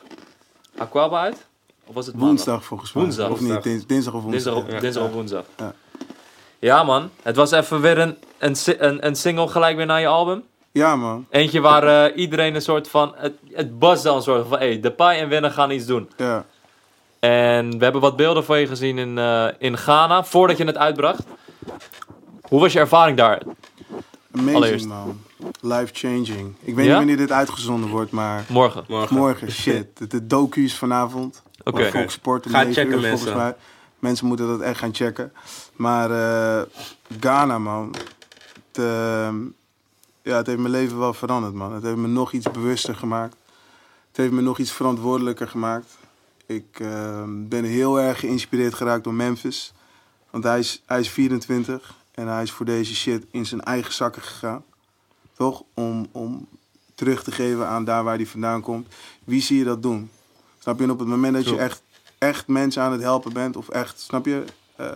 [0.78, 1.46] Aquaba uit?
[1.86, 2.30] Of was het maandag?
[2.36, 3.04] Woensdag volgens mij.
[3.04, 3.30] Woensdag.
[3.30, 4.54] Of niet, dins- dinsdag of woensdag.
[4.54, 5.44] Dinsdag, op, dinsdag of woensdag.
[5.58, 5.74] Ja.
[6.60, 10.44] Ja man, het was even weer een, een, een single gelijk weer naar je album.
[10.78, 11.26] Ja, man.
[11.30, 13.14] Eentje waar eh, iedereen een soort van...
[13.16, 14.58] Het, het buzz dan soort van...
[14.58, 16.10] Hey, Depay en Winnen gaan iets doen.
[16.18, 16.46] Ja.
[17.20, 20.78] En we hebben wat beelden van je gezien in, eh, in Ghana, voordat je het
[20.78, 21.24] uitbracht.
[22.42, 23.42] Hoe was je ervaring daar?
[24.32, 24.86] Amazing, Allereerst.
[24.88, 25.22] man.
[25.62, 26.56] Life changing.
[26.62, 26.90] Ik weet Ja?
[26.90, 28.84] niet wanneer dit uitgezonden wordt, maar Morgen.
[28.88, 29.16] Morgen.
[29.16, 29.98] morgen, shit.
[29.98, 31.44] De, de docu is vanavond.
[31.64, 31.82] Oké.
[31.86, 32.46] Op Fox Sport.
[32.46, 33.42] om Ga 9 checken, uur, volgens mensen.
[33.42, 33.56] mij.
[34.00, 35.34] Mensen moeten dat echt gaan checken.
[35.76, 36.62] Maar eh,
[37.20, 37.96] Ghana, man.
[38.74, 39.30] Eh,
[40.28, 41.74] ja, het heeft mijn leven wel veranderd, man.
[41.74, 43.36] Het heeft me nog iets bewuster gemaakt.
[44.08, 45.98] Het heeft me nog iets verantwoordelijker gemaakt.
[46.46, 49.74] Ik eh, ben heel erg geïnspireerd geraakt door Memphis.
[50.30, 53.94] Want hij is, hij is 24 en hij is voor deze shit in zijn eigen
[53.94, 54.64] zakken gegaan.
[55.34, 55.64] Toch?
[55.74, 56.48] Om, om
[56.96, 58.88] terug te geven aan daar waar hij vandaan komt.
[59.24, 60.10] Wie zie je dat doen?
[60.60, 60.84] Snap je?
[60.84, 61.82] En op het moment dat je echt,
[62.18, 64.44] echt mensen aan het helpen bent, of echt, snap je,
[64.76, 64.94] eh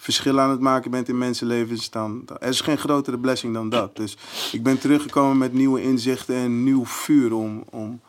[0.00, 3.68] verschil aan het maken bent in mensenlevens, dan, dan er is geen grotere blessing dan
[3.68, 3.96] dat.
[3.96, 4.16] Dus
[4.52, 8.00] ik ben teruggekomen met nieuwe inzichten en nieuw vuur om, om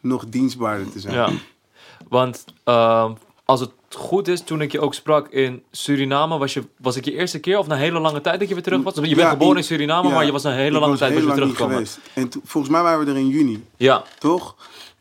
[0.00, 1.14] nog dienstbaarder te zijn.
[1.14, 1.28] Ja.
[2.08, 3.12] Want ehm,
[3.44, 7.04] als het goed is, toen ik je ook sprak in Suriname, was, je, was ik
[7.04, 8.94] je eerste keer of na een hele lange tijd dat je weer terug was?
[8.94, 11.12] Je bent Ja, geboren in in- Suriname, ja, maar je was een hele lange tijd
[11.12, 11.86] heel niet teruggekomen.
[12.14, 14.54] En volgens mij waren we er in juni, Ja, toch?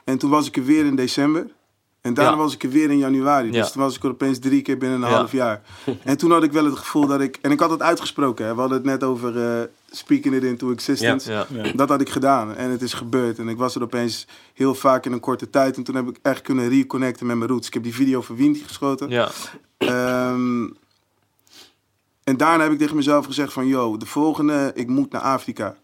[0.03, 1.47] En toen was ik er weer in december.
[2.03, 2.37] En daarna Ja.
[2.37, 3.51] was ik er weer in januari.
[3.51, 3.71] Dus Ja.
[3.71, 5.15] toen was ik er opeens drie keer binnen een Ja.
[5.15, 5.61] half jaar.
[6.03, 7.37] En toen had ik wel het gevoel dat ik...
[7.41, 8.45] En ik had het uitgesproken.
[8.45, 8.53] Hè.
[8.53, 11.31] We hadden het net over eh, speaking it into existence.
[11.31, 11.45] ja.
[11.75, 12.55] Dat had ik gedaan.
[12.55, 13.39] En het is gebeurd.
[13.39, 15.77] En ik was er opeens heel vaak in een korte tijd.
[15.77, 17.67] En toen heb ik echt kunnen reconnecten met mijn roots.
[17.67, 19.09] Ik heb die video voor Windy geschoten.
[19.09, 19.29] ja.
[19.77, 20.63] Ehm,
[22.23, 23.67] en daarna heb ik tegen mezelf gezegd van...
[23.67, 25.75] Yo, de volgende, ik moet naar Afrika.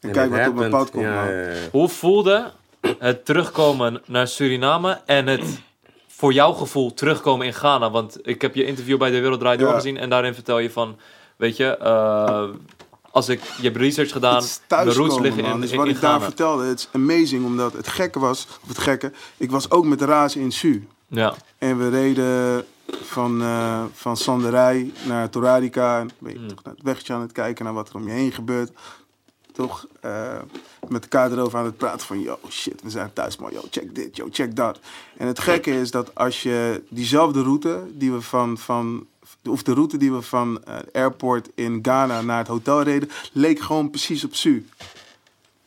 [0.00, 1.32] En, kijk wat op mijn pad komt, ja, man.
[1.32, 1.68] ja, ja.
[1.70, 2.52] Hoe voelde
[2.98, 5.60] het terugkomen naar Suriname en het
[6.08, 7.90] voor jouw gevoel terugkomen in Ghana?
[7.90, 9.74] Want ik heb je interview bij De Wereld Draait Door Ja.
[9.74, 10.96] gezien en daarin vertel je van,
[11.36, 12.44] weet je, eh,
[13.10, 15.52] als ik, je hebt research gedaan, de roots liggen man.
[15.54, 17.44] in, Dus in, wat in ik daar vertelde, het is amazing.
[17.44, 19.12] Omdat het gekke was, of het gekke...
[19.36, 20.86] Ik was ook met de razen in Su.
[21.08, 22.64] Ja, En we reden
[23.02, 25.98] van, eh van Sanderij naar Torarica.
[25.98, 26.48] En ben je Mm.
[26.48, 28.70] toch naar het wegje aan het kijken naar wat er om je heen gebeurt.
[29.52, 30.38] Toch eh,
[30.88, 32.20] met elkaar erover aan het praten van...
[32.20, 33.52] Yo, shit, we zijn thuis, man.
[33.52, 34.80] Yo, check dit, yo, check dat.
[35.16, 38.58] En het gekke is dat als je diezelfde route die we van...
[38.58, 39.06] van
[39.48, 43.10] of de route die we van eh, airport in Ghana naar het hotel reden...
[43.32, 44.66] leek gewoon precies op Su.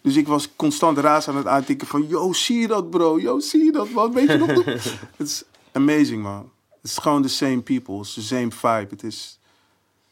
[0.02, 2.08] Dus ik was constant raas aan het aantikken van...
[2.08, 3.20] Yo, zie je dat, bro?
[3.20, 4.14] Yo, zie je dat, man?
[4.14, 4.66] Weet je nog?
[5.18, 6.52] Het is amazing, man.
[6.82, 7.98] Het is gewoon the same people.
[7.98, 8.88] Het is the same vibe.
[8.90, 9.40] Het is...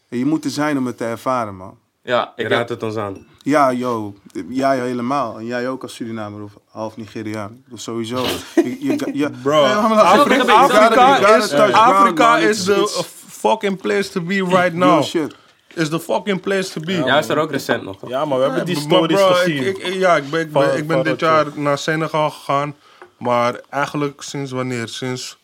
[0.07, 1.77] Je moet er zijn om het te ervaren, man.
[2.01, 3.25] ja ik raadt heb, het ons aan.
[3.43, 4.13] Ja, yo.
[4.49, 5.37] Jij helemaal.
[5.37, 7.63] En jij ook als Surinamer of half Nigeriaan.
[7.67, 8.25] Dus sowieso.
[8.55, 14.73] Je, je, je, Bro, Afrika, Afrika is, Afrika It's- the fucking place to be right
[14.73, 15.03] now.
[15.03, 15.35] shit.
[15.75, 16.93] Is the fucking place to be.
[16.93, 17.97] Jij is er ook recent nog.
[17.99, 18.09] toch?
[18.09, 19.67] Ja, maar we hebben die stories bro, gezien.
[19.67, 22.29] Ik, ik- ja, ik ben, ik ben, Van- ik ben van dit jaar naar Senegal
[22.29, 22.75] gegaan.
[23.17, 24.87] Maar eigenlijk sinds wanneer?
[24.87, 25.37] Sinds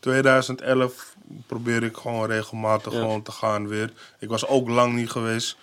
[0.00, 1.14] 2011
[1.46, 3.92] probeer ik gewoon regelmatig gewoon te gaan weer.
[4.18, 5.56] Ik was ook lang niet geweest.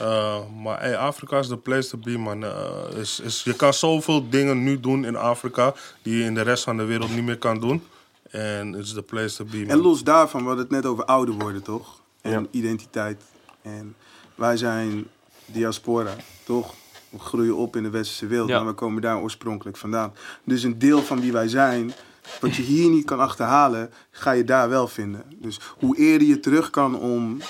[0.00, 2.42] Uh, maar hey, Afrika is the place to be, man.
[2.42, 2.50] Uh,
[2.96, 6.64] is, is, je kan zoveel dingen nu doen in Afrika die je in de rest
[6.64, 7.82] van de wereld niet meer kan doen.
[8.30, 9.66] En it's the place to be, man.
[9.68, 12.00] En los daarvan, we hadden het net over ouder worden, toch?
[12.20, 13.22] En identiteit.
[13.62, 13.94] En
[14.34, 15.06] wij zijn
[15.46, 16.74] diaspora, toch?
[17.10, 18.58] We groeien op in de westerse wereld, Ja.
[18.58, 20.12] maar we komen daar oorspronkelijk vandaan.
[20.44, 21.92] Dus een deel van wie wij zijn,
[22.40, 25.22] wat je hier niet kan achterhalen, ga je daar wel vinden.
[25.36, 27.40] Dus hoe eerder je terug kan om,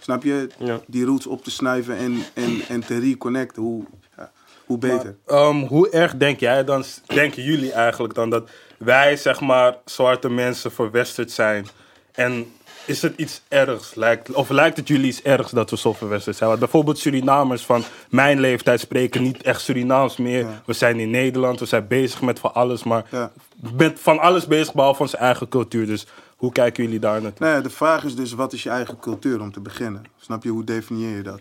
[0.00, 0.80] snap je, Ja.
[0.86, 3.84] die roots op te snuiven en, en, en te reconnecten, hoe,
[4.16, 4.30] ja,
[4.66, 5.16] hoe beter.
[5.26, 10.28] Ehm, hoe erg denk jij dan, denken jullie eigenlijk dan dat wij, zeg maar, zwarte
[10.30, 11.66] mensen verwesterd zijn?
[12.12, 12.52] En
[12.86, 13.94] is het iets ergs?
[13.94, 16.48] Lijkt, of lijkt het jullie iets ergs dat we zo verwesterd zijn?
[16.48, 20.38] Want bijvoorbeeld Surinamers van mijn leeftijd spreken niet echt Surinaams meer.
[20.40, 20.62] Ja.
[20.66, 23.32] We zijn in Nederland, we zijn bezig met van alles, maar Ja.
[23.76, 25.86] met van alles bezig behalve onze eigen cultuur.
[25.86, 26.06] Dus
[26.36, 27.46] hoe kijken jullie daar naartoe?
[27.46, 30.04] Nou ja, de vraag is dus, wat is je eigen cultuur om te beginnen?
[30.16, 31.40] Snap je, hoe definieer je dat?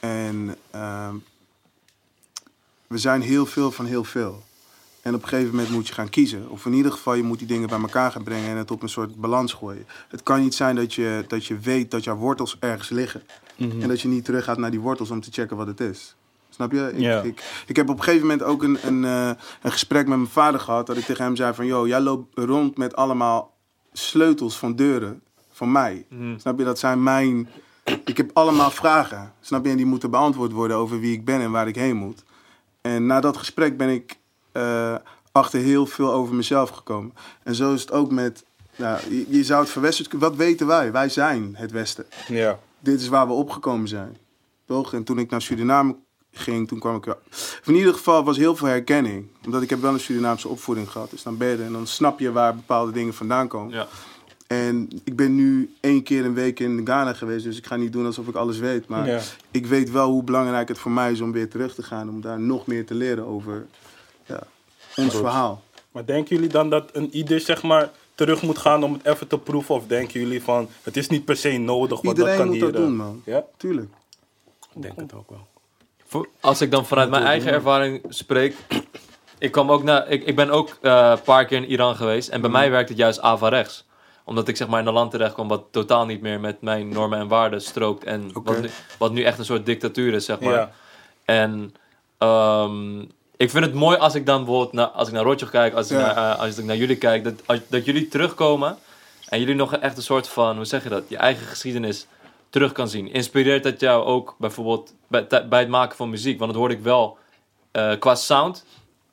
[0.00, 1.14] En ehm,
[2.86, 4.42] we zijn heel veel van heel veel.
[5.02, 6.50] En op een gegeven moment moet je gaan kiezen.
[6.50, 8.82] Of in ieder geval, je moet die dingen bij elkaar gaan brengen en het op
[8.82, 9.86] een soort balans gooien.
[10.08, 13.22] Het kan niet zijn dat je, dat je weet dat jouw wortels ergens liggen.
[13.56, 16.14] En dat je niet terug gaat naar die wortels om te checken wat het is.
[16.50, 16.92] Snap je?
[16.94, 19.30] Ik, ik, ik heb op een gegeven moment ook een, een, eh,
[19.62, 20.86] een gesprek met mijn vader gehad.
[20.86, 21.66] Dat ik tegen hem zei van...
[21.66, 23.53] Yo, jij loopt rond met allemaal
[23.98, 25.22] sleutels van deuren
[25.52, 26.06] van mij.
[26.36, 26.64] Snap je?
[26.64, 27.48] Dat zijn mijn...
[28.04, 29.32] Ik heb allemaal vragen.
[29.40, 29.70] Snap je?
[29.70, 32.22] En die moeten beantwoord worden over wie ik ben en waar ik heen moet.
[32.80, 34.18] En na dat gesprek ben ik
[34.52, 34.94] eh,
[35.32, 37.14] achter heel veel over mezelf gekomen.
[37.42, 38.44] En zo is het ook met...
[38.76, 40.28] Nou, je, je zou het verwesterd kunnen...
[40.28, 40.92] Wat weten wij?
[40.92, 42.58] Wij zijn het Westen Ja.
[42.80, 44.16] dit is waar we opgekomen zijn.
[44.66, 44.92] Toch?
[44.94, 45.96] En toen ik naar Suriname
[46.34, 47.18] ging, toen kwam ik wel...
[47.64, 49.26] In ieder geval was heel veel herkenning.
[49.44, 51.10] Omdat ik heb wel een Surinaamse opvoeding gehad.
[51.10, 53.74] Dus dan ben je er en dan snap je waar bepaalde dingen vandaan komen.
[53.74, 53.86] Ja.
[54.46, 57.92] En ik ben nu één keer een week in Ghana geweest, dus ik ga niet
[57.92, 58.88] doen alsof ik alles weet.
[58.88, 59.20] Maar Ja.
[59.50, 62.08] ik weet wel hoe belangrijk het voor mij is om weer terug te gaan.
[62.08, 63.66] Om daar nog meer te leren over
[64.26, 64.42] ja,
[64.96, 65.62] ons verhaal.
[65.92, 69.26] Maar denken jullie dan dat een ieder zeg maar terug moet gaan om het even
[69.26, 69.74] te proeven?
[69.74, 72.56] Of denken jullie van het is niet per se nodig, want dat Iedereen kan moet
[72.56, 72.64] hier...
[72.64, 73.22] dat eh, doen, man.
[73.24, 73.88] Ja, Tuurlijk.
[74.74, 75.46] Ik denk het ook wel.
[76.40, 78.56] Als ik dan vanuit mijn eigen ervaring spreek.
[79.38, 82.28] Ik, kwam ook naar, ik, ik ben ook eh, een paar keer in Iran geweest.
[82.28, 83.84] En bij mij werkt het juist averechts.
[84.24, 86.88] Omdat ik zeg maar in een land terecht kwam wat totaal niet meer met mijn
[86.88, 88.04] normen en waarden strookt.
[88.04, 90.52] En wat, nu, wat nu echt een soort dictatuur is, zeg maar.
[90.52, 90.70] ja.
[91.24, 91.74] En
[92.18, 93.00] ehm,
[93.36, 95.90] ik vind het mooi als ik dan bijvoorbeeld naar, als ik naar Rotjoch kijk, als
[95.90, 96.14] ik, Ja.
[96.14, 98.76] naar, eh, als ik naar jullie kijk, dat, als- dat jullie terugkomen
[99.28, 102.06] en jullie nog echt een soort van, hoe zeg je dat, je eigen geschiedenis
[102.54, 103.12] terug kan zien.
[103.12, 106.38] Inspireert dat jou ook bijvoorbeeld bij, bij het maken van muziek?
[106.38, 107.18] Want dat hoorde ik wel
[107.70, 108.64] eh, qua sound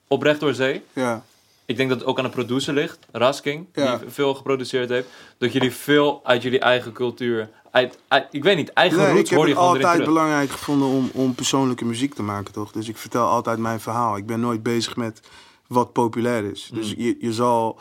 [0.07, 0.81] oprecht door zee.
[0.93, 1.23] Ja.
[1.65, 3.97] Ik denk dat het ook aan de producer ligt, Rasking, Ja.
[3.97, 5.07] die veel geproduceerd heeft.
[5.37, 9.13] Dat jullie veel uit jullie eigen cultuur, uit, uit- ik weet niet, eigen Nee, ik
[9.13, 10.21] roots heb hoor je het gewoon erin altijd terug.
[10.21, 12.71] belangrijk gevonden om, om persoonlijke muziek te maken, toch?
[12.71, 14.17] Dus ik vertel altijd mijn verhaal.
[14.17, 15.21] Ik ben nooit bezig met
[15.67, 16.69] wat populair is.
[16.71, 16.77] Mm.
[16.79, 17.79] Dus je, je zal...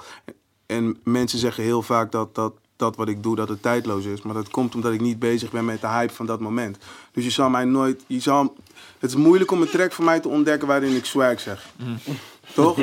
[0.67, 4.23] En mensen zeggen heel vaak dat, dat dat wat ik doe, dat het tijdloos is.
[4.23, 6.79] Maar dat komt omdat ik niet bezig ben met de hype van dat moment.
[7.13, 8.05] Dus je zal mij nooit...
[8.07, 8.55] Je zal,
[8.99, 11.67] het is moeilijk om een track van mij te ontdekken waarin ik swag zeg.
[11.77, 11.99] Mm.
[12.55, 12.79] Toch?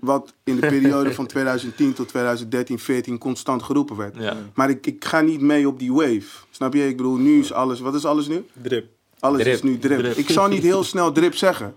[0.00, 4.16] Wat in de periode van 2010 tot 2013, 14 constant geroepen werd.
[4.18, 4.36] Ja.
[4.54, 6.26] Maar ik, ik ga niet mee op die wave.
[6.50, 6.88] Snap je?
[6.88, 7.80] Ik bedoel, nu is alles...
[7.80, 8.46] Wat is alles nu?
[8.62, 8.86] Drip.
[9.18, 9.54] Alles Drip.
[9.54, 9.98] is nu drip.
[9.98, 10.16] Drip.
[10.16, 11.74] Ik zal niet heel snel drip zeggen.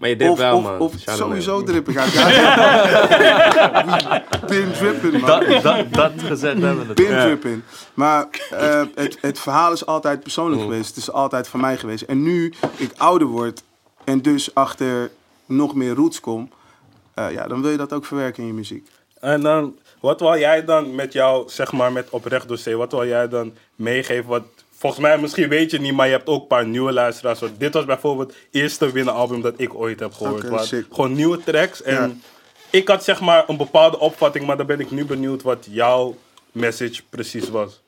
[0.00, 0.78] Maar je dript Of, wel, of, man.
[0.78, 2.12] of Shout sowieso drip ik uit.
[4.46, 5.30] Pin dripping, man.
[5.30, 7.20] Dat, dat, dat gezegd hebben we Pin het.
[7.22, 7.62] dripping.
[7.94, 10.68] Maar eh, het, het verhaal is altijd persoonlijk Mm.
[10.68, 10.88] geweest.
[10.88, 12.02] Het is altijd van mij geweest.
[12.02, 13.62] En nu ik ouder word
[14.04, 15.10] en dus achter
[15.46, 16.50] nog meer roots kom...
[17.14, 18.88] eh, ja, dan wil je dat ook verwerken in je muziek.
[19.20, 23.06] En dan, wat wil jij dan met jou, zeg maar, met oprecht dossier, wat wil
[23.06, 24.28] jij dan meegeven?
[24.28, 24.42] Wat,
[24.80, 27.40] volgens mij, misschien weet je het niet, maar je hebt ook een paar nieuwe luisteraars.
[27.58, 30.48] Dit was bijvoorbeeld het eerste winnenalbum dat ik ooit heb gehoord.
[30.48, 30.86] Waar- sick.
[30.90, 31.82] gewoon nieuwe tracks.
[31.82, 32.10] En Ja.
[32.70, 36.16] ik had zeg maar een bepaalde opvatting, maar dan ben ik nu benieuwd wat jouw
[36.52, 37.80] message precies was.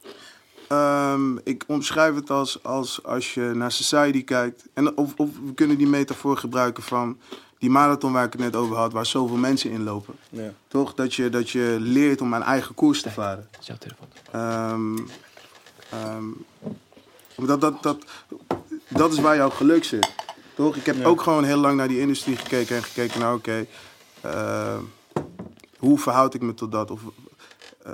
[0.69, 4.65] Ehm, ik omschrijf het als, als als je naar Society kijkt.
[4.75, 7.19] En of, of we kunnen die metafoor gebruiken van
[7.59, 10.15] die marathon waar ik het net over had, waar zoveel mensen in lopen.
[10.31, 10.53] Ja.
[10.69, 10.95] Toch?
[10.95, 13.49] Dat je, dat je leert om een eigen koers te varen.
[13.51, 13.67] Dat is
[17.37, 18.05] ehm, dat, dat, dat,
[18.89, 20.11] dat is waar jouw geluk zit.
[20.55, 20.77] Toch?
[20.77, 23.67] Ik heb ook gewoon heel lang naar die industrie gekeken en gekeken naar, oké,
[24.21, 24.79] eh,
[25.79, 26.91] hoe verhoud ik me tot dat?
[26.91, 27.01] Of,
[27.85, 27.93] eh,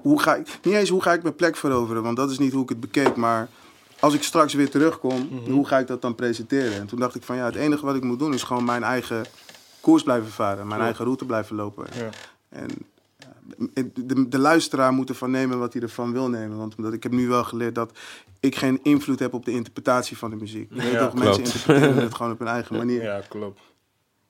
[0.00, 2.52] hoe ga ik, niet eens hoe ga ik mijn plek veroveren, want dat is niet
[2.52, 3.48] hoe ik het bekeek, maar
[4.00, 6.74] als ik straks weer terugkom, hoe ga ik dat dan presenteren?
[6.74, 8.82] En toen dacht ik van ja, het enige wat ik moet doen is gewoon mijn
[8.82, 9.24] eigen
[9.80, 11.86] koers blijven varen, mijn eigen route blijven lopen.
[11.94, 12.08] Ja.
[12.48, 12.68] En
[13.94, 16.56] de, de luisteraar moet ervan nemen wat hij ervan wil nemen.
[16.58, 17.98] Want omdat ik heb nu wel geleerd dat
[18.40, 20.68] ik geen invloed heb op de interpretatie van de muziek.
[20.70, 23.02] Je weet Ja, toch, mensen interpreteren het gewoon op hun eigen manier.
[23.02, 23.60] Ja, klopt.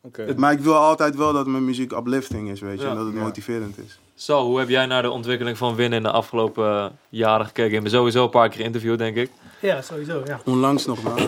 [0.03, 0.35] Oké.
[0.37, 2.85] Maar ik wil altijd wel dat mijn muziek uplifting is, weet je.
[2.85, 2.91] Ja.
[2.91, 3.20] en dat het Ja.
[3.23, 3.99] motiverend is.
[4.14, 7.77] Zo, hoe heb jij naar de ontwikkeling van Win in de afgelopen eh, jaren gekeken?
[7.77, 9.31] Ik ben sowieso een paar keer geïnterviewd, denk ik.
[9.61, 10.23] Ja, sowieso.
[10.27, 11.20] Ja, Onlangs nog maar.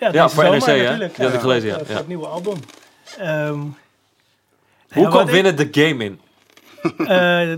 [0.00, 0.82] ja, Ja, voor zomer NRC, hè?
[0.82, 1.14] natuurlijk.
[1.16, 1.78] Die had ik gelezen, ja.
[1.78, 1.96] Voor, Ja.
[1.96, 2.56] het nieuwe album.
[3.18, 3.72] Ehm, Hoe
[5.02, 6.20] ja, kwam wat Win de game in?
[6.98, 7.06] Eh,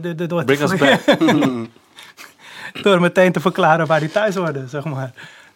[0.03, 1.01] de- de- door, Bring us back.
[2.85, 5.13] door meteen te verklaren waar die thuis hoorde, zeg maar.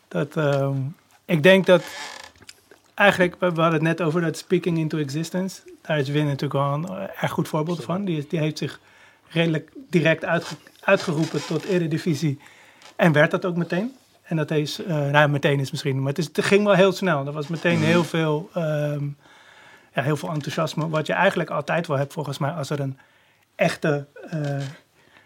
[0.08, 0.76] Dat, ehm,
[1.24, 1.82] ik denk dat
[2.94, 5.60] eigenlijk, we hadden het net over dat speaking into existence.
[5.82, 8.04] Daar is Win natuurlijk wel een erg goed voorbeeld van.
[8.04, 8.80] Die, die heeft zich
[9.28, 12.40] redelijk direct uitge- uitgeroepen tot eredivisie.
[12.96, 13.92] En werd dat ook meteen.
[14.22, 16.92] En dat is, eh nou meteen is misschien, maar het, is, het ging wel heel
[16.92, 17.26] snel.
[17.26, 19.04] Er was meteen heel veel, ehm,
[19.94, 20.88] ja, heel veel enthousiasme.
[20.88, 22.98] Wat je eigenlijk altijd wel hebt volgens mij als er een
[23.60, 24.40] echte, eh,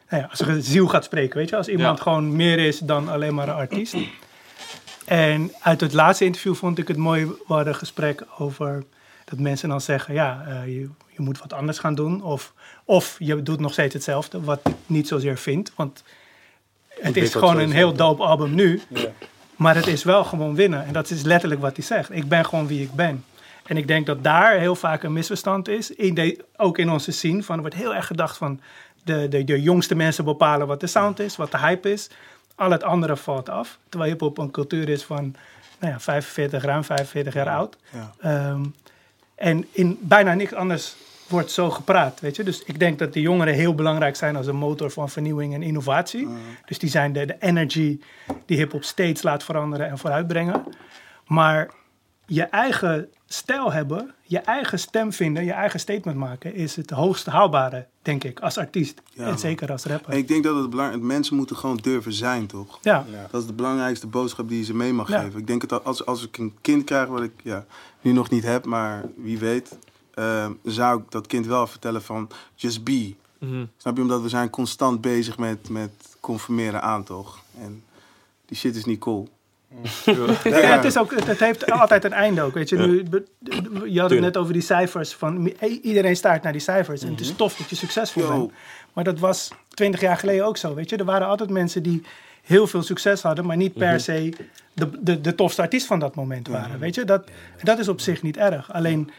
[0.09, 1.37] nou ja, als er een ziel gaat spreken.
[1.39, 2.03] Weet je, als iemand Ja.
[2.03, 3.95] gewoon meer is dan alleen maar een artiest.
[5.05, 8.85] En uit het laatste interview vond ik het mooi, hadden een gesprek over
[9.24, 12.22] dat mensen dan zeggen, ja, eh, je, je moet wat anders gaan doen.
[12.22, 12.53] Of,
[12.85, 15.72] of je doet nog steeds hetzelfde, wat ik niet zozeer vind.
[15.76, 16.03] Want
[17.01, 18.80] het is gewoon een heel dope album nu.
[18.89, 19.09] Ja.
[19.57, 20.85] Maar het is wel gewoon winnen.
[20.87, 22.14] En dat is letterlijk wat hij zegt.
[22.14, 23.24] Ik ben gewoon wie ik ben.
[23.65, 25.91] En ik denk dat daar heel vaak een misverstand is.
[25.91, 27.43] In de, ook in onze scene.
[27.43, 28.61] Van, er wordt heel erg gedacht van...
[29.05, 32.11] De, de, de jongste mensen bepalen wat de sound is, wat de hype is.
[32.55, 33.79] Al het andere valt af.
[33.89, 35.35] Terwijl hip-hop een cultuur is van
[35.79, 37.77] nou ja, 45, ruim 45 jaar oud.
[37.93, 38.12] Ja.
[38.21, 38.65] Ehm,
[39.35, 40.97] en in bijna niks anders
[41.29, 42.43] wordt zo gepraat, weet je.
[42.43, 45.62] Dus ik denk dat de jongeren heel belangrijk zijn als een motor van vernieuwing en
[45.62, 46.29] innovatie.
[46.67, 48.01] Dus die zijn de, de energy
[48.47, 50.65] die hip-hop steeds laat veranderen en vooruitbrengen.
[51.27, 51.71] Maar
[52.27, 57.26] je eigen stijl hebben, je eigen stem vinden, je eigen statement maken, is het hoogst
[57.26, 59.03] haalbare, denk ik, als artiest.
[59.12, 60.12] Ja, en zeker als rapper.
[60.12, 62.78] En ik denk dat het belangrijk mensen moeten gewoon durven zijn, toch?
[62.82, 63.05] ja.
[63.30, 65.20] Dat is de belangrijkste boodschap die je ze mee mag Ja.
[65.20, 65.41] geven.
[65.41, 67.64] Ik denk dat als, als ik een kind krijg, wat ik ja,
[68.01, 69.78] nu nog niet heb, maar wie weet,
[70.14, 73.14] eh, zou ik dat kind wel vertellen van just be.
[73.39, 73.64] Mhm.
[73.76, 74.03] Snap je?
[74.03, 77.39] Omdat we zijn constant bezig met, met conformeren aan, toch?
[77.61, 77.82] En
[78.47, 79.28] die shit is niet cool.
[80.45, 82.77] Ja, het, is ook, het, heeft altijd een einde ook, weet je.
[82.77, 83.05] Nu,
[83.87, 85.12] je had het net over die cijfers.
[85.14, 87.03] Van, i- iedereen staart naar die cijfers.
[87.03, 88.29] En het is tof dat je succesvol Yo.
[88.39, 88.53] bent.
[88.93, 90.97] Maar dat was twintig jaar geleden ook zo, weet je.
[90.97, 92.03] Er waren altijd mensen die
[92.43, 93.47] heel veel succes hadden...
[93.47, 94.33] maar niet per se
[94.72, 97.05] de, de, de tofste artiest van dat moment waren, weet je.
[97.05, 97.29] Dat,
[97.62, 98.72] dat is op zich niet erg.
[98.72, 99.11] Alleen,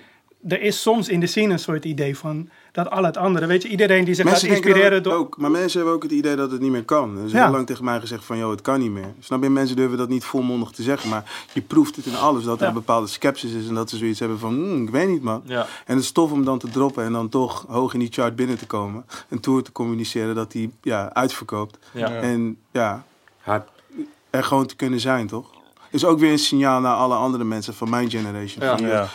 [0.47, 2.49] er is soms in de scene een soort idee van...
[2.71, 3.69] dat al het andere, weet je.
[3.69, 5.13] Iedereen die zich Mensen laat inspireren door...
[5.13, 7.17] ook, maar mensen hebben ook het idee dat het niet meer kan.
[7.17, 7.43] Er is Ja.
[7.43, 9.13] heel lang tegen mij gezegd van, joh, het kan niet meer.
[9.19, 9.49] Snap je?
[9.49, 12.43] Mensen durven dat niet volmondig te zeggen, maar je proeft het in alles.
[12.43, 12.67] Dat er Ja.
[12.67, 15.41] een bepaalde sceptisch is en dat ze zoiets hebben van, hmm, ik weet niet, man.
[15.45, 15.61] Ja.
[15.85, 18.35] En het is tof om dan te droppen en dan toch hoog in die chart
[18.35, 19.05] binnen te komen.
[19.29, 21.77] Een tour te communiceren dat die ja, uitverkoopt.
[21.93, 22.09] Ja.
[22.09, 23.05] En ja,
[24.29, 25.53] er gewoon te kunnen zijn, toch?
[25.89, 28.63] Is ook weer een signaal naar alle andere mensen van mijn generation.
[28.65, 28.77] Ja.
[28.77, 29.07] Van, Ja.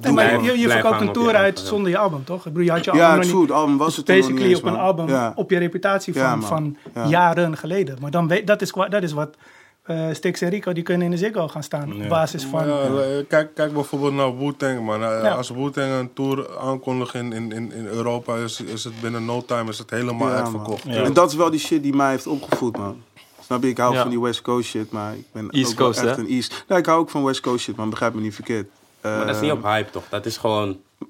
[0.00, 1.68] Nee, maar je, je verkoopt een tour uit album, ja.
[1.68, 2.38] zonder je album, toch?
[2.46, 3.40] Ik bedoel, je had je Ja, album het nog goed.
[3.48, 3.56] niet...
[3.56, 5.32] album was Dus het basically op een album, Ja.
[5.34, 7.06] op je reputatie van, Ja, van Ja.
[7.06, 7.96] jaren geleden.
[8.00, 9.36] Maar dan weet, dat, is, dat is wat
[9.82, 11.92] eh Stix en Rico, die kunnen in de Ziggo gaan staan.
[12.02, 12.66] Op basis van...
[12.66, 15.02] Maar ja, le- kijk, kijk bijvoorbeeld naar Wu-Tang, man.
[15.02, 15.30] Eh, Ja.
[15.34, 19.70] Als Wu-Tang een tour aankondigt in, in, in, Europa, is, is het binnen no time
[19.70, 20.84] is het helemaal Ja, uitverkocht.
[20.86, 23.02] En dat is wel die shit die mij heeft opgevoed, man.
[23.44, 23.68] Snap je?
[23.68, 24.00] Ik hou Ja.
[24.00, 26.22] van die West Coast shit, maar ik ben East ook Coast, echt hè?
[26.22, 26.64] een East.
[26.68, 27.90] Nee, ik hou ook van West Coast shit, man.
[27.90, 28.68] Begrijp me niet verkeerd.
[29.02, 30.04] Maar dat is niet op hype, toch?
[30.08, 30.66] Dat is gewoon
[30.98, 31.08] Maar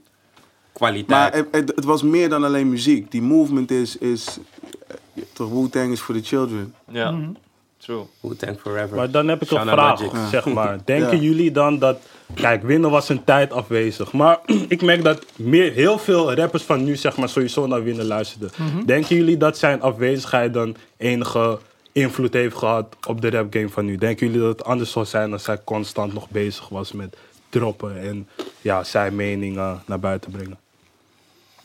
[0.73, 1.35] kwaliteit.
[1.35, 3.11] het, het, het was meer dan alleen muziek.
[3.11, 4.39] Die movement is, is
[4.87, 6.75] eh, toch Wu-Tang is for the children.
[6.91, 7.11] Ja.
[7.11, 7.31] Mhm.
[7.77, 8.03] True.
[8.21, 8.97] Wu-Tang Forever.
[8.97, 10.29] Maar dan heb ik een Shout out vraag, Logic.
[10.31, 10.79] zeg maar.
[10.85, 11.23] Denken Ja.
[11.23, 11.99] jullie dan dat...
[12.35, 14.13] Kijk, winnen was een tijd afwezig.
[14.13, 18.07] Maar ik merk dat meer, heel veel rappers van nu, zeg maar, sowieso naar winnen
[18.07, 18.51] luisterden.
[18.87, 21.59] Denken jullie dat zijn afwezigheid dan enige
[21.93, 23.97] invloed heeft gehad op de rap game van nu?
[23.97, 27.17] Denken jullie dat het anders zou zijn als hij constant nog bezig was met
[27.49, 28.29] droppen en
[28.61, 30.59] ja, zijn meningen naar buiten brengen?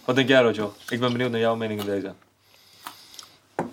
[0.06, 0.74] Wat denk jij, Rojo?
[0.90, 2.14] Ik ben benieuwd naar jouw mening in deze.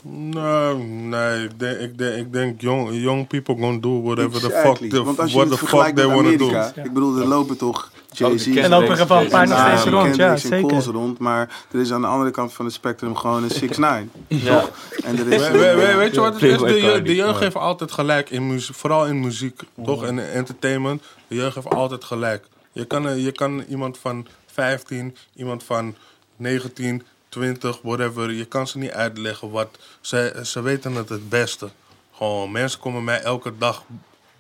[0.03, 4.51] Nee, nee, ik denk, ik denk, ik denk young, young people gonna do whatever the
[4.51, 6.83] fuck, the, Want als je what the fuck they met wanna do.
[6.83, 10.17] Ik bedoel, er lopen toch Jay-Z, Ook er wel een paar nog Ja, steeds rond,
[10.17, 10.83] ja, en zeker.
[10.85, 14.11] Rond, maar er is aan de andere kant van het spectrum gewoon een 6 9
[14.27, 14.65] Ja.
[15.05, 16.59] En er is We- we- we- weet je wat het is?
[17.03, 20.05] De, jeugd heeft altijd gelijk, in muziek, vooral in muziek, toch?
[20.05, 21.03] En in entertainment.
[21.29, 22.45] De jeugd heeft altijd gelijk.
[22.73, 25.95] Je kan, je kan iemand van 15, iemand van
[26.37, 28.33] 19, 20, whatever.
[28.33, 29.69] Je kan ze niet uitleggen wat.
[30.01, 31.69] Ze, ze weten het het beste.
[32.17, 33.83] Gewoon, mensen komen mij elke dag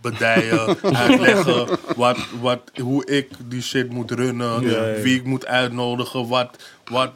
[0.01, 4.61] bedijen, uitleggen wat, wat, hoe ik die shit moet runnen,
[5.03, 7.11] wie ik moet uitnodigen, wat, wat,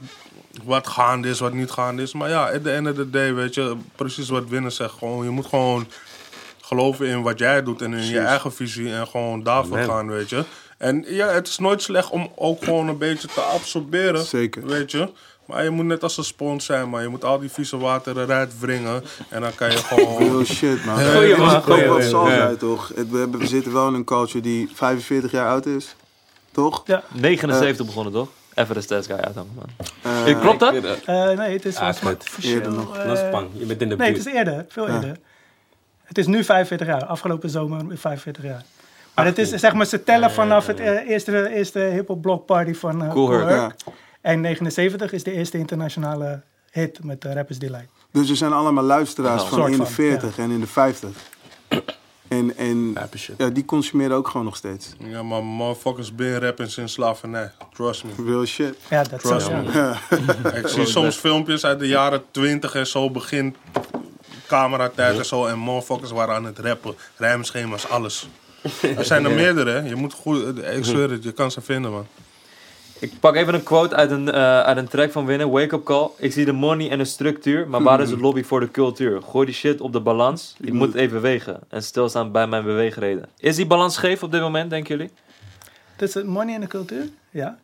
[0.65, 2.13] wat gaande is, wat niet gaande is.
[2.13, 4.95] Maar ja, at the end of the day, weet je, precies wat Winnen zegt.
[4.99, 5.87] Gewoon, je moet gewoon
[6.61, 9.89] geloven in wat jij doet en in je eigen visie en gewoon daarvoor Amen.
[9.89, 10.45] gaan, weet je.
[10.79, 14.25] En ja, het is nooit slecht om ook gewoon een beetje te absorberen.
[14.25, 14.67] Zeker.
[14.67, 15.11] Weet je.
[15.47, 18.19] Maar je moet net als een spons zijn, maar je moet al die vieze water
[18.21, 19.03] eruit wringen.
[19.29, 20.19] En dan kan je gewoon...
[20.29, 20.97] Real shit, man.
[21.05, 21.57] Goeie, man.
[21.57, 22.27] ook Goeie, wat Ja.
[22.37, 22.93] zei, toch?
[22.95, 25.95] Het- we, zitten wel in een culture die 45 jaar oud is.
[26.53, 26.83] Toch?
[26.87, 27.03] Ja.
[27.13, 28.29] 79 begonnen toch?
[28.55, 29.89] Even de stats guy uithangen, man.
[30.03, 30.75] Eh, Eh, Klopt dat?
[31.05, 31.95] Eh, nee, het is Ah,
[32.43, 32.97] Eerder nog.
[32.97, 33.23] eh, Dat is.
[33.59, 34.19] Je bent in de Nee, buurt.
[34.25, 34.95] het is eerder, veel Ja.
[34.95, 35.17] eerder.
[36.05, 38.63] Het is nu 45 jaar, afgelopen zomer 45 jaar.
[39.15, 42.75] Maar het is zeg maar, ze tellen vanaf het eh, eerste, eerste hip-hop block party
[42.75, 43.75] van eh Cool Cool Herc.
[44.25, 47.89] En 79 is de eerste internationale hit met de Rappers Delight.
[48.11, 51.11] Dus er zijn allemaal luisteraars van in de van, 40 en in de 50.
[52.29, 52.95] En, en
[53.37, 54.93] ja, die consumeren ook gewoon nog steeds.
[54.99, 57.53] Ja, maar motherfuckers ben rappen sinds slavernij.
[57.73, 58.11] Trust me.
[58.25, 58.77] Real shit.
[58.91, 59.61] Ja, dat is Trust ja.
[59.61, 60.53] me.
[60.61, 63.57] Ik zie soms filmpjes uit de jaren 20 en zo, begin
[64.47, 65.47] cameratijd en zo.
[65.47, 66.95] En motherfuckers waren aan het rappen.
[67.17, 68.29] Rijmschema's, alles.
[68.97, 69.89] Er zijn er meerdere, hè.
[69.89, 70.59] Je moet goed...
[70.59, 72.07] Ik zweer het, je kan ze vinden, man.
[73.05, 75.51] Ik pak even een quote uit een, eh, uit een track van Winnen.
[75.51, 76.09] Wake up call.
[76.17, 79.23] Ik zie de money en de structuur, maar waar is de lobby voor de cultuur?
[79.23, 80.55] Gooi die shit op de balans.
[80.61, 83.29] Ik moet even wegen en stilstaan bij mijn beweegreden.
[83.39, 85.13] Is die balans scheef op dit moment, denken jullie?
[85.97, 87.09] Tussen money en de cultuur?
[87.31, 87.59] Ja.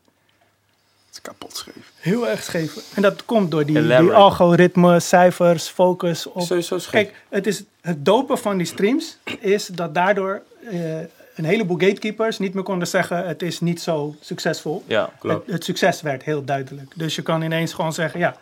[1.07, 1.93] Het is kapot scheef.
[1.97, 2.95] Heel erg scheef.
[2.95, 6.43] En dat komt door die, die algoritme, cijfers, focus op...
[6.43, 6.91] Sowieso scheef.
[6.91, 10.99] Kijk, het, is, het dopen van die streams is dat daardoor eh,
[11.45, 14.83] een heleboel gatekeepers niet meer konden zeggen: het is niet zo succesvol.
[14.87, 15.11] Ja.
[15.19, 15.47] Klopt.
[15.47, 16.93] Het, het succes werd heel duidelijk.
[16.95, 18.37] Dus je kan ineens gewoon zeggen: ja,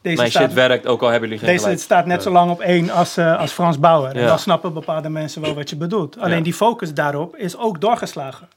[0.00, 1.82] deze Mijn staat, shit werkt, ook al hebben jullie geen deze gelijk.
[1.82, 4.10] staat net zo lang op één als, eh, als Frans Bauer.
[4.14, 4.26] En Ja.
[4.26, 6.18] dan snappen bepaalde mensen wel wat je bedoelt.
[6.18, 6.42] Alleen Ja.
[6.42, 8.48] die focus daarop is ook doorgeslagen.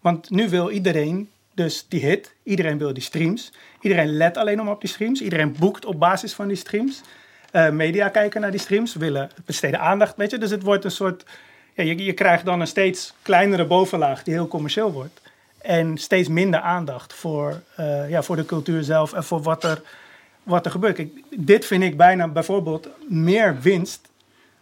[0.00, 2.34] Want nu wil iedereen dus die hit.
[2.42, 3.52] Iedereen wil die streams.
[3.80, 5.20] Iedereen let alleen om op die streams.
[5.20, 7.00] Iedereen boekt op basis van die streams.
[7.50, 10.38] Eh, media kijken naar die streams, willen besteden aandacht, weet je.
[10.38, 11.24] Dus het wordt een soort...
[11.76, 15.20] Ja, je, je krijgt dan een steeds kleinere bovenlaag die heel commercieel wordt.
[15.58, 19.82] En steeds minder aandacht voor, eh, ja, voor de cultuur zelf en voor wat er,
[20.42, 20.98] wat er gebeurt.
[20.98, 24.08] Ik, dit vind ik bijna bijvoorbeeld meer winst.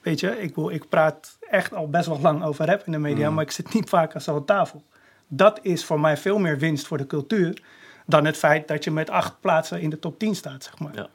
[0.00, 2.98] Weet je, ik, wil- ik praat echt al best wel lang over rap in de
[2.98, 4.82] media, maar ik zit niet vaak aan zo'n tafel.
[5.28, 7.62] Dat is voor mij veel meer winst voor de cultuur
[8.06, 10.94] dan het feit dat je met acht plaatsen in de top 10 staat, zeg maar.
[10.94, 11.08] Ja.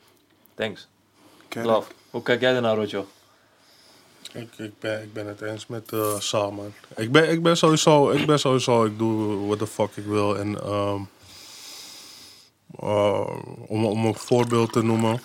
[0.56, 0.88] Thanks.
[1.54, 1.92] Love.
[2.10, 3.08] Hoe kijk jij ernaar, Rotjo?
[4.32, 5.92] Ik, ik, ben, ik ben het eens met
[6.32, 6.74] man.
[6.96, 10.38] Ik ben, ik ben sowieso, ik ben sowieso, ik doe what the fuck ik wil.
[10.38, 11.02] En ehm,
[12.80, 13.30] eh,
[13.68, 15.22] om, om een voorbeeld te noemen.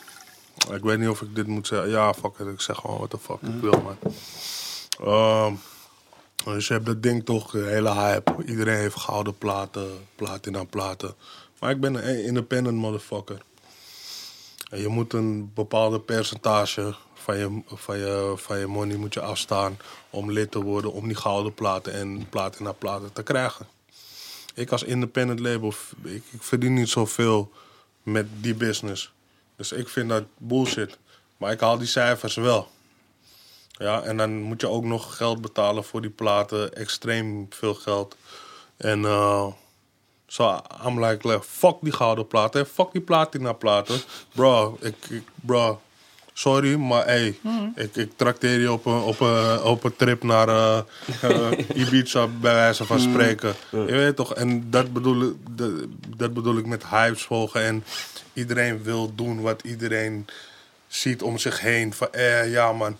[0.72, 1.90] Ik weet niet of ik dit moet zeggen.
[1.90, 3.96] Ja, fuck it, ik zeg gewoon what the fuck ik wil, man.
[5.00, 5.54] Ehm,
[6.44, 8.44] dus je hebt dat ding toch, de hele hype.
[8.46, 11.14] Iedereen heeft gouden platen, platina platen.
[11.58, 13.42] Maar ik ben een independent motherfucker.
[14.74, 19.78] Je moet een bepaalde percentage van je, van, je, van je money moet je afstaan
[20.10, 23.66] om lid te worden, om die gouden platen en platina platen te krijgen.
[24.54, 25.72] Ik als independent label,
[26.02, 27.52] ik, ik verdien niet zoveel
[28.02, 29.12] met die business.
[29.56, 30.98] Dus ik vind dat bullshit.
[31.36, 32.68] Maar ik haal die cijfers wel.
[33.68, 36.74] Ja, en dan moet je ook nog geld betalen voor die platen.
[36.74, 38.16] Extreem veel geld.
[38.76, 39.46] En eh
[40.34, 42.66] so I'm like, like, fuck die gouden platen.
[42.66, 44.00] Fuck die platina platen.
[44.34, 45.80] Bro, ik, ik, bro,
[46.32, 47.38] sorry, maar hey,
[47.74, 50.78] ik, ik trakteer je op een, op een, op een trip naar eh,
[51.22, 53.54] eh, Ibiza, bij wijze van spreken.
[53.70, 55.70] Je weet toch, en dat bedoel, ik- dat,
[56.16, 57.62] dat bedoel ik met hypes volgen.
[57.62, 57.84] En
[58.32, 60.26] iedereen wil doen wat iedereen
[60.88, 61.92] ziet om zich heen.
[61.94, 62.96] Van, eh, ja man.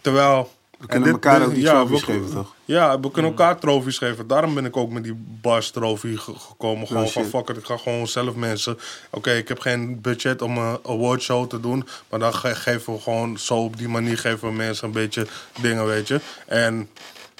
[0.00, 0.56] Terwijl...
[0.78, 2.54] We kunnen elkaar ook die ja, we- geven, toch?
[2.64, 4.26] ja, we kunnen elkaar trofies geven.
[4.26, 6.86] Daarom ben ik ook met die Bars trofee ge- gekomen.
[6.86, 8.78] Gewoon No van fuck it, ik ga gewoon zelf mensen.
[9.10, 11.88] Oké, ik heb geen budget om een awardshow te doen.
[12.08, 15.26] Maar dan ge- geven we gewoon zo op die manier geven we mensen een beetje
[15.60, 16.20] dingen, weet je.
[16.46, 16.88] En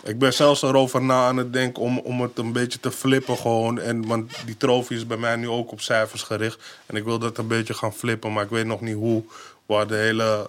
[0.05, 3.37] ik ben zelfs erover na aan het denken om, om het een beetje te flippen
[3.37, 3.79] gewoon.
[3.81, 6.63] En, want die trofee is bij mij nu ook op cijfers gericht.
[6.87, 9.23] En ik wil dat een beetje gaan flippen, maar ik weet nog niet hoe.
[9.67, 10.47] Waar de hele...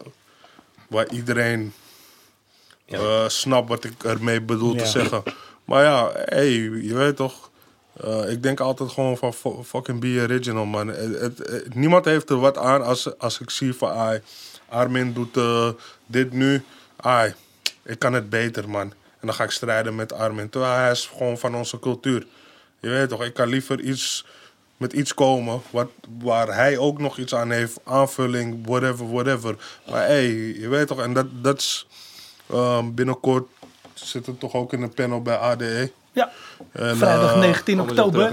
[0.88, 1.74] Waar iedereen
[2.98, 5.24] eh snap wat ik ermee bedoel te zeggen.
[5.66, 7.50] Maar ja, hey, je weet toch.
[8.04, 10.88] eh, ik denk altijd gewoon van fu- fucking be original, man.
[10.88, 13.90] Het, het- het- niemand heeft er wat aan als, als ik zie van...
[13.90, 14.22] Ai,
[14.70, 15.70] Armin doet eh,
[16.06, 16.64] dit nu.
[16.96, 17.34] Ai,
[17.84, 18.82] ik kan het beter, man.
[19.20, 20.50] En dan ga ik strijden met Armin.
[20.50, 22.26] Terwijl hij is gewoon van onze cultuur.
[22.80, 24.26] Je weet toch, ik kan liever iets
[24.78, 25.90] met iets komen wat,
[26.20, 27.80] waar hij ook nog iets aan heeft.
[27.84, 29.56] Aanvulling, whatever, whatever.
[29.90, 30.28] Maar hey,
[30.60, 31.88] je weet toch, en dat, dat is...
[32.50, 33.48] ehm, binnenkort
[33.94, 35.92] zit het toch ook in een panel bij ADE.
[36.12, 36.32] Ja,
[36.72, 38.32] En, vrijdag eh, 19 oktober.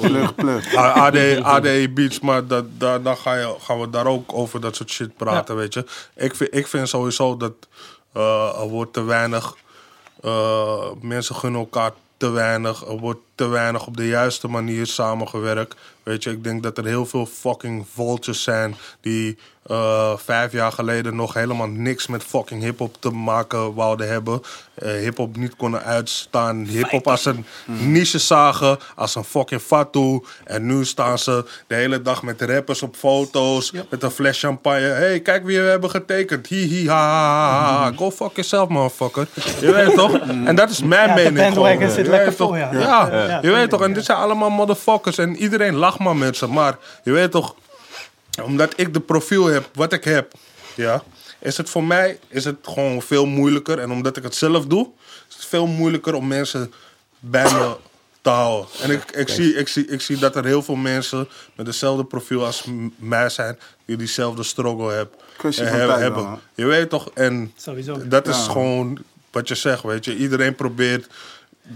[0.00, 0.76] Plug, plug.
[0.76, 4.60] A- AD, AD Beats, maar dat, daar, daar ga je, gaan we daar ook over
[4.60, 5.84] dat soort shit praten, weet je.
[6.16, 7.52] Ik vind, ik vind sowieso dat
[8.12, 9.56] eh, er wordt te weinig,
[10.22, 15.76] eh, mensen gunnen elkaar te weinig, er wordt te weinig op de juiste manier samengewerkt.
[16.02, 19.38] Weet je, ik denk dat er heel veel fucking vultures zijn die
[19.68, 24.40] eh, vijf jaar geleden nog helemaal niks met fucking hip-hop te maken wouden hebben.
[24.74, 26.64] Eh hip-hop niet konden uitstaan.
[26.64, 30.20] Hip-hop als een niche zagen, als een fucking fatu.
[30.44, 34.80] En nu staan ze de hele dag met rappers op foto's, met een fles champagne.
[34.86, 36.46] hey, kijk wie we hebben getekend.
[36.46, 37.92] Hi, hi, ha, ha, ha, ha.
[37.96, 39.26] Go fuck yourself, motherfucker.
[39.60, 40.18] Je weet toch?
[40.48, 41.52] En dat is mijn Ja, mening.
[41.52, 41.90] gewoon.
[41.90, 42.72] zit Je lekker vol, ja.
[42.72, 43.82] Ja, Ja, je weet toch?
[43.82, 45.18] En dit zijn allemaal motherfuckers.
[45.18, 46.46] En iedereen lacht maar met ze.
[46.46, 47.54] Maar je weet toch,
[48.42, 50.32] omdat ik de profiel heb wat ik heb,
[50.74, 51.02] ja,
[51.38, 53.78] is het voor mij is het gewoon veel moeilijker.
[53.78, 54.90] En omdat ik het zelf doe,
[55.28, 56.72] is het veel moeilijker om mensen
[57.18, 57.76] bij me
[58.20, 58.68] te houden.
[58.82, 62.04] En ik, ik, zie, ik, zie, ik zie dat er heel veel mensen met hetzelfde
[62.04, 62.64] profiel als
[62.96, 65.98] mij zijn, die diezelfde struggle Kwestie eh, van hebben.
[65.98, 66.40] tijd wel, hebben.
[66.54, 68.08] Je weet toch, en Sowieso.
[68.08, 68.42] dat is Ja.
[68.52, 68.98] gewoon
[69.30, 70.16] wat je zegt, weet je.
[70.16, 71.06] Iedereen probeert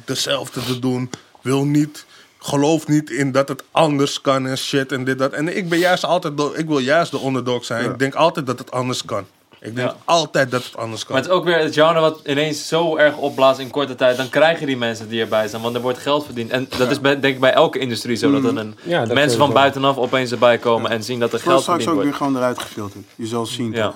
[0.05, 1.11] hetzelfde te doen.
[1.43, 2.05] Wil niet,
[2.43, 5.33] gelooft niet in dat het anders kan en shit en dit, dat.
[5.33, 7.91] En ik ben juist altijd, de- ik wil juist de underdog zijn.
[7.91, 9.25] Ik denk altijd dat het anders kan.
[9.61, 9.97] Ik denk Ja.
[10.05, 11.13] altijd dat het anders kan.
[11.15, 14.17] Maar het is ook weer het genre wat ineens zo erg opblaast in korte tijd.
[14.17, 16.51] Dan krijg je die mensen die erbij zijn, want er wordt geld verdiend.
[16.51, 18.31] En dat is bij, denk ik bij elke industrie zo.
[18.41, 21.35] Dat er een, Ja, dat mensen van buitenaf opeens erbij komen en zien dat er
[21.35, 22.17] Het wordt geld straks verdiend ook weer wordt.
[22.17, 23.05] gewoon eruit gefilterd.
[23.17, 23.85] Je zal zien Ja.
[23.87, 23.95] toch?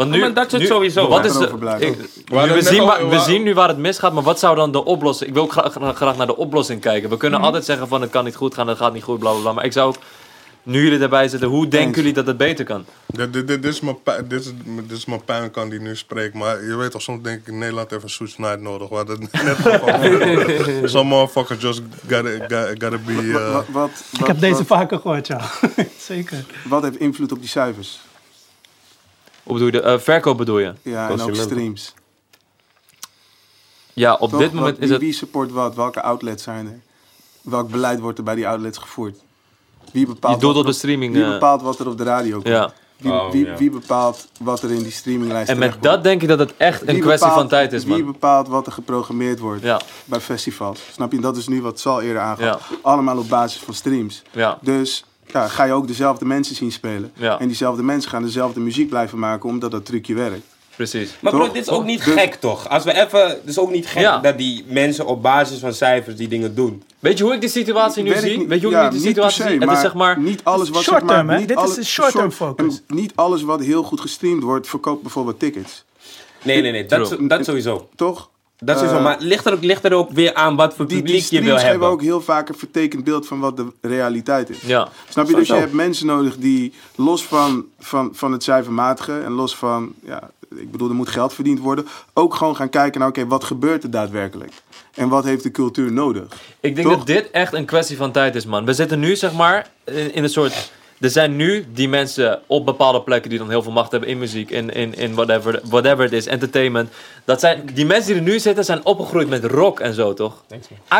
[0.00, 1.48] Want Ja, maar dat is het nu- sowieso, Wat is de,
[1.78, 1.96] ik-
[2.28, 5.28] We zien, al- we zien nu waar het misgaat, maar wat zou dan de oplossing...
[5.28, 7.10] Ik wil ook graag, graag- naar de oplossing kijken.
[7.10, 7.46] We kunnen Mhm.
[7.46, 9.52] altijd zeggen van het kan niet goed gaan, het gaat niet goed, bla bla bla.
[9.52, 9.96] Maar ik zou ook,
[10.62, 11.96] nu jullie erbij zitten, hoe denken Eens.
[11.96, 12.84] jullie dat het beter kan?
[13.06, 16.34] Dit, dit, dit, is mijn, pu- dit, is, dit is mijn die nu spreekt.
[16.34, 18.88] Maar je weet toch, soms denk ik in Nederland even Soets Night nodig.
[18.88, 20.88] Hadden het net van.
[20.88, 23.14] Some motherfucker just gotta, gotta, gotta be...
[23.14, 23.90] Wat, uh, wat, wat,
[24.20, 25.40] Ik heb deze vaker gehoord, ja.
[25.98, 26.44] Zeker.
[26.68, 28.00] wat heeft invloed op die cijfers?
[29.50, 30.72] Hoe bedoel je, de, eh, verkoop bedoel je?
[30.82, 31.94] Ja, en ook streams.
[33.92, 34.38] Ja, op Toch?
[34.40, 35.00] dit moment Wat- is wie, het...
[35.00, 35.74] wie support wat?
[35.74, 36.80] Welke outlets zijn er?
[37.50, 39.16] Welk beleid wordt er bij die outlets gevoerd?
[39.92, 41.12] Wie bepaalt, Je doelt wat op de er streaming...
[41.14, 42.46] wie eh, bepaalt wat er op de radio komt?
[42.46, 42.72] ja.
[42.96, 43.56] Wie, Oh, wie, ja.
[43.56, 46.80] wie bepaalt wat er in die streaminglijst En met dat denk ik dat het echt
[46.80, 48.12] een Wie kwestie bepaalt- van tijd is, Wie man.
[48.12, 50.80] bepaalt wat er geprogrammeerd wordt Ja, bij festivals?
[50.92, 51.20] Snap je?
[51.20, 52.68] Dat is nu wat Sal eerder aangaf.
[52.70, 52.76] Ja.
[52.82, 54.22] Allemaal op basis van streams.
[54.30, 57.12] ja, Dus ja, ga je ook dezelfde mensen zien spelen.
[57.14, 57.38] Ja.
[57.38, 60.46] En diezelfde mensen gaan dezelfde muziek blijven maken omdat dat trucje werkt.
[60.76, 61.10] precies.
[61.20, 62.68] Maar bro, dit is ook niet Dus- gek toch?
[62.68, 64.18] Als we even, het is ook niet gek Ja.
[64.18, 66.82] dat die mensen op basis van cijfers die dingen doen.
[66.98, 68.38] Weet je hoe ik die situatie nu zie?
[68.38, 69.58] niet- Weet je hoe ja, ik niet situatie se, zie?
[69.58, 70.20] Het is zeg maar...
[70.20, 71.38] Niet alles wat Short zeg maar, term, hè?
[71.38, 72.82] niet Dit is een short term focus.
[72.86, 75.84] Niet alles wat heel goed gestreamd wordt, verkoopt bijvoorbeeld tickets.
[76.42, 77.88] Nee, nee, nee, dat, dat sowieso.
[77.96, 78.29] Toch?
[78.60, 78.96] Dat sowieso.
[78.96, 81.22] Eh, maar ligt er, ook, ligt er ook weer aan wat voor Die, die publiek
[81.22, 81.88] je wil streams geven hebben.
[81.88, 84.60] ook heel vaak een vertekend beeld van wat de realiteit is.
[84.60, 85.34] Ja, Snap je?
[85.34, 89.92] Dus je hebt mensen nodig die los van, van, van het cijfermatige en los van,
[90.04, 93.44] ja, ik bedoel, er moet geld verdiend worden, ook gewoon gaan kijken naar, oké, wat
[93.44, 94.52] gebeurt er daadwerkelijk?
[94.94, 96.24] En wat heeft de cultuur nodig?
[96.60, 96.96] ik denk Toch?
[96.96, 98.64] dat dit echt een kwestie van tijd is, man.
[98.64, 100.72] We zitten nu, zeg maar, in, in een soort...
[101.00, 104.18] Er zijn nu die mensen op bepaalde plekken die dan heel veel macht hebben in
[104.18, 106.90] muziek, in, in, in whatever, whatever it is, entertainment.
[107.24, 110.42] Dat zijn, die mensen die er nu zitten, zijn opgegroeid met rock en zo, toch?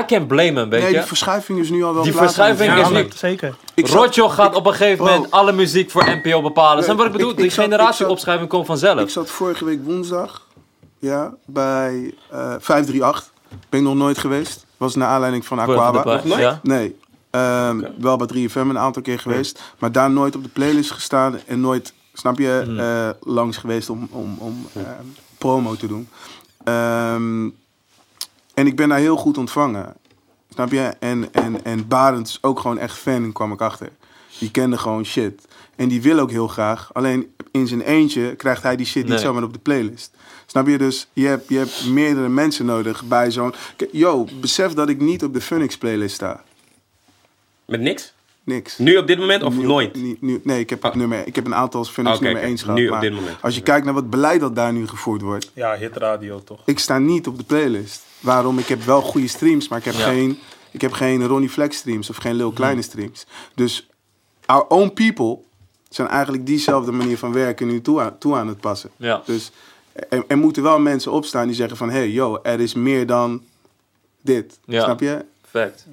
[0.00, 0.96] I can't blame them, weet Nee, je?
[0.96, 3.54] die verschuiving is nu al wel Die verschuiving is nu- Zeker.
[3.74, 5.14] Rotjo gaat op een gegeven Bro.
[5.14, 6.84] moment alle muziek voor NPO bepalen.
[6.84, 7.30] Snap je wat ik bedoel?
[7.30, 9.00] ik Die generatieopschuiving komt vanzelf.
[9.00, 10.46] Ik zat vorige week woensdag
[10.98, 13.30] ja, bij eh 538.
[13.68, 14.64] Ben ik nog nooit geweest.
[14.76, 16.20] Was naar aanleiding van Aquaba.
[16.62, 16.96] Nee.
[17.30, 19.60] Ehm, Wel bij 3FM een aantal keer geweest.
[19.78, 21.38] Maar daar nooit op de playlist gestaan.
[21.46, 22.78] En nooit, snap je, Hmm.
[22.78, 24.86] eh, langs geweest om, om, om ehm,
[25.38, 26.08] promo te doen.
[26.64, 27.44] Ehm,
[28.54, 29.94] en ik ben daar heel goed ontvangen.
[30.52, 30.80] Snap je?
[30.98, 33.88] En, en, en Barend is ook gewoon echt fan, kwam ik achter.
[34.38, 35.46] Die kende gewoon shit.
[35.76, 36.90] En die wil ook heel graag.
[36.92, 39.12] Alleen in zijn eentje krijgt hij die shit Nee.
[39.12, 40.10] niet zomaar op de playlist.
[40.46, 40.78] Snap je?
[40.78, 43.54] Dus je hebt, je hebt meerdere mensen nodig bij zo'n...
[43.92, 46.42] Yo, besef dat ik niet op de Phoenix playlist sta.
[47.70, 48.12] Met niks?
[48.44, 48.78] Niks.
[48.78, 49.94] Nu op dit moment of Nu- nooit?
[49.94, 52.50] nu- nu- nee, ik heb, het nummer, ik heb een aantal Phoenix Oké, nummer oké.
[52.50, 52.76] 1 gehad.
[52.76, 53.36] Nu op maar dit moment.
[53.42, 55.50] Als je kijkt naar wat beleid dat daar nu gevoerd wordt.
[55.54, 56.60] Ja, hitradio toch?
[56.64, 58.02] Ik sta niet op de playlist.
[58.20, 58.58] Waarom?
[58.58, 60.04] Ik heb wel goede streams, maar ik heb, Ja.
[60.04, 60.38] geen,
[60.70, 63.26] ik heb geen Ronnie Flex streams of geen Lil Kleine streams.
[63.54, 63.88] Dus
[64.46, 65.38] our own people
[65.88, 68.90] zijn eigenlijk diezelfde manier van werken nu toe aan, toe aan het passen.
[68.96, 69.22] Ja.
[69.26, 69.50] Dus
[70.08, 71.90] er, er moeten wel mensen opstaan die zeggen van...
[71.90, 73.42] hey, yo, er is meer dan
[74.22, 74.58] dit.
[74.64, 74.82] Ja.
[74.84, 75.24] Snap je?
[75.50, 75.86] Fact.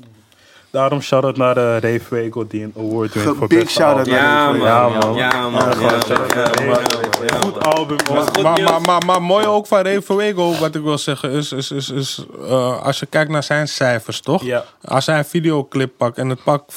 [0.78, 4.06] Daarom shout-out naar uh, Ray Fuego die een award wint voor big shout-out.
[4.06, 4.62] Ja, man.
[4.62, 5.16] Ja, Ja, man.
[5.16, 5.54] Ja, man.
[5.54, 7.40] Naar Ray.
[7.40, 7.98] Goed album.
[8.14, 8.28] man.
[8.28, 11.52] goed maar, maar, maar, maar mooi ook van Ray Fuego, wat ik wil zeggen, is,
[11.52, 14.44] is, is, is eh, als je kijkt naar zijn cijfers, toch?
[14.44, 14.66] Ja.
[14.84, 16.74] Als hij een videoclip pakt en het pakt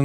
[0.00, 0.04] 25.000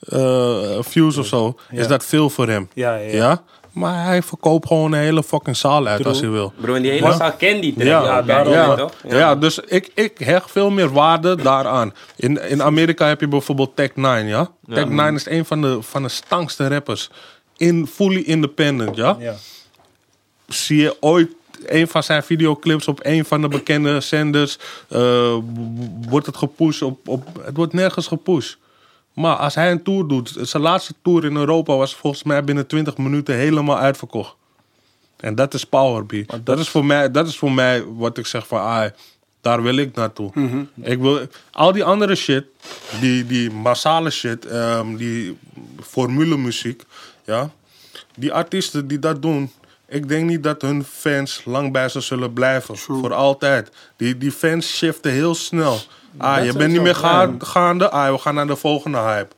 [0.00, 1.86] eh, views of zo, is Ja.
[1.86, 2.68] dat veel voor hem.
[2.74, 3.42] Ja, ja, ja.
[3.76, 6.08] Maar hij verkoopt gewoon een hele fucking zaal uit True.
[6.12, 6.52] als hij wil.
[6.60, 7.86] Bro, en die hele Maar- zaal kent die track.
[7.86, 8.92] Ja, Ja, daarom, ja, toch?
[9.08, 9.34] ja.
[9.36, 11.92] dus ik, ik hecht veel meer waarde daaraan.
[12.16, 14.50] In, in Amerika heb je bijvoorbeeld Tech 9, ja?
[14.68, 17.10] Tech 9 is een van de, van de stankste rappers.
[17.56, 19.16] In, fully independent, ja?
[19.20, 19.34] Ja.
[20.48, 21.30] Zie je ooit
[21.66, 24.58] een van zijn videoclips op een van de bekende zenders?
[24.88, 25.40] eh, w-
[26.08, 27.26] wordt het gepusht op, op...
[27.44, 28.56] Het wordt nergens gepusht.
[29.16, 30.36] Maar als hij een tour doet...
[30.40, 34.34] Zijn laatste tour in Europa was volgens mij binnen 20 minuten helemaal uitverkocht.
[35.16, 36.44] En dat is Power B.
[36.44, 38.60] Dat, is voor mij, dat is voor mij wat ik zeg van...
[38.60, 38.90] Ah,
[39.40, 40.30] daar wil ik naartoe.
[40.82, 41.20] Ik wil...
[41.50, 42.44] Al die andere shit,
[43.00, 45.36] die, die massale shit, ehm, die
[45.80, 46.82] formulemuziek,
[47.24, 47.50] ja...
[48.16, 49.50] Die artiesten die dat doen...
[49.88, 52.76] Ik denk niet dat hun fans lang bij ze zullen blijven.
[52.76, 53.70] Voor altijd.
[53.96, 55.80] Die, die fans shiften heel snel.
[56.18, 57.90] Ah, je bent niet meer ga- gaande.
[57.90, 59.34] Ah, we gaan naar de volgende hype.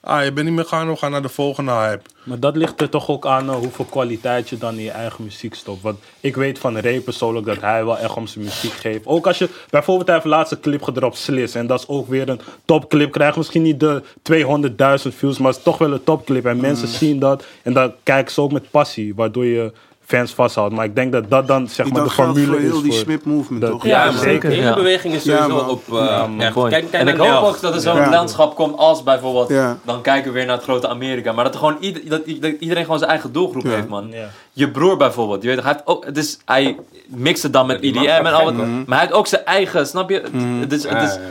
[0.00, 0.92] Ah, je bent niet meer gaande.
[0.92, 2.02] We gaan naar de volgende hype.
[2.24, 5.24] Maar dat ligt er toch ook aan eh, hoeveel kwaliteit je dan in je eigen
[5.24, 5.82] muziek stopt.
[5.82, 9.06] Want ik weet van Ray persoonlijk dat hij wel echt om zijn muziek geeft.
[9.06, 11.54] Ook als je bijvoorbeeld hij heeft de laatste clip gedropt, Slis.
[11.54, 13.12] En dat is ook weer een topclip.
[13.12, 16.46] Krijgt misschien niet de 200.000 views, maar het is toch wel een topclip.
[16.46, 19.14] En mensen zien dat en dan kijken ze ook met passie.
[19.14, 19.72] Waardoor je
[20.06, 20.74] fans vasthoudt.
[20.74, 22.62] Maar ik denk dat dat dan zeg maar de formule voor is.
[22.62, 23.84] heel die Smip movement, toch?
[23.86, 24.48] Ja, zeker.
[24.50, 25.82] De hele beweging is Ja, sowieso op...
[25.92, 26.52] eh, echt.
[26.52, 26.68] Gewoon.
[26.68, 28.10] Kijk, kijk en ik hoop ook dat er zo'n Ja.
[28.10, 29.78] landschap komt als bijvoorbeeld, Ja.
[29.84, 31.32] dan kijken we weer naar het grote Amerika.
[31.32, 32.26] Maar dat, er gewoon ieder, dat,
[32.60, 33.70] iedereen gewoon zijn eigen doelgroep Ja.
[33.70, 34.08] heeft, man.
[34.10, 34.28] Ja.
[34.52, 36.76] Je broer bijvoorbeeld, je weet, hij, heeft ook, het is, hij
[37.06, 38.54] mixt het dan met EDM man en al wat.
[38.54, 40.14] Maar hij heeft ook zijn eigen, snap je?
[40.20, 41.26] Het- Het is, het Ja, is, ja, ja.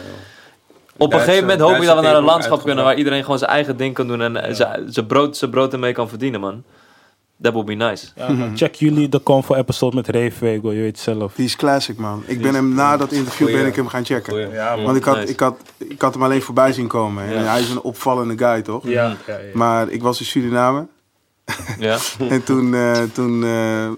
[0.97, 3.37] op een gegeven moment hoop ik dat we naar een landschap kunnen waar iedereen gewoon
[3.39, 6.63] zijn eigen ding kan doen en zijn- zijn brood, zijn brood ermee kan verdienen, man.
[7.41, 8.07] That would be nice.
[8.15, 8.51] Ja.
[8.55, 11.33] Check jullie de Convo episode met Ray Vego, je weet zelf.
[11.35, 12.23] Die is classic, man.
[12.25, 14.51] Ik ben hem na dat interview ben ik hem gaan checken.
[14.51, 14.85] Ja, man.
[14.85, 15.31] Want ik had, Nice.
[15.31, 17.23] ik, had, ik had hem alleen voorbij zien komen.
[17.23, 18.87] En hij is een opvallende guy, toch?
[18.87, 19.37] Ja, ja, ja.
[19.53, 20.87] Maar ik was in Suriname.
[21.79, 21.97] Ja?
[22.29, 23.89] En toen, eh, toen, eh,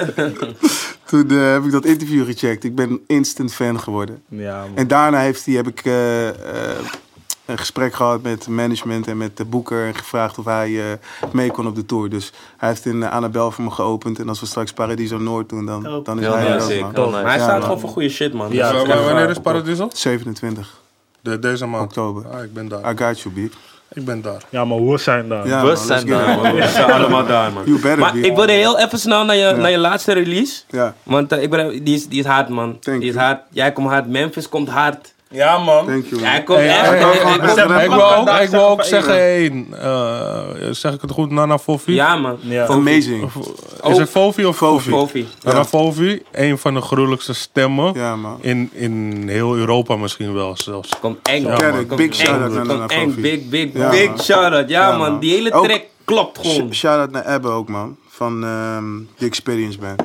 [1.10, 2.64] toen eh, heb ik dat interview gecheckt.
[2.64, 4.22] Ik ben instant fan geworden.
[4.28, 4.76] ja man.
[4.76, 6.34] En daarna heeft hij, heb ik eh, eh,
[7.50, 9.86] een gesprek gehad met management en met de boeker.
[9.86, 10.84] En gevraagd of hij eh,
[11.32, 12.08] mee kon op de tour.
[12.10, 14.18] Dus hij heeft in uh, Annabel voor me geopend.
[14.18, 16.04] En als we straks Paradiso Noord doen, dan, Dope.
[16.04, 16.80] dan is Heel hij er ook, ik.
[16.80, 16.90] man.
[16.94, 17.36] Heel Maar hij.
[17.36, 17.62] Ja, staat man.
[17.62, 18.52] gewoon voor goede shit, man.
[18.52, 19.88] Ja, Dus wanneer eh, is Paradiso?
[19.92, 20.78] 27
[21.20, 21.84] De, deze maand.
[21.84, 22.28] oktober.
[22.28, 22.92] Ah, ik ben daar.
[22.92, 23.52] I got you, B.
[23.92, 24.42] Ik ben daar.
[24.48, 25.46] Ja, maar we zijn daar.
[25.46, 26.54] Ja, We man, zijn daar, man.
[26.54, 27.62] We zijn allemaal daar, man.
[27.64, 28.20] You better Maar be.
[28.20, 29.52] ik wilde heel even snel naar je, Ja.
[29.52, 30.62] naar je laatste release.
[30.68, 32.78] Ja, Want eh, ik ben, die, is, die is hard, man.
[32.78, 33.26] Thank die is you.
[33.26, 33.40] hard.
[33.50, 34.08] Jij komt hard.
[34.08, 35.12] Memphis komt hard.
[35.32, 35.86] Ja, man.
[35.86, 36.20] thank you.
[36.20, 36.88] Jij komt Hey, echt...
[36.88, 40.70] hey, ik kom- Ik wil ik ook, daar ik wil ook zeggen zeggen, hey, eh,
[40.70, 41.94] zeg ik het goed, Nana Fofi?
[41.94, 42.38] ja, man.
[42.40, 42.66] Ja.
[42.66, 42.78] Fofi.
[42.78, 43.30] Amazing.
[43.88, 44.90] Is het Fofi of Fofi?
[44.90, 45.26] Fofi.
[45.42, 48.38] Nana Fofi, een van de gruwelijkste stemmen Ja, man.
[48.40, 50.88] in, in heel Europa misschien wel zelfs.
[51.00, 51.80] Komt eng, Ja, man.
[51.80, 51.88] Ik.
[51.96, 52.12] Big eng.
[52.26, 53.08] shout-out naar Nana eng.
[53.08, 53.20] Fofi.
[53.20, 54.68] Big, big, Ja, big shout-out.
[54.68, 55.18] Ja, Ja, man.
[55.18, 56.72] Die hele Ook- track klopt gewoon.
[56.74, 57.96] Sh- Shout-out naar Ebbe ook, man.
[58.08, 58.84] Van ehm
[59.18, 60.02] The Experience Band.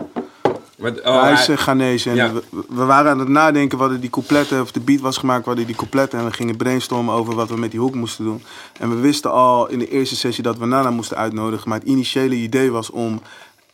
[0.75, 2.09] Met- oh, hij is hij- uh, Ghanese.
[2.09, 2.33] En Ja.
[2.33, 5.55] we, we waren aan het nadenken wat die coupletten, of de beat was gemaakt, wat
[5.55, 6.19] die coupletten.
[6.19, 8.43] En we gingen brainstormen over wat we met die hoek moesten doen.
[8.79, 11.69] En we wisten al in de eerste sessie dat we Nana moesten uitnodigen.
[11.69, 13.21] Maar het initiële idee was om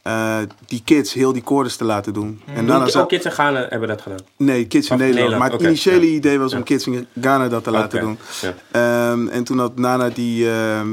[0.02, 2.41] eh, die kids heel die chorus te laten doen.
[2.56, 4.19] En Nana Ook zou- Kids en Ghana hebben dat gedaan.
[4.38, 5.14] Nee, Kids in Nederland.
[5.30, 6.15] Nederland, Maar het initiële ja.
[6.18, 6.64] idee was om Ja.
[6.64, 8.18] Kids in Ghana dat te laten doen.
[8.41, 8.53] ja.
[8.72, 10.49] Ehm, en toen had Nana die...
[10.52, 10.88] ehm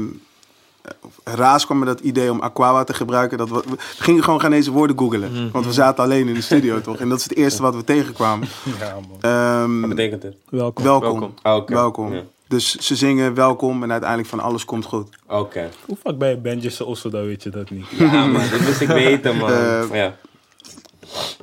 [1.23, 3.37] Raas kwam met dat idee om Aquawa te gebruiken.
[3.37, 5.51] Dat we, we gingen gewoon Ghanese woorden googelen.
[5.51, 6.97] Want we zaten alleen in de studio, toch?
[6.97, 8.47] En dat is het eerste wat we tegenkwamen.
[8.79, 9.17] Ja, man.
[9.21, 10.35] Ehm, Wat betekent het?
[10.49, 10.83] Welkom.
[10.83, 11.09] welkom.
[11.19, 11.33] Welkom.
[11.41, 11.73] Ah, oké.
[11.73, 12.13] Welkom.
[12.13, 12.21] Ja.
[12.47, 15.09] Dus ze zingen welkom en uiteindelijk van alles komt goed.
[15.27, 15.69] Oké.
[15.85, 17.85] Hoe vaak ben je bandjes Osso, dan weet je dat niet.
[17.97, 18.41] Ja, man.
[18.41, 19.51] Dit wist ik weten, man.
[19.51, 20.15] Eh, ja.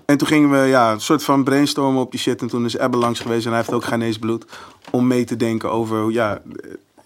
[0.04, 2.40] En toen gingen we ja, een soort van brainstormen op die shit.
[2.40, 4.44] En toen is Ebbe langs geweest en hij heeft ook Ghanese bloed.
[4.90, 6.42] Om mee te denken over hoe- ja,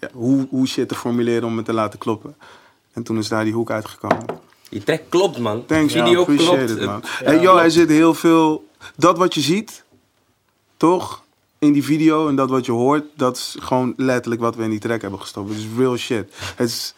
[0.01, 2.35] ja, hoe, hoe shit te formuleren om het te laten kloppen.
[2.93, 4.25] En toen is daar die hoek uitgekomen.
[4.69, 5.65] Die track klopt, man.
[5.65, 6.15] Thanks, man.
[6.15, 6.81] Appreciate klopt.
[6.81, 7.01] it, man.
[7.03, 8.67] hey, yo, er zit heel veel...
[8.95, 9.83] Dat wat je ziet,
[10.77, 11.23] toch?
[11.59, 14.69] In die video en dat wat je hoort, dat is gewoon letterlijk wat we in
[14.69, 15.49] die track hebben gestopt.
[15.49, 16.33] Het is real shit.
[16.55, 16.93] Het is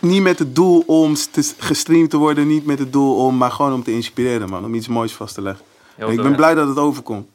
[0.00, 3.50] niet met het doel om te, gestreamd te worden, niet met het doel om, maar
[3.50, 4.64] gewoon om te inspireren, man.
[4.64, 5.64] Om iets moois vast te leggen.
[5.94, 7.28] Heel ik ben blij dat het overkomt.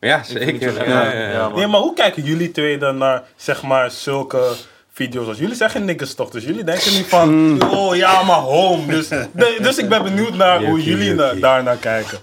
[0.00, 0.88] Ja, zeker.
[0.88, 1.30] Ja, ja, ja.
[1.30, 1.58] Ja, man.
[1.58, 4.52] Nee, maar hoe kijken jullie twee dan naar, zeg maar, zulke
[4.92, 5.26] video's?
[5.28, 8.86] Als jullie zeggen niks toch, dus jullie denken niet van, oh ja, maar home.
[8.86, 12.18] Dus, de- dus ik ben benieuwd naar hoe jullie daarnaar kijken.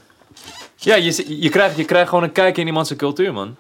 [0.76, 3.56] Ja, je, je, krijgt, je krijgt gewoon een kijk in iemands cultuur, man.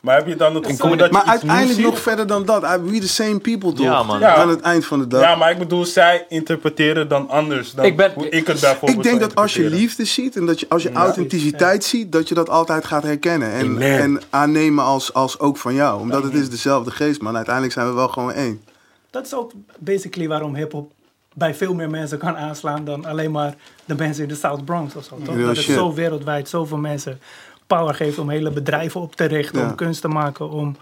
[0.00, 2.62] Maar heb je dan het gevoel dat je Maar uiteindelijk nog verder dan dat.
[2.62, 3.86] I- We the same people, toch?
[3.86, 4.18] Ja, man.
[4.20, 4.34] Ja.
[4.34, 5.20] Aan het eind van de dag.
[5.20, 8.96] Ja, maar ik bedoel, zij interpreteren dan anders dan Ik ben- hoe ik het bijvoorbeeld
[8.98, 12.28] Ik denk dat als je liefde ziet en dat je, als je authenticiteit ziet, dat
[12.28, 13.52] je dat altijd gaat herkennen.
[13.52, 13.98] En, Amen.
[14.00, 16.00] en aannemen als, als ook van jou.
[16.00, 17.36] Omdat het is dezelfde geest, man.
[17.36, 18.62] Uiteindelijk zijn we wel gewoon één.
[19.10, 20.92] Dat is ook basically waarom hip-hop
[21.34, 23.54] bij veel meer mensen kan aanslaan dan alleen maar
[23.84, 25.18] de mensen in de South Bronx of zo.
[25.24, 25.36] Toch?
[25.36, 25.74] Dat het shit.
[25.74, 27.20] zo wereldwijd zoveel mensen
[27.68, 29.66] power geeft om hele bedrijven op te richten, Ja.
[29.68, 30.50] om kunst te maken.
[30.50, 30.76] Om,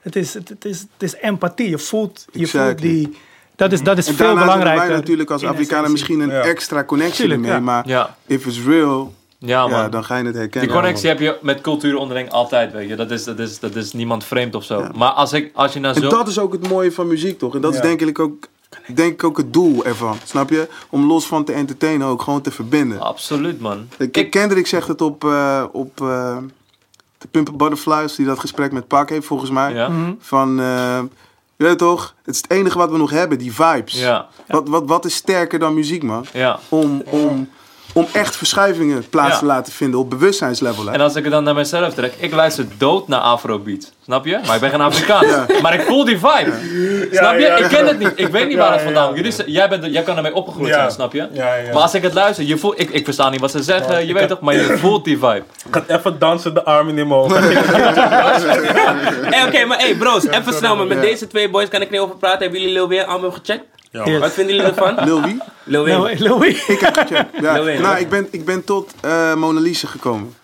[0.00, 1.68] het, is, het, het is, het is empathie.
[1.68, 2.68] Je voelt, je Exactly.
[2.70, 3.18] voelt die.
[3.56, 4.86] Dat is, dat is En veel belangrijker.
[4.88, 6.40] wij natuurlijk als Afrikanen misschien een Ja.
[6.42, 7.52] extra connectie Tuurlijk, ermee.
[7.54, 7.60] ja.
[7.64, 9.80] Maar Ja, if it's real, ja man.
[9.80, 10.68] ja, dan ga je het herkennen.
[10.70, 12.96] Die connectie heb je met cultuur onderling altijd, weet je.
[12.96, 14.86] Dat is, dat is, dat is niemand vreemd of zo.
[14.94, 16.08] Maar als, ik, als je En zo...
[16.08, 17.54] dat is ook het mooie van muziek, toch?
[17.54, 18.46] En dat is denk ik ook,
[18.96, 20.16] denk ik ook het doel ervan.
[20.24, 20.68] Snap je?
[20.90, 23.00] Om los van te entertainen ook gewoon te verbinden.
[23.00, 23.88] Absoluut, man.
[23.98, 26.36] Ik, Ik, Kendrick zegt het op, eh, op eh,
[27.18, 29.74] de Pimp Butterflies, die dat gesprek met Pak heeft volgens mij.
[29.74, 29.90] ja,
[30.20, 31.00] Van, eh,
[31.56, 34.00] je weet toch, het is het enige wat we nog hebben, die vibes.
[34.00, 36.24] ja, Wat, wat, wat is sterker dan muziek, man?
[36.32, 36.58] ja.
[36.68, 37.48] Om, om,
[37.92, 39.38] om echt verschuivingen plaats Ja.
[39.38, 40.86] te laten vinden op bewustzijnslevel.
[40.86, 40.92] Hè?
[40.92, 43.92] En als ik het dan naar mezelf trek, ik luister dood naar Afrobeat.
[44.04, 44.38] Snap je?
[44.46, 45.26] Maar ik ben geen Afrikaan.
[45.26, 45.46] Ja.
[45.62, 46.52] Maar ik voel die vibe.
[47.12, 47.40] Snap je?
[47.40, 48.12] ja, Ik ken het niet.
[48.14, 49.42] Ik weet niet Ja, waar het vandaan komt.
[49.46, 50.74] Jij, bent, jij kan ermee opgegroeid Ja.
[50.74, 51.28] zijn, snap je?
[51.32, 51.72] Ja, ja.
[51.72, 53.98] Maar als ik het luister, je voelt, ik, ik versta niet wat ze zeggen, Ja,
[53.98, 54.40] je ik weet toch?
[54.40, 55.42] Maar je voelt die vibe.
[55.66, 57.34] Ik ga even dansen, de armen in mijn hoofd.
[59.30, 60.76] Hey, Oké, maar hey bros, even snel.
[60.76, 61.02] Maar met Ja.
[61.02, 62.38] deze twee boys kan ik niet over praten.
[62.40, 63.64] Hebben jullie Lil Weer album gecheckt?
[63.90, 64.18] Ja, Yes.
[64.20, 65.04] Wat vinden jullie ervan?
[65.04, 65.38] Lil wie?
[65.64, 65.98] Lil Wayne.
[65.98, 66.66] Louis- Louis.
[66.68, 67.40] Ik heb gecheckt.
[67.40, 67.52] Ja.
[67.52, 70.34] Lil Wayne, nou, ik ben, ik ben tot eh Mona Lisa gekomen.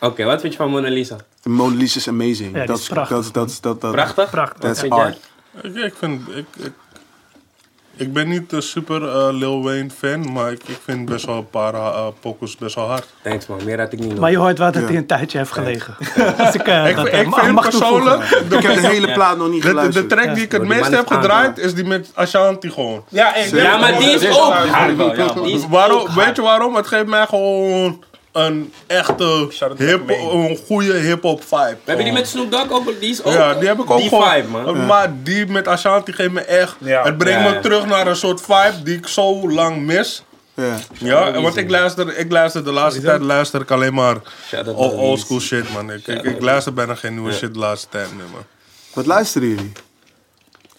[0.00, 1.16] Oké, wat vind je van Mona Lisa?
[1.42, 2.54] Mona Lisa is amazing.
[2.54, 3.16] die dat, is prachtig.
[3.16, 4.30] Dat, dat, dat, dat, Prachtig?
[4.30, 4.60] Prachtig.
[4.60, 5.02] That's Vind jij?
[5.04, 5.18] art.
[5.62, 6.28] Ik, ik vind...
[6.28, 6.72] Ik, ik,
[7.96, 11.36] ik ben niet een super eh, Lil Wayne fan, maar ik, ik vind best wel
[11.36, 13.06] een paar uh, pokus best wel hard.
[13.22, 14.88] Thanks man, meer had ik niet Maar je hoort wel dat Ja.
[14.88, 15.94] hij een tijdje heeft gelegen.
[16.52, 18.22] Ik, eh, Ik, dat, ik eh, mag- vind mag persoonlijk...
[18.50, 20.08] Ik heb de hele plaat nog niet De, de, de geluisterd.
[20.08, 23.04] track die ik het meest heb gedraaid is die met Ashanti gewoon.
[23.08, 24.96] Ja, Ja, maar die is ook hard.
[25.68, 26.74] Waarom, ook weet je waarom?
[26.76, 31.56] Het geeft mij gewoon een echte hip, een goede hip-hop vibe.
[31.70, 33.98] We hebben die met Snoop Dogg ook, die is ook Ja, die heb ik ook
[33.98, 34.30] die gewoon.
[34.32, 34.86] vibe man.
[34.86, 36.76] Maar die met Ashanti geeft me echt.
[36.78, 37.02] Ja.
[37.02, 37.50] Het brengt Ja.
[37.50, 40.24] me terug naar een soort vibe die ik zo lang mis.
[40.54, 40.78] Ja.
[40.98, 44.16] Ja, want ik luister, ik luister de laatste tijd luister ik alleen maar
[44.74, 45.90] old school shit, man.
[45.92, 48.42] Ik, ik, ik luister bijna geen nieuwe shit de laatste tijd meer, man.
[48.92, 49.72] Wat luisteren jullie?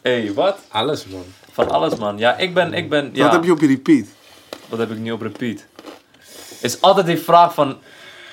[0.02, 0.58] Hé, wat?
[0.70, 1.24] Alles man.
[1.52, 2.18] Van alles, man.
[2.18, 2.74] Ja, ik ben...
[2.74, 4.06] Ik ben ja, Wat heb je op je repeat?
[4.70, 5.66] Wat heb ik nu op repeat?
[6.64, 7.78] Is altijd die vraag van...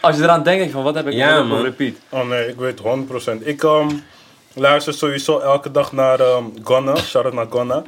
[0.01, 1.59] Als je eraan denkt, van, wat heb ik Ja, man.
[1.59, 1.95] op repeat?
[2.09, 3.43] Oh nee, ik weet 100%.
[3.43, 3.89] Ik ehm,
[4.55, 6.97] luister sowieso elke dag naar ehm Gunna.
[6.97, 7.83] Shout out naar Gunna.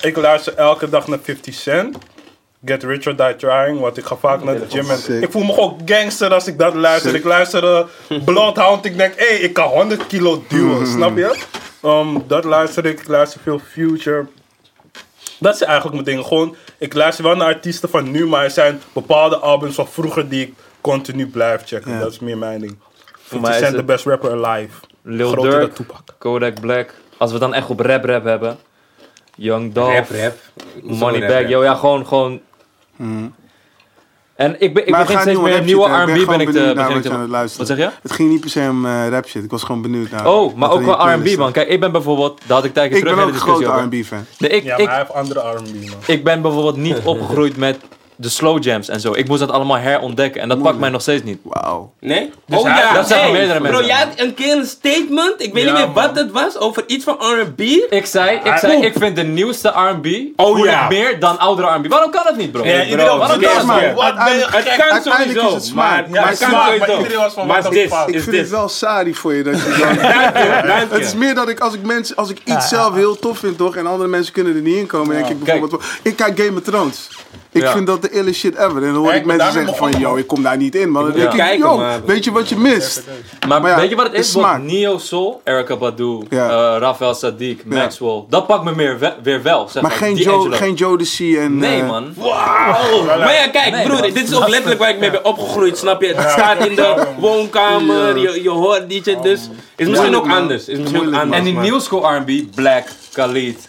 [0.00, 1.96] Ik luister elke dag naar 50 Cent.
[2.64, 5.44] Get Rich or Die Trying, want ik ga vaak naar de gym en ik voel
[5.44, 7.10] me gewoon gangster als ik dat luister.
[7.10, 7.18] Sick.
[7.18, 11.42] Ik luister uh, Bloodhound, ik denk, hé, hey, ik kan 100 kilo duwen, snap je?
[11.82, 14.26] Ehm, dat luister ik, ik luister veel Future.
[15.38, 16.28] Dat zijn eigenlijk mijn dingen.
[16.28, 20.28] Gewoon, ik luister wel naar artiesten van nu, maar er zijn bepaalde albums van vroeger
[20.28, 21.92] die ik continu blijf checken.
[21.92, 21.98] Ja.
[21.98, 22.76] Dat is meer mijn ding.
[23.12, 24.74] Voor 50 mij Cent, de best rapper alive.
[25.02, 26.14] Lil Groter Durk, Tupac.
[26.18, 26.94] Kodak Black.
[27.16, 28.58] Als we dan echt op rap rap hebben.
[29.36, 30.10] Young Dolph.
[30.10, 30.34] Rap, rap.
[30.82, 31.48] Moneybag.
[31.48, 32.06] Yo, ja, gewoon...
[32.06, 32.40] gewoon
[34.34, 36.52] En ik, ben, ik begin steeds meer rap nieuwe R&B ben gewoon ik te...
[36.52, 37.66] benieuwd naar begin ik wat je aan te het luisteren.
[37.66, 37.92] wat zeg je?
[38.02, 39.44] Het ging niet per se om eh, rap shit.
[39.44, 40.26] Ik was gewoon benieuwd naar.
[40.26, 41.52] Oh, maar ook wel R&B, man.
[41.52, 42.40] Kijk, ik ben bijvoorbeeld...
[42.46, 42.98] Daar had ik tijd staat.
[42.98, 43.96] Ik terug ben in ook een grote.
[43.96, 44.18] R&B fan.
[44.18, 45.98] Ja, Nee, ik, maar ik, hij heeft andere R&B, man.
[46.06, 47.78] ik ben bijvoorbeeld niet opgegroeid met
[48.16, 49.12] de slow jams en zo.
[49.14, 50.40] Ik moest dat allemaal herontdekken.
[50.40, 51.38] En dat pakt mij nog steeds niet.
[51.42, 51.92] Wauw.
[52.00, 52.30] Nee?
[52.46, 53.86] Dus oh ja, dat zeggen hey, meerdere Bro, mensen.
[53.86, 56.84] jij had een keer een statement, ik weet Ja, niet meer wat het was, over
[56.86, 57.60] iets van R&B.
[57.60, 60.88] Ik zei, ik, zei, ik vind de nieuwste R&B Oh, ja.
[60.88, 61.86] meer dan oudere R&B.
[61.88, 62.64] Waarom kan dat niet, bro?
[62.64, 64.44] Ja, iedereen bro, waarom kan dat niet?
[64.54, 66.08] Het kan is sowieso, het smaak.
[66.08, 66.96] maar, Ja, het kan sowieso.
[66.96, 67.92] iedereen was van, dit?
[68.06, 69.96] Ik is vind het wel sari voor je dat je dan...
[69.96, 70.86] Dank je.
[70.94, 73.56] Het is meer dat ik als ik mensen, als ik iets zelf heel tof vind
[73.58, 76.58] toch, en andere mensen kunnen er niet in komen, denk ik bijvoorbeeld, ik kijk Game
[76.58, 77.08] of Thrones.
[77.54, 77.72] Ik Ja.
[77.72, 78.76] vind dat de ille shit ever.
[78.76, 81.02] En dan hoor Ja, ik mensen zeggen van, yo, ik kom daar niet in, man.
[81.02, 83.02] Dan moet denk ik, kijken, yo, maar- weet je wat je mist?
[83.48, 84.20] Maar, Maar ja, weet je wat het is?
[84.20, 84.62] is smaak.
[84.62, 86.48] Neo Soul, Erykah Badu, Ja.
[86.48, 88.24] eh, Rafael Sadiq, Maxwell.
[88.28, 90.00] Dat pakt me meer we- weer wel, zeg Maar maar.
[90.00, 91.58] geen Joe, geen Joe de C en...
[91.58, 92.14] Nee, eh, man.
[92.16, 96.02] Maar ja, kijk, Nee, broer, dit is ook letterlijk waar ik mee ben opgegroeid, snap
[96.02, 96.14] je?
[96.14, 100.68] Het staat in de woonkamer, je, je hoort die shit, dus is misschien ook anders.
[100.68, 101.38] Is misschien ook anders.
[101.38, 103.68] En die new school R&B, Black, Khalid,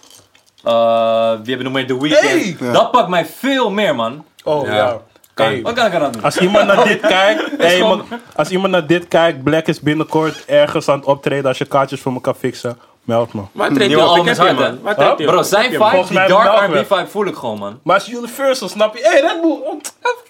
[0.66, 1.88] uh, wie hebben nog meer?
[1.88, 2.20] The Weeknd.
[2.30, 2.56] Hey!
[2.60, 2.72] Ja.
[2.72, 4.26] Dat pakt mij veel meer, man.
[4.44, 4.76] Oh, Ja.
[4.76, 4.98] ja.
[5.36, 6.24] Hey, Wat kan ik eraan doen?
[6.24, 9.80] Als iemand naar dit kijkt, hey, gewoon- man, als iemand naar dit kijkt, Black is
[9.80, 11.46] binnenkort ergens aan het optreden.
[11.46, 13.42] Als je kaartjes voor me kan fixen, meld me.
[13.52, 14.18] Waar treedt Nieuwe hij op?
[14.18, 15.16] Ik heb is je, man.
[15.18, 16.66] Bro, zijn je, vibe, die dark.
[16.74, 17.80] R&B vibe voel ik gewoon, man.
[17.84, 19.02] Maar als Universal, snap je?
[19.04, 19.58] Hé, hey, Red Bull,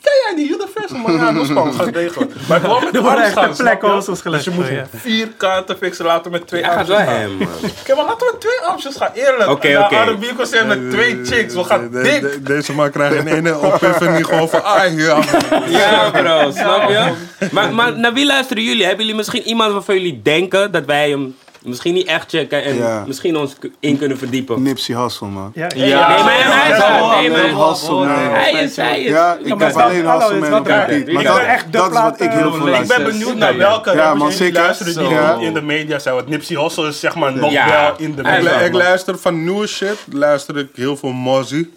[0.02, 0.98] ken jij die Universal?
[0.98, 2.32] Man, ja, dat is gewoon, het regelen.
[2.48, 3.88] Maar ik wil met gaan, een snap plek je?
[4.22, 4.44] gelegd.
[4.44, 7.30] Dus je moet Oh, vier kaarten fixen, laten met twee wel gaan.
[7.82, 9.50] Oké, maar laten we met twee opties gaan, eerlijk.
[9.50, 9.96] Oké, oké.
[10.12, 12.22] R&B concert met twee chicks, we gaan De- dik.
[12.22, 15.72] de- deze man krijgt in ene epiphany gewoon van, ah ja, man.
[15.72, 17.12] Ja, bro, snap je?
[17.52, 18.82] Maar, maar naar wie luisteren jullie?
[18.86, 21.36] Hebben jullie misschien iemand waarvan jullie denken dat wij hem
[21.66, 23.04] misschien niet echt checken en Ja.
[23.08, 24.62] misschien ons in kunnen verdiepen?
[24.62, 25.52] Nipsey Hussle, man.
[25.56, 26.08] Ja, Ja.
[26.08, 28.08] Nee, maar hij is Ja.
[28.16, 28.34] Nee, man.
[28.36, 29.10] hij is, hij is.
[29.12, 31.14] Ja, ik dat- alleen is man, dat op repeat.
[31.14, 32.98] Maar echt dat is wat plaat, ik heel veel ik Ik luister.
[33.04, 34.62] ben benieuwd naar welke Ja, man, zeker.
[34.62, 34.94] luisteren
[35.38, 36.16] die in de media zijn.
[36.16, 37.70] Want Nipsey Hussle is zeg maar nog Ja.
[37.70, 38.60] wel in de media.
[38.60, 41.74] Ik luister van nieuwe shit, luister ik heel veel Mozzie.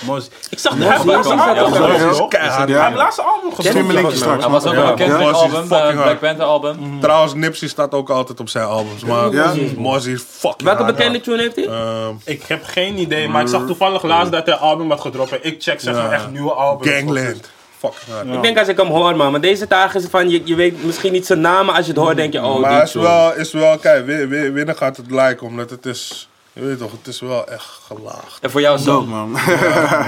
[0.00, 1.82] Mos- Ik zag de hij heeft laatste Ja, album.
[1.82, 5.80] Hij heeft laatste album linkje straks, Hij was ook wel een Kendrick album, Fucking eh,
[5.80, 6.02] hard.
[6.02, 7.00] Black Panther album.
[7.00, 9.52] Trouwens, Nipsey staat ook altijd op zijn albums, maar Ja?
[9.76, 11.66] Mozzie is fucking Welke bekende tune heeft hij?
[11.66, 15.00] Ehm, Ik heb geen idee, maar ik zag toevallig laatst dat hij een album had
[15.00, 15.30] gedropt.
[15.32, 16.90] En ik check zeg maar echt nieuwe albums.
[16.90, 17.50] Gangland.
[17.80, 18.34] Hard.
[18.34, 19.30] Ik denk als ik hem hoor, man.
[19.30, 21.86] Maar deze dagen is het van, je, je weet misschien niet zijn naam, maar als
[21.86, 24.76] je het hoort denk je, oh, Maar is wel, is wel, kijk, wi- wi- winnen
[24.76, 28.38] gaat het lijken, omdat het is, je weet toch, het is wel echt gelaagd.
[28.40, 29.06] En voor jou zo.
[29.06, 29.30] man.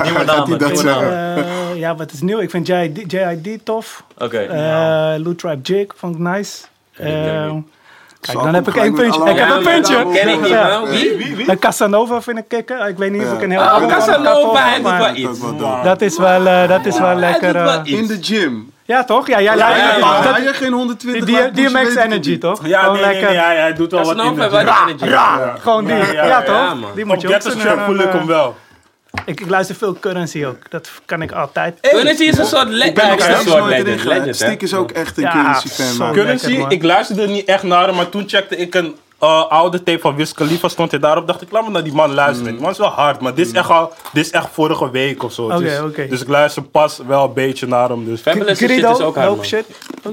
[0.03, 1.37] Nieuwe namen, dat nieuwe namen.
[1.37, 2.39] Eh, ja, wat is nieuw?
[2.41, 4.05] Ik vind JID, JID tof.
[4.19, 4.39] Oké.
[4.39, 4.59] Eh
[5.23, 6.63] Lou Tribe Jig vond ik nice.
[6.93, 7.53] Eh,
[8.21, 9.31] kijk, dan heb ik één puntje.
[9.31, 10.07] Ik heb een puntje.
[10.13, 10.89] ken ik niet, man.
[10.89, 11.47] Wie?
[11.47, 12.87] En Casanova vind ik kicken.
[12.89, 15.41] Ik weet niet of ik een heel Oh, Casanova, hij doet wel iets.
[15.41, 15.83] Dat is wel.
[15.83, 17.57] Dat is wel, eh, dat is wel Hij lekker.
[17.57, 17.81] eh.
[17.85, 18.73] In de gym.
[18.85, 19.27] Ja, toch?
[19.27, 22.67] Ja, ja, ja, Ja, ja, Had je geen 120 die, pushen, DMX Energy, toch?
[22.67, 23.29] Ja, nee, nee, lekker.
[23.29, 25.59] nee, hij, hij doet wel wat in die energy.
[25.61, 25.95] Gewoon die.
[25.95, 26.55] Ja, Ja, ja, toch?
[26.57, 26.91] ja, man.
[26.95, 28.57] Die moet Op je Ghetto opzoeken Strap en, voel ik hem wel.
[29.25, 30.71] Ik, ik luister veel currency ook.
[30.71, 31.79] Dat kan ik altijd.
[31.81, 32.89] Currency is een soort legend.
[32.89, 34.37] Ik ben een steeds soort legend, legend?
[34.37, 36.05] Stiek is ook echt een Ja, currency-fan, zo.
[36.05, 36.13] man.
[36.13, 39.51] Currency, lekker, ik luisterde er niet echt naar, hem, maar toen checkte ik een eh,
[39.51, 41.27] oude tape van Wiz Khalifa, stond hij daarop.
[41.27, 42.53] Dacht ik, laat me naar die man luisteren.
[42.53, 45.23] Die man is wel hard, maar dit is echt al, dit is echt vorige week
[45.23, 45.59] of zo.
[45.59, 46.07] Dus, oké.
[46.09, 48.05] dus ik luister pas wel een beetje naar hem.
[48.05, 48.21] Dus.
[48.21, 49.45] Fabulous shit Grido, is ook hard, man.
[49.45, 49.65] shit.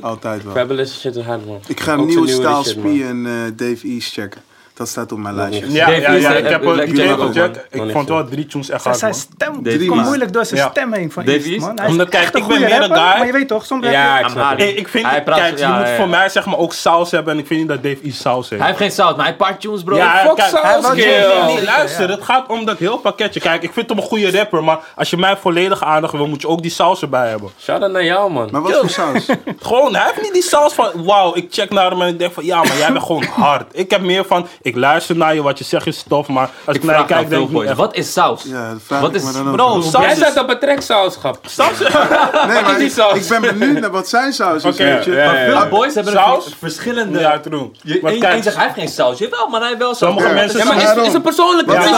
[0.02, 0.54] Altijd wel.
[0.54, 1.60] Fabulous shit is hard, man.
[1.68, 3.02] Ik ga Ook nieuwe nieuwe Styles shit, P man.
[3.02, 4.42] en eh, Dave East checken.
[4.74, 5.72] Dat staat op mijn lijstje.
[5.72, 5.98] Ja, eh,
[6.38, 7.86] ik heb een man.
[7.88, 9.28] Ik vond wel drie tunes echt Zijn, hard, zijn
[9.64, 10.70] stem komt moeilijk door zijn Ja.
[10.70, 11.60] stem heen van Dave East, East?
[11.66, 11.76] man.
[11.76, 13.32] Hij is Omdat, kijk, echt een ik ben goede meer een rapper, guy- Maar je
[13.34, 14.20] weet toch, soms Ja,
[14.58, 16.74] ik ik vind, Hij praat- kijk, je ja, moet ja, voor mij zeg maar ook
[16.74, 18.62] saus hebben en ik vind niet dat Dave East saus heeft.
[18.62, 19.96] Hij heeft geen zout, maar hij pakt tunes, bro.
[19.96, 23.40] Ja, Fuck kijk, saus, nee, luister, het gaat om dat heel pakketje.
[23.40, 26.42] Kijk, ik vind hem een goede rapper, maar als je mij volledig aandacht wil, moet
[26.42, 27.50] je ook die saus erbij hebben.
[27.62, 28.50] Shout-out naar jou, man.
[28.52, 29.26] Maar wat voor saus?
[29.62, 32.34] Gewoon, hij heeft niet die saus van, wauw, ik check naar hem en ik denk
[32.34, 33.66] van, ja, maar jij bent gewoon hard.
[33.72, 36.76] Ik heb meer van, ik luister naar je, wat je zegt is tof, maar als
[36.76, 37.74] ik, Ik naar je kijk, denk ik.
[37.76, 38.44] Wat is saus?
[38.44, 39.56] Ja, dat vraag Wat is- me dan ook.
[39.56, 40.18] Bro, saus Jij is...
[40.18, 41.38] staat op een treksausschap.
[41.48, 41.80] Saus
[42.48, 43.14] Nee, maar die ik, saus?
[43.30, 45.12] ik ben benieuwd naar wat zijn saus is, Oké, weet je.
[45.12, 45.60] ja, ja, ja.
[45.60, 46.56] Veel boys hebben Saus?
[46.60, 47.20] verschillende...
[47.20, 47.72] Ja, true.
[47.82, 49.18] Je, Maar één, kijk, één zegt, hij heeft geen saus.
[49.18, 50.10] Jawel, maar hij heeft wel saus.
[50.10, 50.34] Sommige Ja.
[50.34, 51.94] mensen Ja, maar is, is een persoonlijke visie,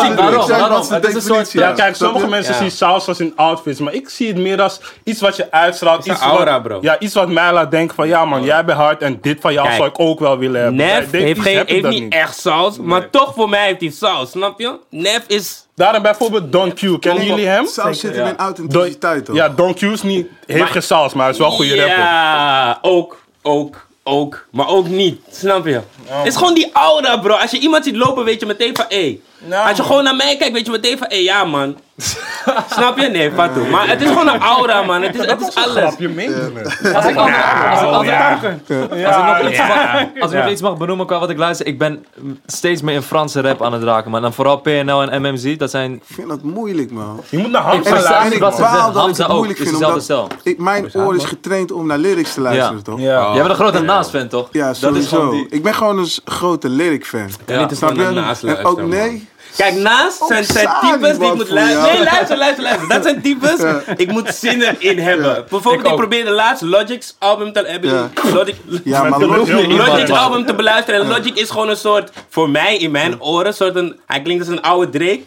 [0.93, 1.51] Het is een soort-?
[1.51, 4.79] Ja, kijk, sommige mensen zien saus als in outfits, maar ik zie het meer als
[5.03, 6.05] iets wat je uitstraalt.
[6.05, 6.77] Iets aura, wat, bro.
[6.81, 9.53] Ja, iets wat mij laat denken van, ja man, jij bent hard en dit van
[9.53, 10.77] jou zou ik ook wel willen hebben.
[10.77, 14.79] Nef heeft, niet echt saus, maar toch voor mij heeft hij saus, snap je?
[14.89, 15.65] Nef is...
[15.75, 17.65] Daarom bijvoorbeeld Don Q, kennen jullie hem?
[17.67, 18.29] Saus zit in Ja.
[18.29, 19.35] een authenticiteit, toch?
[19.35, 21.97] Ja, Don Q is niet, heeft geen saus, maar is wel een goede rapper.
[21.97, 25.81] Ja, ook, ook, ook, maar ook niet, snap je?
[26.05, 27.33] Het is gewoon die aura, bro.
[27.35, 29.19] Als je iemand ziet lopen, weet je meteen van, hé.
[29.45, 31.77] Nou, Als je gewoon naar mij kijkt, weet je meteen van, hé, ja, man.
[32.69, 33.07] Snap je?
[33.07, 33.67] Nee, Fatou.
[33.69, 35.01] Maar het is gewoon een aura, man.
[35.01, 35.75] Het is, het is alles.
[35.77, 36.95] Grapje meent het.
[36.95, 38.03] Als ik, ik nog
[39.49, 42.05] iets mag, als ik nog iets mag benoemen qua wat ik luister, ik ben
[42.45, 45.69] steeds meer in Franse rap aan het raken, maar dan vooral PNL en MMZ, dat
[45.69, 45.93] zijn...
[45.93, 47.21] Ik vind dat moeilijk, man.
[47.29, 48.21] Je moet naar Hamza Ik luisteren.
[48.21, 48.77] en ik baal zeggen.
[48.79, 50.53] dat ik Hamza het ook, moeilijk is vind, dezelfde omdat stijl.
[50.53, 52.99] ik, mijn oor is getraind om naar lyrics te luisteren, toch?
[52.99, 53.23] Ja.
[53.25, 54.47] Jij bent een grote Naas-fan, toch?
[54.51, 55.29] Ja, Dat is gewoon sowieso.
[55.31, 55.47] die...
[55.49, 57.29] Ik ben gewoon een s- grote lyric fan.
[57.45, 57.59] Ja.
[57.59, 58.19] Niet te Snap snel je?
[58.19, 58.97] naast En ook luisteren, man.
[58.97, 59.27] nee.
[59.57, 61.93] Kijk, naast zijn, zijn saai, types die ik moet luisteren.
[61.93, 62.87] Nee, luister, luister, luister.
[62.87, 63.59] Dat zijn types,
[63.95, 65.45] ik moet zin erin hebben.
[65.49, 65.97] Bijvoorbeeld, ik, ook.
[65.97, 67.89] probeerde laatst Logic's album te hebben.
[67.89, 68.09] Ja.
[68.33, 71.01] Logic, Ja, maar Logic- Logic- Logic's album te beluisteren.
[71.01, 74.43] En Logic is gewoon een soort, voor mij in mijn oren, soort een, hij klinkt
[74.47, 75.21] als een oude Drake.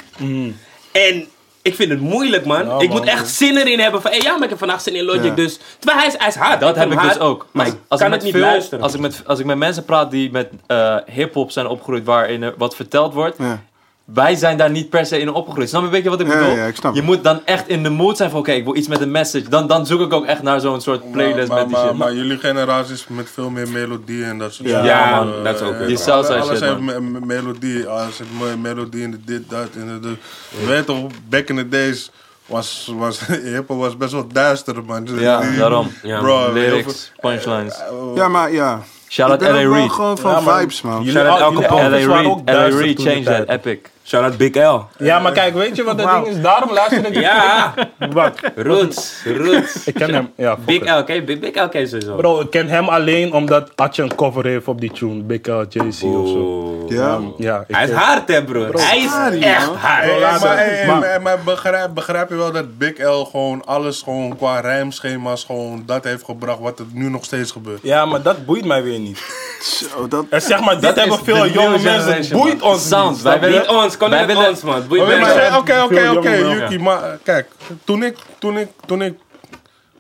[0.93, 1.27] En
[1.63, 2.67] ik vind het moeilijk, man.
[2.67, 2.99] Ja, ik man.
[2.99, 5.25] moet echt zin erin hebben van, hey, ja, maar ik heb vandaag zin in Logic.
[5.25, 5.31] Ja.
[5.35, 6.61] Dus, terwijl hij is, hij is hard.
[6.61, 7.47] Dat heb ik dus ook.
[7.53, 8.85] Maar Als, ik als kan ik het met niet veel, luisteren.
[8.85, 12.43] Als ik, met, als ik met mensen praat die met eh hip-hop zijn opgegroeid, waarin
[12.43, 13.63] er wat verteld wordt, Ja.
[14.07, 15.69] Wij zijn daar niet per se in opgegroeid.
[15.69, 16.55] Snap je een beetje wat ik bedoel?
[16.57, 17.09] ja, ik snap je het.
[17.09, 19.49] moet dan echt in de mood zijn van, oké, ik wil iets met een message.
[19.49, 21.97] Dan, dan zoek ik ook echt naar zo'n soort playlist maar, met die maar, shit.
[21.97, 24.87] maar jullie generatie is met veel meer melodie en dat soort Ja, shit.
[24.87, 27.27] Ja, Eh, man, dat is ook eh, Die alles- salsa Alles shit, heeft man.
[27.27, 27.87] melodie.
[27.87, 29.69] Alles heeft me- melodie in de dit, dat.
[29.75, 30.17] In de, de,
[30.61, 32.11] je weet toch, back in the days
[32.47, 33.21] was, was
[33.53, 35.05] hip-hop was best wel duister, man.
[35.05, 35.91] Dus Ja, die- daarom.
[36.03, 37.75] Ja, Bro, Lyrics, veel- punchlines.
[37.79, 38.83] eh, Ja, maar ja.
[39.09, 39.77] Shout out ik ben ook L.A.
[39.77, 39.91] Reid.
[39.93, 41.03] gewoon van Ja, vibes, man.
[41.03, 41.67] Jullie Capone.
[41.89, 41.89] L.A.
[41.89, 42.69] Reid, L.A.
[42.79, 43.79] Reid, change that, epic.
[44.07, 45.05] Shout-out Big L.
[45.05, 46.25] Ja, maar kijk, weet je wat Wauw.
[46.25, 46.43] ding is?
[46.43, 47.15] Daarom luister ik...
[47.15, 47.75] Ja,
[48.13, 48.41] Wat?
[48.57, 49.87] roots, roots.
[49.87, 50.33] Ik ken hem.
[50.37, 50.99] Ja, Big.
[50.99, 52.17] L, ken je Big, Big L ken je sowieso.
[52.17, 55.23] Bro, ik ken hem alleen omdat Atje een cover heeft op die tune.
[55.23, 56.85] Big L, JC of zo.
[56.89, 57.21] Ja.
[57.37, 58.73] Ja, ik Hij is hard, hè, broer.
[58.73, 60.87] Hij is echt hard.
[60.87, 65.83] Maar, maar begrijp, begrijp je wel dat Big L gewoon alles gewoon qua rijmschema's gewoon
[65.87, 67.81] dat heeft gebracht wat er nu nog steeds gebeurt?
[67.83, 69.19] Ja, maar dat boeit mij weer niet.
[69.63, 70.27] Zo, dat...
[70.31, 71.93] En zeg maar, dit Dat hebben is veel de jonge nieuwe mensen.
[71.95, 72.73] Het generation, boeit man.
[72.73, 73.23] ons Sound, niet.
[73.23, 73.51] wij snap je?
[73.51, 74.75] willen- Niet ons, kom Wij niet willen- ons, man.
[74.75, 75.59] Het boeit Oké, mij maar- niet.
[75.59, 76.31] Oké, oké.
[76.31, 77.49] Yuki, maar eh, kijk,
[77.85, 79.15] toen ik, toen ik, toen ik,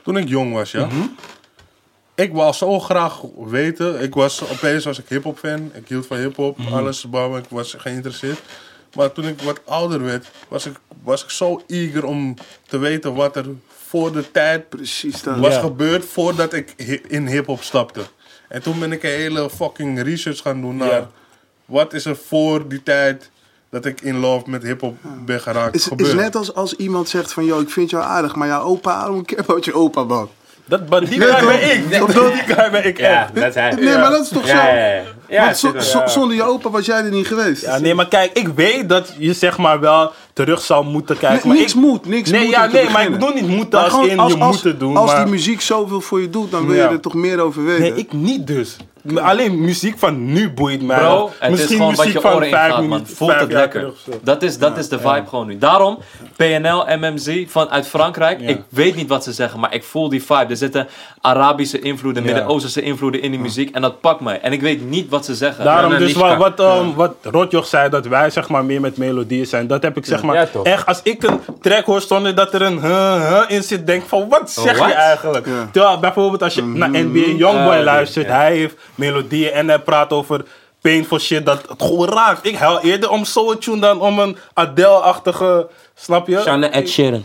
[0.03, 0.89] toen ik jong was, ja.
[2.15, 4.01] Ik wou zo graag weten.
[4.03, 5.70] Ik was opeens was ik hip-hop fan.
[5.74, 8.39] Ik hield van hip-hop, alles, bam, ik was geïnteresseerd.
[8.95, 10.73] Maar toen ik wat ouder werd, was ik,
[11.03, 12.35] was ik zo eager om
[12.69, 13.45] te weten wat er
[13.87, 15.39] voor de tijd Precies dat.
[15.39, 15.61] was Ja.
[15.61, 18.01] gebeurd voordat ik hi- in hip-hop stapte.
[18.48, 21.10] En toen ben ik een hele fucking research gaan doen naar Ja.
[21.64, 23.31] wat is er voor die tijd
[23.70, 25.74] dat ik in love met hip-hop ben geraakt.
[25.74, 26.09] is, gebeurd.
[26.09, 29.05] is net als als iemand zegt van, yo, ik vind jou aardig, maar jouw opa,
[29.05, 30.28] I don't care about je opa, man.
[30.69, 31.99] Dat, maar die Nee, guy ben ik.
[31.99, 33.35] Dat- die guy ben ik Ja, echt.
[33.35, 33.71] dat is hij.
[33.75, 34.55] Nee, maar dat is toch zo?
[34.57, 35.03] Ja, ja, ja.
[35.29, 35.83] Ja, Want zo- zeker.
[35.83, 37.63] zo- zonder je opa was jij er niet geweest.
[37.63, 41.39] Ja, nee, maar kijk, ik weet dat je zeg maar wel terug zou moeten kijken.
[41.39, 43.79] Nee, maar niks ik, moet, niks Nee, moet ja, nee, maar ik bedoel niet moeten
[43.79, 44.97] als gewoon in als, je als, moeten doen.
[44.97, 46.83] als maar, die muziek zoveel voor je doet, dan wil Ja.
[46.83, 47.83] je er toch meer over weten.
[47.83, 48.77] Nee, ik niet dus.
[49.15, 50.99] Alleen muziek van nu boeit mij.
[50.99, 53.07] Bro, het is gewoon wat je van oren vijf ingaat, man.
[53.07, 53.93] Voelt het lekker.
[54.23, 55.59] Dat is, dat is de vibe gewoon nu.
[55.59, 55.99] Daarom,
[56.37, 58.41] PNL, MMZ van, uit Frankrijk.
[58.41, 58.49] Ja.
[58.49, 60.47] Ik weet niet wat ze zeggen, maar ik voel die vibe.
[60.49, 60.89] Er zitten
[61.20, 62.33] Arabische invloeden, Ja.
[62.33, 63.74] Midden-Oosterse invloeden in die muziek.
[63.74, 64.41] En dat pakt mij.
[64.41, 65.65] En ik weet niet wat ze zeggen.
[65.65, 69.47] Daarom dus wat, wat, um, wat Rotjoch zei, dat wij zeg maar meer met melodieën
[69.47, 69.66] zijn.
[69.66, 70.35] Dat heb ik zeg maar.
[70.35, 70.65] Ja, toch?
[70.65, 74.03] Echt, als ik een track hoor zonder dat er een huh, huh in zit, denk
[74.03, 75.47] ik van, wat zeg je eigenlijk?
[75.47, 75.69] Ja.
[75.73, 80.10] Terwijl bijvoorbeeld als je naar NBA Youngboy Ja, luistert, hij heeft melodieën en hij praat
[80.12, 80.44] over
[80.81, 82.47] painful shit dat het gewoon raakt.
[82.47, 86.40] Ik huil eerder om zo'n tune dan om een Adele-achtige, snap je?
[86.40, 87.24] Shanna Ed Sheeran.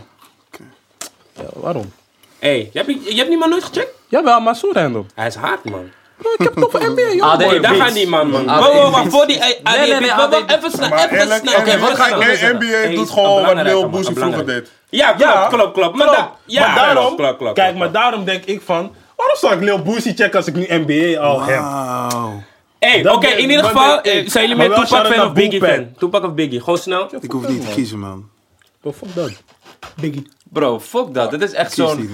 [1.34, 1.92] Ja, waarom?
[2.38, 3.90] Hey, je hebt, je hebt die man nooit gecheckt?
[4.08, 5.06] Jawel, maar zo random.
[5.14, 5.90] Hij is hard, man.
[6.38, 7.46] Ik heb toch NBA AD Youngboy.
[7.48, 8.44] Hey, daar gaan die man, man.
[8.44, 9.38] Wacht, wacht, voor die...
[9.38, 10.16] Hey, Nee, nee, AD nee, Beats.
[10.16, 11.58] Wacht, AD wacht, Even snel, even snel.
[11.58, 14.70] Oké, NBA wacht ga- eh, NBA doet gewoon wat Lil Boosie vroeger deed.
[14.88, 15.96] Ja, klopt, klopt, klopt.
[15.96, 16.28] Maar,
[16.74, 17.16] daarom,
[17.54, 20.66] kijk, maar daarom denk ik van, waarom zou ik Lil Boosie checken als ik nu
[20.68, 21.58] NBA al heb?
[21.60, 22.42] Wauw.
[22.78, 25.92] Hey, oké, denk- in ieder geval, eh, zijn jullie meer Tupac fan of Biggie fan?
[25.98, 26.60] Tupac of Biggie?
[26.60, 27.08] Gewoon snel.
[27.20, 28.28] Ik hoef niet te kiezen, man.
[28.82, 29.30] Oh, fuck dat.
[30.00, 30.28] Biggie.
[30.52, 31.30] Bro, fuck dat.
[31.30, 32.10] Dit is echt zo'n...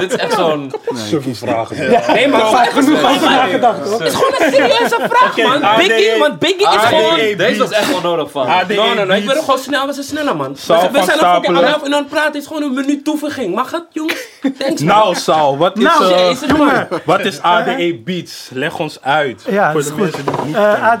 [0.00, 0.72] Dit is echt zo'n...
[0.90, 2.06] Niet.
[2.06, 4.00] Nee, maar gewoon even Genoeg over nagedacht, hoor.
[4.00, 5.62] Het is gewoon een serieuze vraag, man.
[5.62, 7.10] AD Biggie, want Biggie is gewoon...
[7.12, 8.46] AD Deze was echt wel nodig van.
[8.46, 10.52] AD No, no, no, ik ben er gewoon snel, we zijn sneller, man.
[10.52, 13.54] We zijn, nog fucking anderhalf uur aan het praten, is gewoon een minuut toeverging.
[13.54, 14.26] Mag het, jongens?
[14.58, 14.80] Thanks.
[14.80, 18.48] Nou, Saal, wat is, Nou, eh, wat is ADE Beats?
[18.52, 19.44] Leg ons uit.
[19.48, 20.24] Ja, voor dat de is goed.
[20.24, 20.44] mensen die het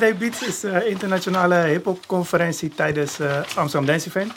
[0.00, 4.32] niet Eh, Beats is de internationale hip-hop conferentie tijdens eh, Amsterdam Dance Event.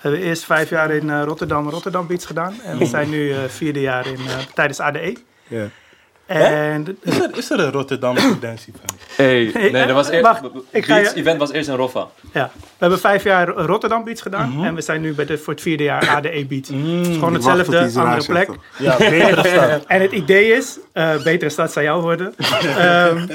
[0.00, 2.60] We hebben eerst vijf jaar in eh, Rotterdam Rotterdam Beats gedaan.
[2.62, 5.16] En we zijn nu eh, vierde jaar in, eh, tijdens ADE.
[5.46, 5.68] Ja.
[6.30, 8.92] En Is er, is er een Rotterdamse dance event?
[9.16, 10.26] Hey, nee, dat was eh, eerst...
[10.26, 10.40] wacht,
[10.70, 12.06] ik ga Beats je- event was eerst in Roffa.
[12.32, 14.50] ja, we hebben vijf jaar Rotterdam Beats gedaan.
[14.50, 14.64] Mhm.
[14.64, 16.68] En we zijn nu bij de, voor het vierde jaar ADE Beats.
[16.68, 18.46] Het is gewoon Ik wacht tot hetzelfde, hij andere plek.
[18.46, 19.00] zegt?
[19.00, 19.84] Ja, betere stad.
[19.86, 22.34] En het idee is, eh, betere stad zou jou worden.
[22.76, 23.26] Ehm,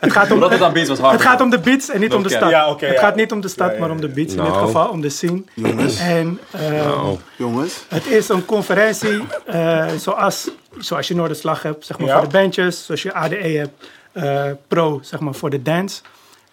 [0.00, 1.12] het, gaat om, Rotterdam Beats was hard.
[1.12, 2.50] het gaat om de beats en niet om de stad.
[2.50, 3.00] Ja, oké, het ja.
[3.00, 4.66] gaat niet om de stad, maar om de beats in dit Nou.
[4.66, 5.42] geval, om de scene.
[5.54, 6.98] Jongens, En ehm,
[7.36, 7.84] jongens.
[7.88, 12.18] het is een conferentie eh, zoals, zoals je Noorderslag hebt, zeg maar Ja.
[12.18, 16.02] voor de bandjes, zoals je ADE hebt, eh, Pro, zeg maar voor de dance.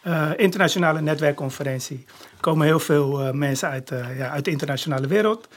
[0.01, 2.05] Eh, internationale netwerkconferentie.
[2.07, 5.47] Er komen heel veel eh, mensen uit, ja, uit de internationale wereld.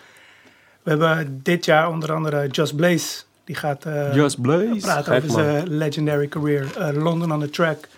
[0.83, 3.23] We hebben dit jaar onder andere Just Blaze.
[3.45, 4.81] Die gaat Just Blaze.
[4.81, 6.67] praten Gek, over zijn legendary career.
[6.95, 7.89] London on the Track.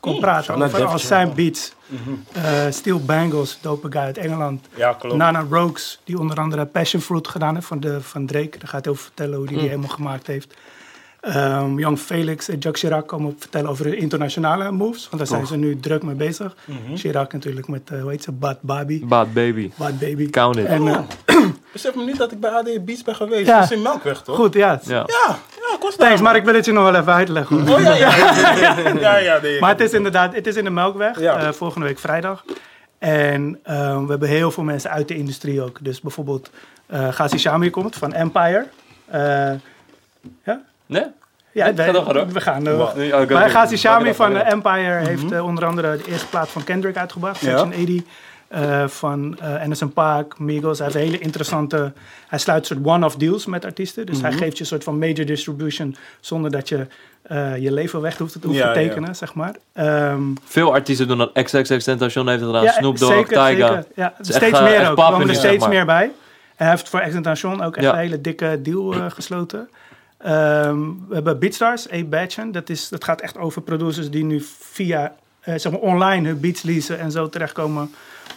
[0.00, 1.72] Komt praten over al zijn beats.
[2.32, 4.66] Eh, Steel Bangles, dope guy uit Engeland.
[4.74, 5.16] Ja, klopt.
[5.16, 8.58] Nana Rogues, die onder andere Passion Fruit gedaan heeft van, de, van Drake.
[8.58, 10.54] Daar gaat hij over vertellen hoe hij die helemaal gemaakt heeft.
[11.20, 15.04] Ehm Young Felix en Jacques Chirac komen vertellen over de internationale moves.
[15.10, 16.56] Want daar zijn ze nu druk mee bezig.
[16.94, 19.04] Chirac natuurlijk met, eh hoe heet ze, Bad Baby.
[19.06, 19.70] Bad Baby.
[19.76, 20.30] Bad Baby.
[20.30, 20.66] Count it.
[20.66, 21.00] En, eh,
[21.72, 23.46] Besef me niet dat ik bij ADE Beats ben geweest.
[23.46, 23.60] Ja.
[23.60, 24.36] Dat is in Melkweg, toch?
[24.36, 24.80] goed, ja.
[24.84, 25.04] Ja.
[25.06, 25.38] Ja,
[25.96, 27.66] Thanks, maar ik wil het je nog wel even uitleggen.
[27.68, 27.76] hoor.
[27.76, 28.16] Oh ja, ja.
[29.00, 29.60] ja, ja, nee.
[29.60, 31.36] Maar het is inderdaad, het is in de Melkweg, Ja.
[31.38, 32.44] eh, volgende week vrijdag.
[32.98, 35.78] En ehm, we hebben heel veel mensen uit de industrie ook.
[35.80, 36.50] Dus bijvoorbeeld
[36.92, 38.66] uh, Ghazi Shami komt van Empire.
[39.06, 39.20] Eh,
[40.44, 40.60] ja?
[40.86, 41.04] Nee?
[41.52, 42.26] Ja, wij- door, ga door.
[42.28, 42.64] we gaan.
[42.64, 42.80] Wow.
[43.12, 43.50] Oh, maar.
[43.50, 47.70] Ghazi Shami van Empire heeft eh, onder andere de eerste plaat van Kendrick uitgebracht, Section
[47.70, 48.02] 80.
[48.48, 50.78] Eh, van eh Anderson Paak, Migos.
[50.78, 51.92] Hij heeft een hele interessante...
[52.28, 54.06] Hij sluit soort one-off deals met artiesten.
[54.06, 55.96] Dus hij geeft je een soort van major distribution...
[56.20, 56.86] zonder dat je
[57.22, 58.74] eh, je leven weg hoeft te hoeven Ja, ja.
[58.74, 59.56] tekenen, zeg maar.
[59.72, 61.32] Ehm, Veel artiesten doen dat.
[61.32, 62.64] XXX Tentacion heeft het gedaan.
[62.64, 63.46] ja, Snoop Dogg, zeker, Tyga.
[63.68, 63.84] zeker.
[63.94, 64.98] Ja, is steeds echt, meer ook.
[64.98, 65.68] Er komen er steeds zeg maar.
[65.68, 66.04] meer bij.
[66.04, 66.12] En
[66.66, 67.92] hij heeft voor Extentation ook echt Ja.
[67.92, 69.68] een hele dikke deal eh, gesloten.
[70.18, 72.52] Ehm, we hebben Beatstars, A Batchen.
[72.52, 76.40] Dat, is, dat gaat echt over producers die nu via eh, zeg maar online hun
[76.40, 77.90] beats leasen en zo terechtkomen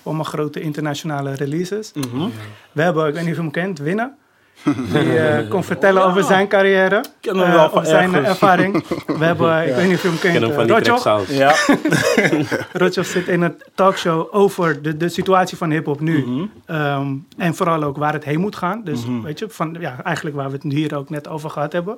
[0.04, 1.92] allemaal grote internationale releases.
[1.94, 2.30] Mhm.
[2.72, 4.16] We hebben, ik weet niet of je hem kent, Winnen.
[4.94, 8.30] Die eh kon vertellen over zijn carrière, ken hem eh, wel van over zijn ergens.
[8.30, 8.84] ervaring.
[9.08, 11.02] We hebben, ik weet niet of je hem kent, ken eh, Rotjoch.
[11.02, 11.28] South.
[11.28, 11.56] Ja.
[12.82, 16.26] Rotjoch zit in een talkshow over de, de situatie van hip-hop nu.
[16.26, 16.46] Mhm.
[16.66, 18.82] Ehm, en vooral ook waar het heen moet gaan.
[18.84, 21.98] Dus weet je, van, ja, eigenlijk waar we het hier ook net over gehad hebben.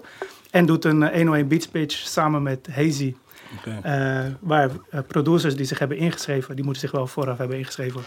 [0.51, 3.15] En doet een eh, 101 Beats pitch samen met Hazy.
[3.83, 8.01] Eh, waar eh, producers die zich hebben ingeschreven, die moeten zich wel vooraf hebben ingeschreven.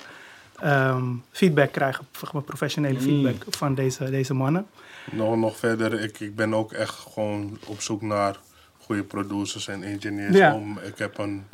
[0.60, 4.66] ehm, feedback krijgen, zeg maar professionele feedback van deze, deze mannen.
[5.10, 8.36] Nog, nog verder, ik, ik ben ook echt gewoon op zoek naar
[8.78, 10.36] goede producers en engineers.
[10.36, 10.55] Ja.
[10.55, 11.44] Om, ik heb een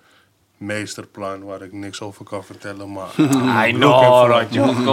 [0.62, 3.09] meesterplan waar ik niks over kan vertellen, maar
[3.68, 4.43] I know,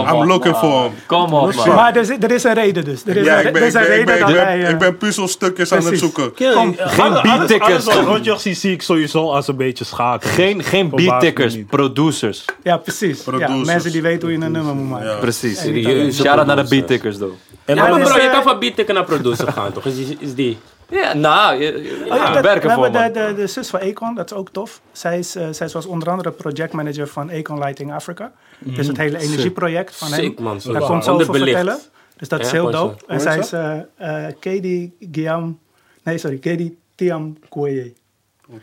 [0.08, 0.60] I'm looking man.
[0.60, 0.92] for him.
[1.06, 1.68] Kom op, man.
[1.74, 3.02] Maar er is, er is een reden dus.
[3.06, 4.62] Er is, Ja, een, ik ben, er is een reden dat ben, hij...
[4.64, 6.34] eh, ik ben puzzelstukjes aan het zoeken.
[6.54, 8.60] Kom, geen beattickers.
[8.60, 10.28] Zie, ik sowieso als een beetje schaken.
[10.30, 12.44] Geen, geen beattickers, producers.
[12.62, 13.16] Ja, precies.
[13.24, 13.66] Ja, Producers.
[13.66, 15.08] mensen die weten hoe je een nummer moet maken.
[15.08, 15.16] Ja.
[15.16, 15.60] Precies.
[15.60, 17.34] Serieuze Shout out naar de beattickers, though.
[17.64, 19.84] En Ja, maar bro, je kan van beatticker naar producer gaan, toch?
[20.18, 20.58] Is die...
[20.90, 23.12] Ja, nou, je, je, Oh ja, dat- werken we voor hebben man.
[23.12, 24.80] de, de, de zus van Econ, dat is ook tof.
[24.92, 28.32] Zij, is, eh, zij was onder andere projectmanager van Econ Lighting Africa.
[28.58, 30.20] Dus het hele energieproject van hem.
[30.20, 30.60] Sick, man.
[30.60, 30.90] Zo Daar waar.
[30.90, 31.78] komt ze over vertellen.
[32.16, 33.04] Dus dat is heel dope.
[33.06, 35.52] En zij is eh eh Katie Guillaume...
[36.02, 37.92] Nee, sorry, Katie Tiam Kouye.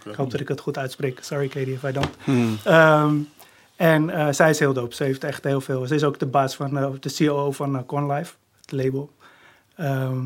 [0.06, 1.20] Ik hoop dat ik het goed uitspreek.
[1.22, 2.10] Sorry Katie if I don't.
[2.64, 3.16] Ehm,
[3.76, 4.96] En eh, zij is heel dope.
[4.96, 5.86] Ze heeft echt heel veel.
[5.86, 9.10] Ze is ook de baas van eh, de COO van uh, Conlife, het label.
[9.76, 10.26] Ehm,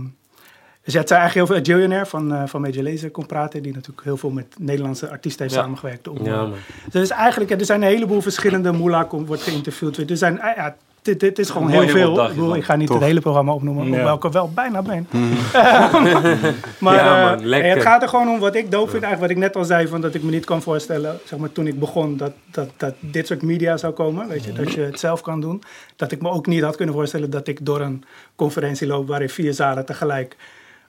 [0.91, 1.73] dus ja, het zijn eigenlijk heel veel.
[1.73, 5.43] Jillionaire van, eh, van Major Lazer kon praten, die natuurlijk heel veel met Nederlandse artiesten
[5.43, 5.61] heeft Ja.
[5.61, 6.07] samengewerkt.
[6.07, 6.53] Om, Ja, eh, man.
[6.91, 8.71] dus eigenlijk, er zijn een heleboel verschillende.
[8.71, 9.97] Moela komt, wordt geïnterviewd.
[10.09, 12.21] Er zijn, ja, dit, dit is gewoon heel veel.
[12.23, 12.57] Ik, bedoel, van.
[12.57, 13.91] ik ga niet het hele programma opnoemen, Ja.
[13.95, 15.07] hoewel ik er wel bijna ben.
[16.79, 19.03] maar Ja, eh, man, het gaat er gewoon om wat ik doof vind.
[19.03, 21.51] Eigenlijk wat ik net al zei, van dat ik me niet kan voorstellen, zeg maar
[21.51, 24.27] toen ik begon, dat, dat, dat dit soort media zou komen.
[24.27, 25.63] Weet je, dat je het zelf kan doen.
[25.95, 28.03] Dat ik me ook niet had kunnen voorstellen dat ik door een
[28.35, 30.35] conferentie loop waarin vier zalen tegelijk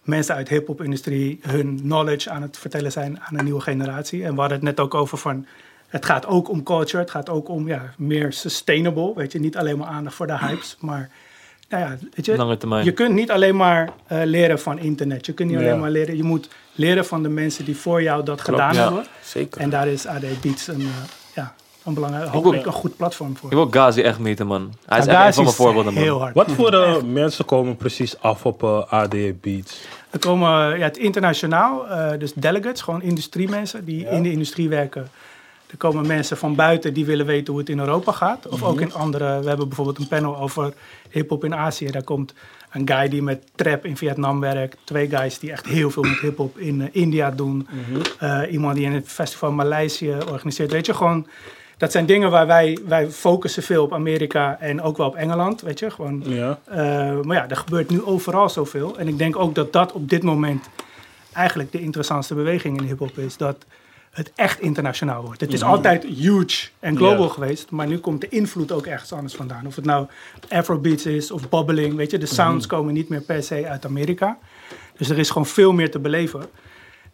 [0.03, 4.25] mensen uit de hip-hop-industrie hun knowledge aan het vertellen zijn aan een nieuwe generatie.
[4.25, 5.47] En we hadden het net ook over van.
[5.89, 9.13] Het gaat ook om culture, het gaat ook om ja, meer sustainable.
[9.15, 11.11] Weet je, niet alleen maar aandacht voor de hypes, maar
[11.69, 12.85] nou ja, weet je, Lange termijn.
[12.85, 15.27] je kunt niet alleen maar eh, leren van internet.
[15.27, 15.67] Je kunt niet Ja.
[15.67, 16.17] alleen maar leren.
[16.17, 18.83] Je moet leren van de mensen die voor jou dat gedaan ja.
[18.85, 19.05] hebben.
[19.25, 19.61] Zeker.
[19.61, 20.87] En daar is AD Beats een, eh,
[21.35, 23.51] ja, een belangrijk, een goed platform voor.
[23.51, 24.73] Ik wil Gazi echt meten, man.
[24.87, 26.03] Hij is Ja, echt een van mijn voorbeelden, man.
[26.03, 26.35] Heel hard.
[26.35, 29.81] Wat voor eh, mensen komen precies af op eh, AD Beats?
[30.11, 35.11] Er komen ja, het internationaal, eh, dus delegates, gewoon industriemensen die in de industrie werken.
[35.67, 38.49] Er komen mensen van buiten die willen weten hoe het in Europa gaat.
[38.49, 39.41] Of ook in andere.
[39.41, 40.73] We hebben bijvoorbeeld een panel over
[41.11, 41.91] hip-hop in Azië.
[41.91, 42.35] Daar komt
[42.73, 44.77] een guy die met trap in Vietnam werkt.
[44.85, 47.69] Twee guys die echt heel veel met hip-hop in eh, India doen.
[48.19, 50.73] Eh, iemand die in het festival Maleisië organiseert.
[50.73, 51.27] Weet je, gewoon.
[51.83, 55.61] Dat zijn dingen waar wij, wij focussen veel op Amerika en ook wel op Engeland.
[55.61, 56.59] Weet je, gewoon Ja.
[56.65, 56.77] eh,
[57.21, 58.99] maar ja, er gebeurt nu overal zoveel.
[58.99, 60.69] En ik denk ook dat dat op dit moment
[61.33, 63.37] eigenlijk de interessantste beweging in hip-hop is.
[63.37, 63.57] Dat
[64.11, 65.41] het echt internationaal wordt.
[65.41, 67.33] Het is altijd huge en global Ja.
[67.33, 69.67] geweest, maar nu komt de invloed ook ergens anders vandaan.
[69.67, 70.07] Of het nou
[70.49, 74.39] Afrobeats is of bubbling, weet je, de sounds komen niet meer per se uit Amerika.
[74.97, 76.43] Dus er is gewoon veel meer te beleven.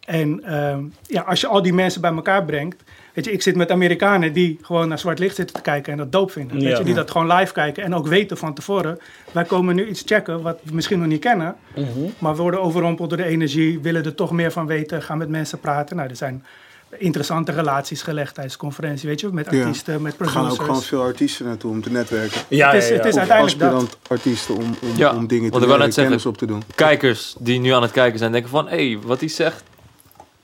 [0.05, 2.83] En ehm, ja, als je al die mensen bij elkaar brengt.
[3.19, 5.97] Weet je, ik zit met Amerikanen die gewoon naar zwart licht zitten te kijken en
[5.97, 6.59] dat doop vinden.
[6.59, 8.99] Weet je, die dat gewoon live kijken en ook weten van tevoren.
[9.31, 11.55] Wij komen nu iets checken wat we misschien nog niet kennen.
[12.19, 15.29] Maar we worden overrompeld door de energie, willen er toch meer van weten, gaan met
[15.29, 15.95] mensen praten.
[15.95, 16.43] Nou, er zijn
[16.97, 19.59] interessante relaties gelegd tijdens de conferentie, weet je, met Ja.
[19.59, 20.87] artiesten, met Er gaan ook gewoon producers.
[20.89, 22.41] veel artiesten naartoe om te netwerken.
[22.47, 22.99] Ja, Het is- ja, ja.
[23.01, 23.67] het is uiteindelijk dat.
[23.73, 26.63] aspirant artiesten om, om, Ja, om dingen te leren, kennis op te doen.
[26.75, 28.67] Kijkers die nu aan het kijken zijn, denken van...
[28.67, 29.63] Hé, hey, wat hij zegt,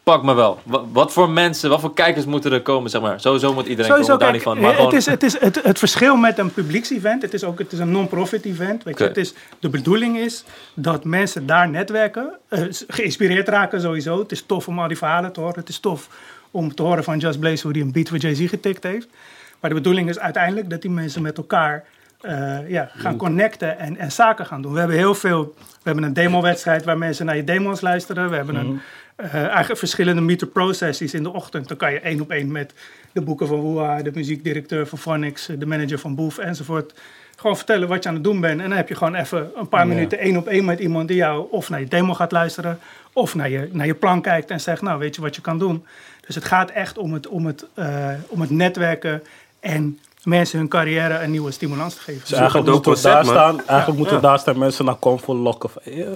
[0.06, 0.60] pak me wel.
[0.64, 3.20] Wa- Wat voor mensen, wat voor kijkers moeten er komen, zeg maar.
[3.20, 4.62] Sowieso moet iedereen Sowieso, komen, daar kijk, niet van.
[4.62, 4.96] Maar het, gewoon...
[4.98, 7.92] is, het, is het, het verschil met een publieks-event, het is ook het is een
[7.92, 8.84] non-profit event.
[8.84, 14.20] Weet je, het is, de bedoeling is dat mensen daar netwerken, eh, geïnspireerd raken sowieso.
[14.20, 15.60] Het is tof om al die verhalen te horen.
[15.60, 16.08] Het is tof
[16.52, 19.08] om te horen van Just Blaze hoe hij een beat voor Jay-Z getikt heeft.
[19.60, 21.84] Maar de bedoeling is uiteindelijk dat die mensen met elkaar
[22.22, 24.74] eh, ja, gaan connecten en, en zaken gaan doen.
[24.74, 28.30] We hebben heel veel, we hebben een demo-wedstrijd waar mensen naar je demo's luisteren.
[28.30, 28.82] We hebben een,
[29.16, 31.68] eh, eigenlijk verschillende meter processies in de ochtend.
[31.68, 32.74] Dan kan je één op één met
[33.12, 36.94] de boeken van Woeha, de muziekdirecteur van Phonics, de manager van Boef enzovoort.
[37.36, 38.62] Gewoon vertellen wat je aan het doen bent.
[38.62, 41.18] En dan heb je gewoon even een paar minuten één op één met iemand die
[41.18, 42.80] jou of naar je demo gaat luisteren.
[43.14, 45.60] Of naar je, naar je plan kijkt en zegt, nou weet je wat je kan
[45.60, 45.86] doen.
[46.26, 49.24] Dus het gaat echt om het, om het, eh, om het netwerken
[49.60, 52.22] en mensen hun carrière een nieuwe stimulans te geven.
[52.22, 55.70] Dus eigenlijk moeten we daar staan, eigenlijk moeten daar staan mensen naar Convo lokken.
[55.70, 56.08] Van, eh, eh,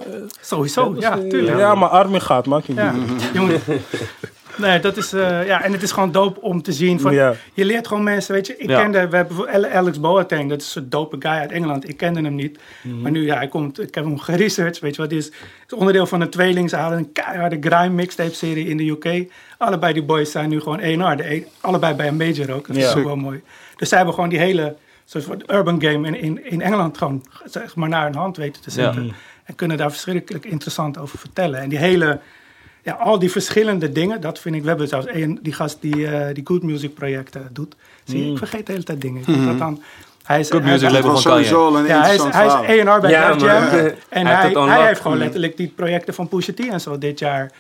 [0.41, 1.57] Sowieso, ja, tuurlijk.
[1.57, 3.33] Ja, maar Armin gaat, maak je niet.
[3.33, 3.61] Moet-
[4.57, 6.99] Nee, dat is, eh, ja, en het is gewoon dope om te zien.
[6.99, 7.33] Van, Ja.
[7.53, 8.57] Je leert gewoon mensen, weet je.
[8.57, 8.81] Ik Ja.
[8.81, 11.89] kende, we hebben bijvoorbeeld Alex Boateng, dat is een dope guy uit Engeland.
[11.89, 12.59] Ik kende hem niet.
[13.01, 15.11] Maar nu, ja, hij komt, ik heb hem geresearched, weet je wat.
[15.11, 16.69] Het is, het is onderdeel van een tweeling.
[16.69, 19.31] Ze halen een keiharde grime mixtape serie in de UK.
[19.57, 21.17] Allebei die boys zijn nu gewoon A&R.
[21.17, 22.67] De een- allebei bij een major ook.
[22.67, 22.97] Dat is Ja.
[22.99, 23.41] ook wel mooi.
[23.79, 24.75] Dus zij hebben gewoon die hele
[25.05, 28.71] soort urban game in, in, in Engeland gewoon zeg maar naar hun hand weten te
[28.71, 29.11] zetten.
[29.43, 31.59] En kunnen daar verschrikkelijk interessant over vertellen.
[31.59, 32.19] En die hele
[32.83, 34.61] ja, al die verschillende dingen, dat vind ik.
[34.61, 37.75] We hebben zelfs een, die gast die, eh, die Good Music projecten doet.
[38.03, 39.19] Zie je, ik vergeet de hele tijd dingen.
[39.19, 39.81] Ik denk dat dan,
[40.23, 41.77] hij is, Good hij- Music label van Kanye.
[41.79, 42.51] een ja, hij is, hij is.
[42.87, 43.47] A&R bij Ja, Def man.
[43.47, 43.63] Jam.
[43.63, 43.91] Ja.
[44.09, 47.51] En Hij hij, heeft gewoon letterlijk die projecten van Pusha T en zo dit jaar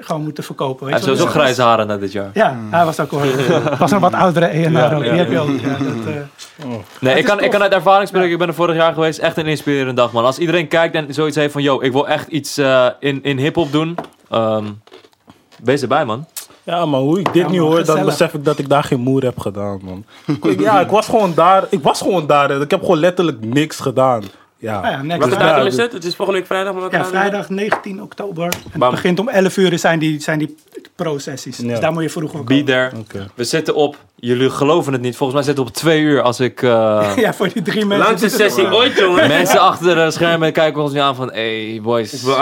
[0.00, 0.86] gewoon moeten verkopen.
[0.86, 2.30] Weet Hij je heeft sowieso grijze haren na dit jaar.
[2.34, 3.20] Ja, hij was ook wel.
[3.78, 4.50] was een wat oudere.
[4.50, 6.66] Die heb je eh,
[7.00, 8.30] Nee, ik kan, ik kan uit ervaring spreken.
[8.30, 9.18] Ik ben er vorig jaar geweest.
[9.18, 10.24] Echt een inspirerende dag, man.
[10.24, 11.62] Als iedereen kijkt en zoiets heeft van...
[11.62, 13.96] Yo, ik wil echt iets eh, in, in hip-hop doen.
[14.30, 14.64] ehm,
[15.62, 16.26] wees erbij, man.
[16.62, 19.00] Ja, maar hoe ik dit Ja, nu hoor, dan besef ik dat ik daar geen
[19.00, 20.04] moer heb gedaan, man.
[20.50, 21.64] Ik- ja, ik was gewoon daar.
[21.70, 22.50] Ik was gewoon daar.
[22.50, 24.22] Ik heb gewoon letterlijk niks gedaan.
[24.62, 24.80] Ja.
[24.80, 25.36] nou ja, next time.
[25.36, 25.92] datum is het?
[25.92, 26.74] Het is volgende week vrijdag.
[26.74, 28.44] Maar Ja, vrijdag 19 oktober.
[28.44, 28.90] En het Bam.
[28.90, 30.56] begint om 11 uur zijn die, zijn die
[30.96, 31.56] pro-sessies.
[31.56, 31.68] Ja.
[31.68, 32.64] Dus daar moet je vroeg Be komen.
[32.64, 32.90] there.
[32.98, 33.30] Oké.
[33.34, 33.96] We zitten op...
[34.16, 35.16] Jullie geloven het niet.
[35.16, 36.62] Volgens mij zitten we op twee uur als ik...
[36.62, 38.06] eh, Ja, voor die drie mensen.
[38.06, 39.28] Langste sessie ooit, jongen.
[39.28, 41.32] mensen achter de schermen kijken ons nu aan van...
[41.32, 42.22] Hey, boys.
[42.22, 42.36] Wil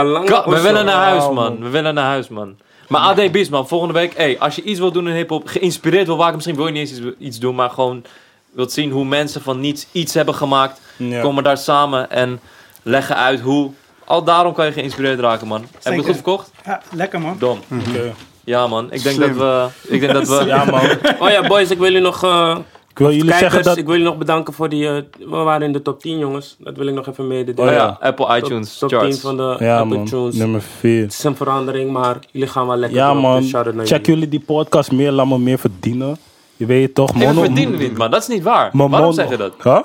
[0.44, 1.34] we willen naar huis, man.
[1.34, 1.62] man.
[1.62, 2.56] We willen naar huis, man.
[2.88, 3.68] Maar AD Beats, man.
[3.68, 4.16] Volgende week...
[4.16, 5.46] Hey, als je iets wil doen in hip-hop...
[5.46, 6.34] Geïnspireerd wil waken.
[6.34, 7.54] Misschien wil je niet eens iets, iets doen.
[7.54, 8.04] Maar gewoon...
[8.52, 11.20] wilt zien hoe mensen van niets iets hebben gemaakt, Ja.
[11.20, 12.40] komen daar samen en
[12.82, 13.70] leggen uit hoe.
[14.04, 15.60] Al daarom kan je geïnspireerd raken, man.
[15.60, 16.50] Heb je het goed verkocht?
[16.64, 17.36] Ja, lekker man.
[17.38, 17.58] Dom.
[17.88, 18.12] Oké.
[18.44, 18.84] Ja, man.
[18.92, 19.38] Ik denk Slim.
[19.38, 19.92] dat we.
[19.94, 20.44] Ik denk dat we.
[20.54, 20.80] Ja, man.
[21.18, 22.24] Oh ja, boys, ik wil jullie nog...
[22.24, 22.56] eh,
[22.90, 23.76] Ik wil jullie kijkers, zeggen dat...
[23.76, 24.86] ik wil jullie nog bedanken voor die...
[24.88, 26.56] eh, we waren in de top 10, jongens.
[26.58, 27.70] Dat wil ik nog even mededelen.
[27.70, 27.96] Oh ja.
[28.00, 29.20] Apple Top- iTunes top 10 charts.
[29.20, 30.04] van de Ja, Apple man.
[30.06, 30.34] Tunes.
[30.34, 31.02] Nummer 4.
[31.02, 33.40] Het is een verandering, maar jullie gaan wel lekker Ja, door, man.
[33.40, 35.10] dus naar Check jullie die podcast meer.
[35.12, 36.18] Laat me meer verdienen.
[36.60, 37.42] Je weet toch, mono...
[37.42, 38.10] verdienen niet, man.
[38.10, 38.70] Dat is niet waar.
[38.72, 39.52] Maar Waarom zeg je dat?
[39.62, 39.78] Huh?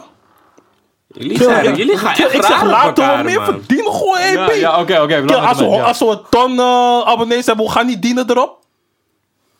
[1.07, 3.45] Jullie, zijn, jullie gaan echt Ik zeg, laten we meer man.
[3.45, 3.91] verdienen.
[3.93, 5.35] Gewoon, hey, Ja, ja oké, oké.
[5.35, 8.57] als, we, als we een ton eh, abonnees hebben, we gaan niet dienen erop.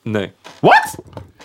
[0.02, 0.32] Nee.
[0.60, 0.96] Wat?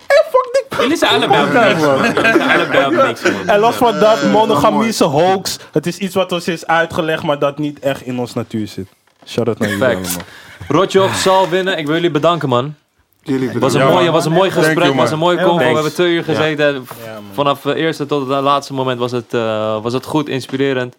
[0.06, 1.52] Hey, fuck die Jullie zijn allebei op
[3.06, 3.48] niks, man.
[3.48, 5.59] En los van dat, monogamie is een hoax.
[5.72, 8.88] Het is iets wat ons is uitgelegd, maar dat niet echt in ons natuur zit.
[9.26, 9.97] Shout-out naar jullie Fact.
[10.06, 10.22] allemaal.
[10.68, 11.78] Rotjoch zal winnen.
[11.78, 12.74] Ik wil jullie bedanken, man.
[13.22, 13.98] Jullie Het was een, bedankt.
[14.01, 15.59] mooi, was een mooi gesprek, was een mooie convo.
[15.59, 16.86] We hebben twee uur gezeten.
[17.32, 20.97] Vanaf het eerste tot het laatste moment was het, eh, was het goed, inspirerend.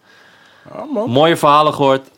[1.06, 2.08] Mooie verhalen gehoord.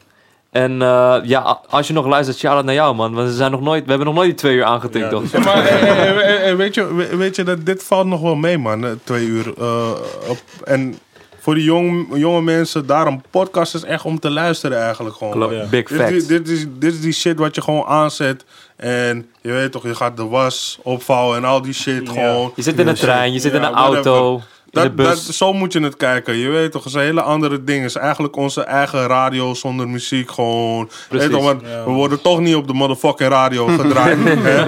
[0.51, 3.15] En eh, ja, als je nog luistert, shout-out naar jou, man.
[3.15, 5.23] Want we, zijn nog nooit, we hebben nog nooit die twee uur aangetikt, toch?
[5.33, 9.01] Ja, maar eh, weet, je, we- weet je, dat dit valt nog wel mee, man.
[9.05, 9.55] Twee uur.
[9.59, 9.91] eh,
[10.29, 10.99] op, en
[11.39, 15.33] voor die jong, jonge mensen, daarom podcast is echt om te luisteren eigenlijk gewoon.
[15.33, 15.71] Klopt.
[15.71, 16.13] Big Dit, facts.
[16.13, 18.45] dit, dit is, dit is die shit wat je gewoon aanzet.
[18.77, 22.53] En je weet toch, je gaat de was opvouwen en al die shit gewoon.
[22.57, 24.33] Je zit in een trein, je zit in een auto, whatever.
[24.65, 25.27] in de Dat, bus.
[25.27, 26.37] dat, zo moet je het kijken.
[26.37, 27.83] Je weet toch, het zijn hele andere dingen.
[27.83, 30.91] Het is eigenlijk onze eigen radio zonder muziek gewoon.
[31.11, 34.19] Je weet toch, want we worden toch niet op de motherfucking radio gedraaid.
[34.25, 34.65] hè?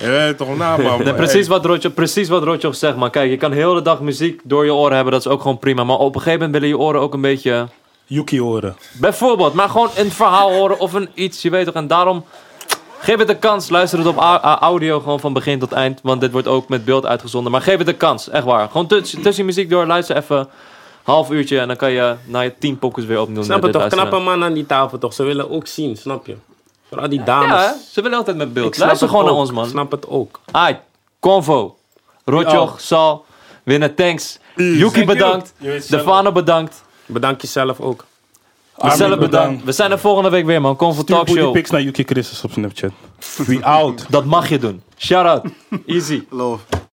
[0.00, 1.04] Je weet toch, nou maar.
[1.04, 3.10] Nee, precies, wat Rotjoch, precies wat Rotjoch zegt, man.
[3.10, 5.58] Kijk, je kan heel de dag muziek door je oren hebben, dat is ook gewoon
[5.58, 5.84] prima.
[5.84, 7.68] Maar op een gegeven moment willen je oren ook een beetje...
[8.06, 8.76] Yuki horen.
[8.92, 11.74] Bijvoorbeeld, maar gewoon een verhaal horen of een iets, je weet toch.
[11.74, 12.24] En daarom,
[13.00, 13.68] geef het een kans.
[13.68, 14.16] Luister het op
[14.60, 16.00] audio gewoon van begin tot eind.
[16.02, 17.52] Want dit wordt ook met beeld uitgezonden.
[17.52, 18.68] Maar geef het een kans, echt waar.
[18.70, 20.46] Gewoon tuss- tussen muziek door, luister even een
[21.04, 21.58] half uurtje.
[21.58, 23.80] En dan kan je na je tien pokkers weer opnieuw Snap dit toch?
[23.80, 24.08] luisteren.
[24.08, 25.12] Knappe man aan die tafel toch?
[25.14, 26.36] Ze willen ook zien, snap je?
[26.88, 27.48] Vooral die dames.
[27.48, 27.72] Ja, hè?
[27.90, 28.74] ze willen altijd met beeld.
[28.74, 29.64] snap Luister het gewoon naar ons, man.
[29.64, 30.40] Ik snap het ook.
[30.50, 30.76] Ai,
[31.20, 31.76] Convo.
[32.24, 33.24] Rotjoch, Sal,
[33.62, 34.38] winnen, thanks.
[34.56, 35.52] Yuki bedankt.
[35.78, 36.82] Stefano bedankt.
[37.06, 38.04] Bedank jezelf ook.
[38.78, 39.64] Zelf bedankt.
[39.64, 40.76] We zijn er volgende week weer, man.
[40.76, 41.52] Convo Stuur Talk booty Show.
[41.52, 42.90] pics naar Yuki Christus op Snapchat.
[43.46, 44.06] We out.
[44.08, 44.82] Dat mag je doen.
[44.96, 45.52] Shout out.
[45.86, 46.22] Easy.
[46.30, 46.64] Love.